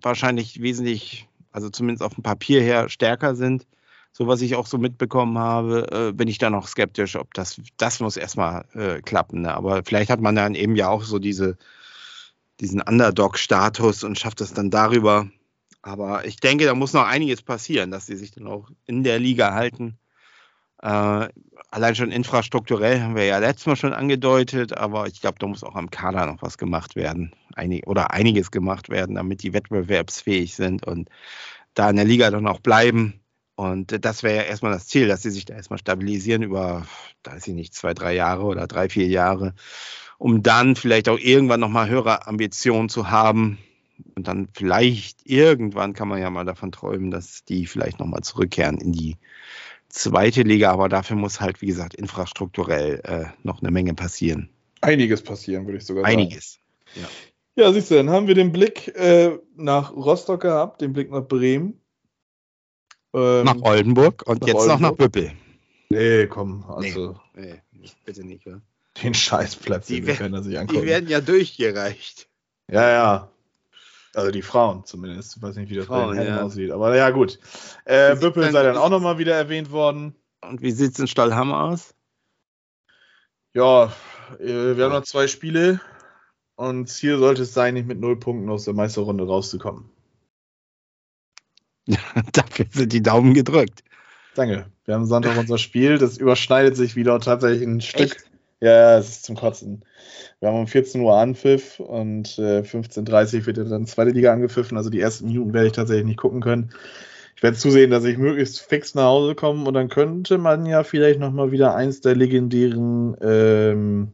wahrscheinlich 0.00 0.62
wesentlich, 0.62 1.28
also 1.56 1.70
zumindest 1.70 2.02
auf 2.02 2.14
dem 2.14 2.22
Papier 2.22 2.60
her, 2.60 2.90
stärker 2.90 3.34
sind, 3.34 3.66
so 4.12 4.26
was 4.26 4.42
ich 4.42 4.56
auch 4.56 4.66
so 4.66 4.76
mitbekommen 4.76 5.38
habe, 5.38 5.86
äh, 5.90 6.12
bin 6.12 6.28
ich 6.28 6.36
da 6.36 6.50
noch 6.50 6.68
skeptisch, 6.68 7.16
ob 7.16 7.32
das, 7.32 7.58
das 7.78 7.98
muss 7.98 8.18
erstmal 8.18 8.66
äh, 8.74 9.00
klappen. 9.00 9.40
Ne? 9.40 9.54
Aber 9.54 9.82
vielleicht 9.82 10.10
hat 10.10 10.20
man 10.20 10.36
dann 10.36 10.54
eben 10.54 10.76
ja 10.76 10.90
auch 10.90 11.02
so 11.02 11.18
diese, 11.18 11.56
diesen 12.60 12.82
Underdog-Status 12.82 14.04
und 14.04 14.18
schafft 14.18 14.42
es 14.42 14.52
dann 14.52 14.68
darüber. 14.68 15.30
Aber 15.80 16.26
ich 16.26 16.36
denke, 16.36 16.66
da 16.66 16.74
muss 16.74 16.92
noch 16.92 17.06
einiges 17.06 17.40
passieren, 17.40 17.90
dass 17.90 18.04
sie 18.04 18.16
sich 18.16 18.32
dann 18.32 18.46
auch 18.46 18.68
in 18.84 19.02
der 19.02 19.18
Liga 19.18 19.54
halten. 19.54 19.96
Äh, 20.82 21.28
allein 21.76 21.94
schon 21.94 22.10
infrastrukturell 22.10 23.02
haben 23.02 23.16
wir 23.16 23.26
ja 23.26 23.36
letztes 23.36 23.66
Mal 23.66 23.76
schon 23.76 23.92
angedeutet, 23.92 24.74
aber 24.74 25.08
ich 25.08 25.20
glaube, 25.20 25.38
da 25.38 25.46
muss 25.46 25.62
auch 25.62 25.74
am 25.74 25.90
Kader 25.90 26.24
noch 26.24 26.40
was 26.40 26.56
gemacht 26.56 26.96
werden. 26.96 27.32
Einig, 27.54 27.86
oder 27.86 28.12
einiges 28.12 28.50
gemacht 28.50 28.88
werden, 28.88 29.14
damit 29.14 29.42
die 29.42 29.52
wettbewerbsfähig 29.52 30.54
sind 30.54 30.86
und 30.86 31.10
da 31.74 31.90
in 31.90 31.96
der 31.96 32.06
Liga 32.06 32.30
dann 32.30 32.46
auch 32.46 32.60
bleiben. 32.60 33.20
Und 33.56 34.04
das 34.06 34.22
wäre 34.22 34.36
ja 34.36 34.42
erstmal 34.42 34.72
das 34.72 34.86
Ziel, 34.86 35.06
dass 35.06 35.20
sie 35.20 35.30
sich 35.30 35.44
da 35.44 35.54
erstmal 35.54 35.78
stabilisieren 35.78 36.42
über, 36.42 36.86
da 37.22 37.32
weiß 37.32 37.46
ich 37.46 37.54
nicht, 37.54 37.74
zwei, 37.74 37.92
drei 37.92 38.14
Jahre 38.14 38.44
oder 38.44 38.66
drei, 38.66 38.88
vier 38.88 39.08
Jahre, 39.08 39.54
um 40.16 40.42
dann 40.42 40.76
vielleicht 40.76 41.10
auch 41.10 41.18
irgendwann 41.18 41.60
nochmal 41.60 41.90
höhere 41.90 42.26
Ambitionen 42.26 42.88
zu 42.88 43.10
haben. 43.10 43.58
Und 44.14 44.28
dann 44.28 44.48
vielleicht 44.54 45.26
irgendwann 45.26 45.92
kann 45.92 46.08
man 46.08 46.20
ja 46.22 46.30
mal 46.30 46.46
davon 46.46 46.72
träumen, 46.72 47.10
dass 47.10 47.44
die 47.44 47.66
vielleicht 47.66 47.98
nochmal 47.98 48.22
zurückkehren 48.22 48.78
in 48.78 48.92
die 48.92 49.18
zweite 49.88 50.42
Liga, 50.42 50.70
aber 50.72 50.88
dafür 50.88 51.16
muss 51.16 51.40
halt, 51.40 51.60
wie 51.62 51.66
gesagt, 51.66 51.94
infrastrukturell 51.94 53.00
äh, 53.04 53.24
noch 53.42 53.60
eine 53.62 53.70
Menge 53.70 53.94
passieren. 53.94 54.50
Einiges 54.80 55.22
passieren, 55.22 55.66
würde 55.66 55.78
ich 55.78 55.84
sogar 55.86 56.04
sagen. 56.04 56.18
Einiges. 56.18 56.58
Ja, 57.56 57.72
siehst 57.72 57.90
du, 57.90 57.94
dann 57.94 58.10
haben 58.10 58.26
wir 58.26 58.34
den 58.34 58.52
Blick 58.52 58.88
äh, 58.96 59.38
nach 59.56 59.92
Rostock 59.94 60.42
gehabt, 60.42 60.80
den 60.82 60.92
Blick 60.92 61.10
nach 61.10 61.22
Bremen. 61.26 61.80
Ähm, 63.14 63.44
Nach 63.44 63.56
Oldenburg 63.62 64.24
und 64.26 64.42
nach 64.42 64.48
jetzt 64.48 64.66
noch 64.66 64.78
nach 64.78 64.90
Oldenburg. 64.90 65.12
Büppel. 65.12 65.32
Nee, 65.88 66.26
komm, 66.26 66.64
also 66.68 67.18
Nee, 67.34 67.62
nicht, 67.72 68.04
bitte 68.04 68.24
nicht. 68.24 68.44
Ja. 68.44 68.60
den 69.02 69.14
Scheißplatz, 69.14 69.86
Die 69.86 69.96
den 70.00 70.06
wer- 70.06 70.16
können 70.16 70.34
er 70.34 70.42
sich 70.42 70.52
Die 70.52 70.58
angucken. 70.58 70.84
werden 70.86 71.08
ja 71.08 71.20
durchgereicht. 71.20 72.28
Ja, 72.70 72.90
ja. 72.90 73.30
Also 74.16 74.30
die 74.30 74.40
Frauen 74.40 74.82
zumindest. 74.86 75.36
Ich 75.36 75.42
weiß 75.42 75.56
nicht, 75.56 75.68
wie 75.68 75.74
das 75.74 75.84
Frauen, 75.84 76.08
bei 76.08 76.14
den 76.14 76.22
Herren 76.22 76.36
ja. 76.38 76.42
aussieht. 76.42 76.70
Aber 76.70 76.96
ja, 76.96 77.10
gut. 77.10 77.38
Äh, 77.84 78.16
Büppel 78.16 78.50
sei 78.50 78.62
dann 78.62 78.78
auch 78.78 78.88
nochmal 78.88 79.18
wieder 79.18 79.34
erwähnt 79.34 79.70
worden. 79.70 80.14
Und 80.40 80.62
wie 80.62 80.70
sieht 80.70 80.92
es 80.92 80.98
in 80.98 81.06
Stallham 81.06 81.52
aus? 81.52 81.94
Ja, 83.52 83.92
äh, 84.40 84.74
wir 84.74 84.84
haben 84.84 84.92
noch 84.92 85.02
zwei 85.02 85.26
Spiele. 85.26 85.82
Und 86.54 86.88
Ziel 86.88 87.18
sollte 87.18 87.42
es 87.42 87.52
sein, 87.52 87.74
nicht 87.74 87.86
mit 87.86 88.00
null 88.00 88.18
Punkten 88.18 88.48
aus 88.48 88.64
der 88.64 88.72
Meisterrunde 88.72 89.26
rauszukommen. 89.26 89.90
Dafür 92.32 92.64
sind 92.70 92.94
die 92.94 93.02
Daumen 93.02 93.34
gedrückt. 93.34 93.84
Danke. 94.34 94.64
Wir 94.86 94.94
haben 94.94 95.04
Sonntag 95.04 95.36
unser 95.36 95.58
Spiel. 95.58 95.98
Das 95.98 96.16
überschneidet 96.16 96.74
sich 96.74 96.96
wieder 96.96 97.20
tatsächlich 97.20 97.68
ein 97.68 97.82
Stück. 97.82 98.16
Echt? 98.16 98.30
Ja, 98.60 98.98
es 98.98 99.08
ist 99.08 99.24
zum 99.24 99.36
Kotzen. 99.36 99.84
Wir 100.40 100.48
haben 100.48 100.58
um 100.58 100.66
14 100.66 101.00
Uhr 101.02 101.16
Anpfiff 101.16 101.78
und 101.78 102.38
äh, 102.38 102.60
15.30 102.60 103.40
Uhr 103.40 103.46
wird 103.46 103.58
ja 103.58 103.64
dann 103.64 103.86
zweite 103.86 104.12
Liga 104.12 104.32
angepfiffen. 104.32 104.78
Also 104.78 104.88
die 104.88 105.00
ersten 105.00 105.26
Minuten 105.26 105.52
werde 105.52 105.66
ich 105.66 105.74
tatsächlich 105.74 106.06
nicht 106.06 106.18
gucken 106.18 106.40
können. 106.40 106.70
Ich 107.36 107.42
werde 107.42 107.58
zusehen, 107.58 107.90
dass 107.90 108.04
ich 108.04 108.16
möglichst 108.16 108.60
fix 108.60 108.94
nach 108.94 109.04
Hause 109.04 109.34
komme 109.34 109.64
und 109.66 109.74
dann 109.74 109.90
könnte 109.90 110.38
man 110.38 110.64
ja 110.64 110.84
vielleicht 110.84 111.20
nochmal 111.20 111.52
wieder 111.52 111.74
eins 111.74 112.00
der 112.00 112.16
legendären 112.16 113.14
ähm, 113.20 114.12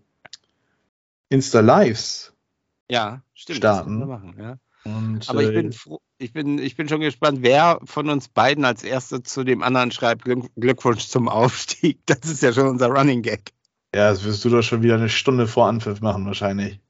Insta-Lives 1.28 2.34
Ja, 2.90 3.22
stimmt. 3.34 3.59
Starten. 3.59 4.07
Machen, 4.09 4.34
ja. 4.38 4.57
und 4.84 5.30
Aber 5.30 5.43
ich 5.43 5.51
äh, 5.51 5.62
bin 5.62 5.72
froh, 5.72 6.01
ich 6.18 6.32
bin, 6.32 6.59
ich 6.59 6.74
bin 6.74 6.88
schon 6.88 7.01
gespannt, 7.01 7.38
wer 7.43 7.78
von 7.84 8.09
uns 8.11 8.28
beiden 8.28 8.64
als 8.64 8.82
Erster 8.82 9.22
zu 9.22 9.45
dem 9.45 9.62
anderen 9.62 9.93
schreibt 9.93 10.24
Glück, 10.24 10.51
Glückwunsch 10.57 11.07
zum 11.07 11.28
Aufstieg. 11.28 12.01
Das 12.07 12.24
ist 12.24 12.43
ja 12.43 12.53
schon 12.53 12.66
unser 12.66 12.88
Running 12.88 13.22
Gag. 13.22 13.53
Ja, 13.95 14.11
das 14.11 14.24
wirst 14.24 14.45
du 14.45 14.49
doch 14.49 14.62
schon 14.62 14.82
wieder 14.82 14.95
eine 14.95 15.09
Stunde 15.09 15.47
vor 15.47 15.66
Anpfiff 15.68 16.01
machen, 16.01 16.24
wahrscheinlich. 16.26 16.80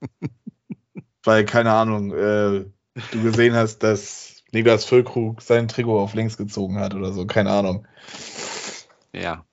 Weil, 1.24 1.44
keine 1.44 1.72
Ahnung, 1.72 2.12
äh, 2.12 2.64
du 3.12 3.22
gesehen 3.22 3.54
hast, 3.54 3.78
dass 3.82 4.42
Niklas 4.52 4.84
Füllkrug 4.84 5.40
sein 5.42 5.68
Trikot 5.68 5.98
auf 6.00 6.14
links 6.14 6.36
gezogen 6.36 6.78
hat 6.78 6.94
oder 6.94 7.12
so, 7.12 7.26
keine 7.26 7.50
Ahnung. 7.50 7.86
Ja. 9.12 9.44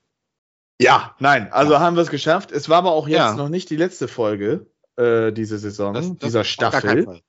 Ja, 0.80 1.14
nein, 1.18 1.52
also 1.52 1.72
Ja. 1.74 1.80
haben 1.80 1.96
wir 1.96 2.02
es 2.02 2.10
geschafft. 2.10 2.52
Es 2.52 2.68
war 2.68 2.78
aber 2.78 2.92
auch 2.92 3.06
jetzt 3.08 3.18
Ja. 3.18 3.34
noch 3.34 3.48
nicht 3.48 3.68
die 3.70 3.76
letzte 3.76 4.08
Folge 4.08 4.66
äh, 4.96 5.32
diese 5.32 5.58
Saison, 5.58 5.94
Das- 5.94 6.08
das 6.08 6.18
dieser 6.18 6.44
Staffel. 6.44 7.20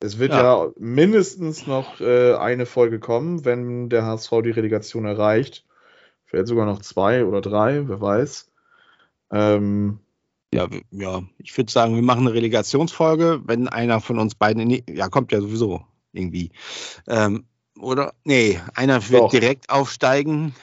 Es 0.00 0.18
wird 0.18 0.32
Ja. 0.32 0.64
ja, 0.66 0.70
mindestens 0.76 1.66
noch 1.66 2.00
äh, 2.00 2.34
eine 2.34 2.66
Folge 2.66 2.98
kommen, 3.00 3.44
wenn 3.44 3.88
der 3.88 4.04
HSV 4.04 4.42
die 4.42 4.50
Relegation 4.50 5.04
erreicht. 5.04 5.64
Vielleicht 6.26 6.48
sogar 6.48 6.66
noch 6.66 6.80
zwei 6.80 7.24
oder 7.24 7.40
drei, 7.40 7.88
wer 7.88 8.00
weiß. 8.00 8.50
Ähm, 9.32 9.98
Ja, 10.52 10.68
ja, 10.92 11.22
ich 11.38 11.56
würde 11.56 11.72
sagen, 11.72 11.94
wir 11.96 12.02
machen 12.02 12.26
eine 12.26 12.34
Relegationsfolge, 12.34 13.42
wenn 13.44 13.68
einer 13.68 14.00
von 14.00 14.18
uns 14.18 14.34
beiden, 14.36 14.62
in 14.62 14.68
die, 14.68 14.84
ja, 14.88 15.08
kommt 15.08 15.32
ja 15.32 15.40
sowieso 15.40 15.82
irgendwie. 16.12 16.50
Ähm, 17.08 17.44
oder? 17.80 18.12
Nee, 18.22 18.60
einer 18.74 19.08
wird 19.10 19.22
Doch. 19.22 19.30
direkt 19.30 19.68
aufsteigen. 19.70 20.54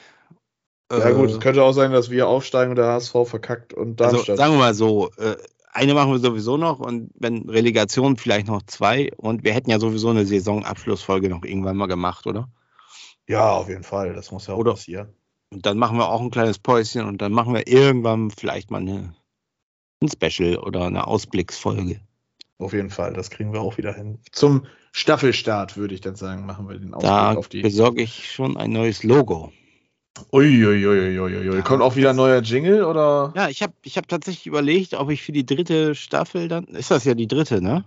ja 0.90 1.10
Äh, 1.10 1.14
gut, 1.14 1.30
es 1.30 1.40
könnte 1.40 1.62
auch 1.62 1.72
sein, 1.74 1.92
dass 1.92 2.08
wir 2.10 2.26
aufsteigen 2.26 2.70
und 2.70 2.76
der 2.76 2.86
HSV 2.86 3.12
verkackt 3.26 3.74
und 3.74 4.00
also 4.00 4.16
Darmstadt. 4.16 4.36
sagen 4.38 4.52
wir 4.54 4.58
mal 4.60 4.74
so, 4.74 5.10
äh, 5.18 5.36
eine 5.74 5.92
machen 5.94 6.12
wir 6.12 6.18
sowieso 6.20 6.56
noch 6.56 6.80
und 6.80 7.10
wenn 7.14 7.48
Relegation 7.50 8.16
vielleicht 8.16 8.46
noch 8.46 8.62
zwei 8.62 9.10
und 9.18 9.44
wir 9.44 9.52
hätten 9.52 9.70
ja 9.70 9.78
sowieso 9.78 10.08
eine 10.10 10.24
Saisonabschlussfolge 10.24 11.28
noch 11.28 11.44
irgendwann 11.44 11.76
mal 11.76 11.86
gemacht, 11.86 12.26
oder? 12.26 12.48
ja, 13.28 13.52
auf 13.52 13.68
jeden 13.68 13.84
Fall, 13.84 14.14
das 14.14 14.30
muss 14.32 14.46
ja 14.46 14.54
auch 14.54 14.58
Oder- 14.58 14.72
passieren. 14.72 15.14
Und 15.52 15.66
dann 15.66 15.76
machen 15.76 15.98
wir 15.98 16.08
auch 16.08 16.22
ein 16.22 16.30
kleines 16.30 16.58
Päuschen 16.58 17.04
und 17.04 17.20
dann 17.20 17.32
machen 17.32 17.52
wir 17.52 17.66
irgendwann 17.68 18.30
vielleicht 18.30 18.70
mal 18.70 18.80
eine, 18.80 19.14
ein 20.02 20.08
Special 20.08 20.56
oder 20.56 20.86
eine 20.86 21.06
Ausblicksfolge. 21.06 22.00
Auf 22.58 22.72
jeden 22.72 22.90
Fall, 22.90 23.12
das 23.12 23.28
kriegen 23.28 23.52
wir 23.52 23.60
auch 23.60 23.76
wieder 23.76 23.92
hin. 23.92 24.18
Zum 24.30 24.64
Staffelstart 24.92 25.76
würde 25.76 25.94
ich 25.94 26.00
dann 26.00 26.14
sagen, 26.14 26.46
machen 26.46 26.68
wir 26.68 26.78
den 26.78 26.94
Ausblick 26.94 27.10
Da 27.10 27.34
auf 27.34 27.48
die. 27.48 27.60
besorge 27.60 28.02
ich 28.02 28.30
schon 28.30 28.56
ein 28.56 28.70
neues 28.70 29.02
Logo. 29.02 29.52
Uiuiuiuiui. 30.32 31.54
Ja. 31.54 31.62
Kommt 31.62 31.82
auch 31.82 31.96
wieder 31.96 32.10
ein 32.10 32.16
neuer 32.16 32.40
Jingle 32.40 32.84
oder? 32.84 33.32
Ja, 33.34 33.48
ich 33.48 33.62
habe 33.62 33.72
ich 33.82 33.96
hab 33.96 34.08
tatsächlich 34.08 34.46
überlegt, 34.46 34.94
ob 34.94 35.10
ich 35.10 35.22
für 35.22 35.32
die 35.32 35.46
dritte 35.46 35.94
Staffel 35.94 36.48
dann, 36.48 36.64
ist 36.64 36.90
das 36.90 37.04
ja 37.04 37.14
die 37.14 37.28
dritte, 37.28 37.62
ne? 37.62 37.84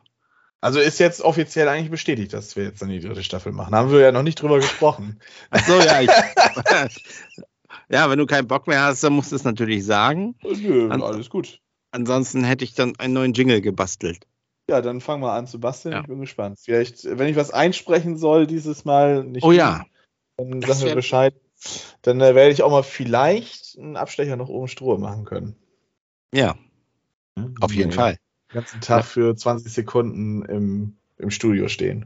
Also 0.62 0.80
ist 0.80 1.00
jetzt 1.00 1.22
offiziell 1.22 1.68
eigentlich 1.68 1.92
bestätigt, 1.92 2.34
dass 2.34 2.56
wir 2.56 2.64
jetzt 2.64 2.82
dann 2.82 2.90
die 2.90 3.00
dritte 3.00 3.24
Staffel 3.24 3.52
machen. 3.52 3.76
Haben 3.76 3.92
wir 3.92 4.00
ja 4.00 4.12
noch 4.12 4.24
nicht 4.24 4.42
drüber 4.42 4.58
gesprochen. 4.58 5.20
Ach 5.52 5.64
so, 5.66 5.80
ja, 5.80 6.02
ich, 6.02 6.10
ja, 7.90 8.10
wenn 8.10 8.18
du 8.20 8.26
keinen 8.26 8.48
Bock 8.48 8.68
mehr 8.68 8.82
hast, 8.84 9.04
dann 9.04 9.14
musst 9.14 9.32
du 9.32 9.36
es 9.36 9.44
natürlich 9.44 9.86
sagen. 9.86 10.36
Nö, 10.44 10.90
An- 10.90 11.02
alles 11.02 11.30
gut. 11.30 11.60
Ansonsten 11.92 12.44
hätte 12.44 12.64
ich 12.66 12.74
dann 12.74 12.96
einen 12.98 13.14
neuen 13.14 13.34
Jingle 13.34 13.62
gebastelt. 13.62 14.26
Ja, 14.70 14.82
dann 14.82 15.00
fang 15.00 15.20
mal 15.20 15.38
an 15.38 15.48
zu 15.48 15.60
basteln. 15.60 15.94
Ja. 15.94 16.02
Ich 16.02 16.08
bin 16.08 16.20
gespannt. 16.20 16.60
Vielleicht, 16.60 17.06
wenn 17.06 17.28
ich 17.30 17.36
was 17.36 17.52
einsprechen 17.52 18.18
soll 18.18 18.48
dieses 18.48 18.84
Mal, 18.84 19.24
nicht 19.24 19.44
Oh 19.44 19.52
ja, 19.52 19.86
dann 20.38 20.60
das 20.60 20.80
sag 20.80 20.88
mir 20.90 20.96
Bescheid. 20.96 21.36
Dann 22.02 22.20
äh, 22.20 22.36
werde 22.36 22.52
ich 22.52 22.64
auch 22.64 22.72
mal 22.72 22.84
vielleicht 22.84 23.78
einen 23.80 23.96
Abstecher 23.96 24.36
noch 24.36 24.50
oben 24.50 24.68
Stroh 24.68 24.98
machen 24.98 25.24
können. 25.26 25.56
ja, 26.34 26.56
auf 27.62 27.74
jeden. 27.74 27.92
Fall. 27.92 28.18
Den 28.52 28.56
ganzen 28.56 28.82
Tag 28.82 28.98
Ja. 29.00 29.04
für 29.04 29.36
20 29.36 29.72
Sekunden 29.72 30.44
im, 30.46 30.98
im 31.18 31.30
Studio 31.32 31.68
stehen. 31.68 32.06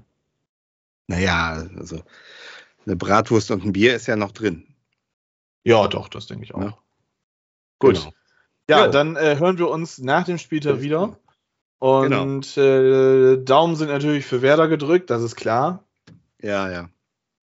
Naja, 1.08 1.64
also 1.78 2.02
eine 2.86 2.96
Bratwurst 2.96 3.52
und 3.52 3.64
ein 3.66 3.74
Bier 3.74 3.96
ist 3.96 4.08
ja 4.08 4.16
noch 4.16 4.32
drin. 4.32 4.68
Ja, 5.64 5.88
doch, 5.88 6.08
das 6.10 6.28
denke 6.28 6.44
ich 6.46 6.56
auch. 6.56 6.62
Ja. 6.62 6.78
Gut. 7.80 7.96
Genau. 7.96 8.14
Ja, 8.70 8.86
Jo. 8.86 8.92
dann 8.92 9.16
äh, 9.16 9.38
hören 9.40 9.58
wir 9.58 9.70
uns 9.70 9.98
nach 9.98 10.26
dem 10.26 10.38
Spieltag 10.38 10.82
wieder. 10.82 11.08
klar. 11.08 11.20
Und 11.80 12.58
äh, 12.58 13.38
Daumen 13.38 13.76
sind 13.76 13.88
natürlich 13.88 14.26
für 14.26 14.42
Werder 14.42 14.68
gedrückt, 14.68 15.10
das 15.10 15.24
ist 15.24 15.36
klar. 15.36 15.84
Ja, 16.42 16.70
ja. 16.70 16.90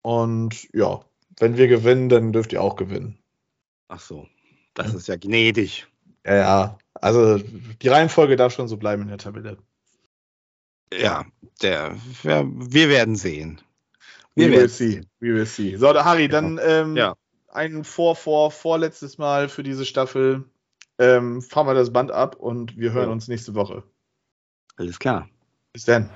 Und 0.01 0.67
ja, 0.73 1.01
wenn 1.37 1.57
wir 1.57 1.67
gewinnen, 1.67 2.09
dann 2.09 2.33
dürft 2.33 2.53
ihr 2.53 2.61
auch 2.61 2.75
gewinnen. 2.75 3.19
Ach 3.87 3.99
so, 3.99 4.27
das 4.73 4.93
ist 4.93 5.07
ja 5.07 5.15
gnädig. 5.17 5.85
Ja, 6.25 6.35
ja. 6.35 6.77
Also 6.93 7.37
die 7.37 7.87
Reihenfolge 7.87 8.35
darf 8.35 8.53
schon 8.53 8.67
so 8.67 8.77
bleiben 8.77 9.03
in 9.03 9.09
der 9.09 9.17
Tabelle. 9.17 9.57
Ja, 10.93 11.25
der, 11.61 11.95
wir, 12.23 12.45
wir 12.47 12.89
werden 12.89 13.15
sehen. 13.15 13.61
We 14.35 14.43
Wir 14.43 14.47
will 14.51 14.57
werden 14.57 14.69
see. 14.69 15.01
We 15.19 15.33
will 15.33 15.45
see. 15.45 15.75
So, 15.77 15.93
Harry, 15.93 16.27
dann 16.27 16.59
ähm, 16.63 16.95
Ja. 16.95 17.15
Ein 17.53 17.83
vor, 17.83 18.15
vor, 18.15 18.51
vorletztes 18.51 19.17
Mal 19.17 19.49
für 19.49 19.63
diese 19.63 19.85
Staffel. 19.85 20.43
Ähm, 20.99 21.41
fahren 21.41 21.67
wir 21.67 21.73
das 21.73 21.91
Band 21.91 22.11
ab 22.11 22.35
und 22.35 22.77
wir 22.77 22.91
hören 22.93 23.09
uns 23.09 23.27
nächste 23.27 23.55
Woche. 23.55 23.83
Alles 24.77 24.99
klar. 24.99 25.27
Bis 25.73 25.85
dann. 25.85 26.09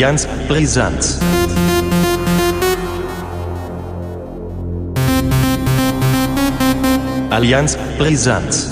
Allianz 0.00 0.26
brisant. 0.48 1.18
Allianz 7.28 7.76
brisant. 7.98 8.70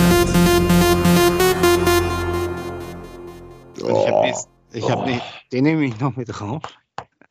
Und 3.82 3.90
ich 3.90 4.08
habe 4.08 4.32
ich 4.72 4.90
hab 4.90 4.98
Oh. 5.00 5.04
nicht, 5.04 5.22
den 5.52 5.64
nehme 5.64 5.84
ich 5.84 6.00
noch 6.00 6.16
mit 6.16 6.28
drauf. 6.30 6.62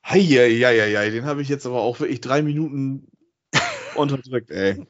Heieieiei, 0.08 1.10
den 1.10 1.26
habe 1.26 1.42
ich 1.42 1.50
jetzt 1.50 1.66
aber 1.66 1.82
auch 1.82 2.00
wirklich 2.00 2.22
drei 2.22 2.44
Minuten 2.44 3.08
unterdrückt, 3.96 4.52
ey. 4.52 4.86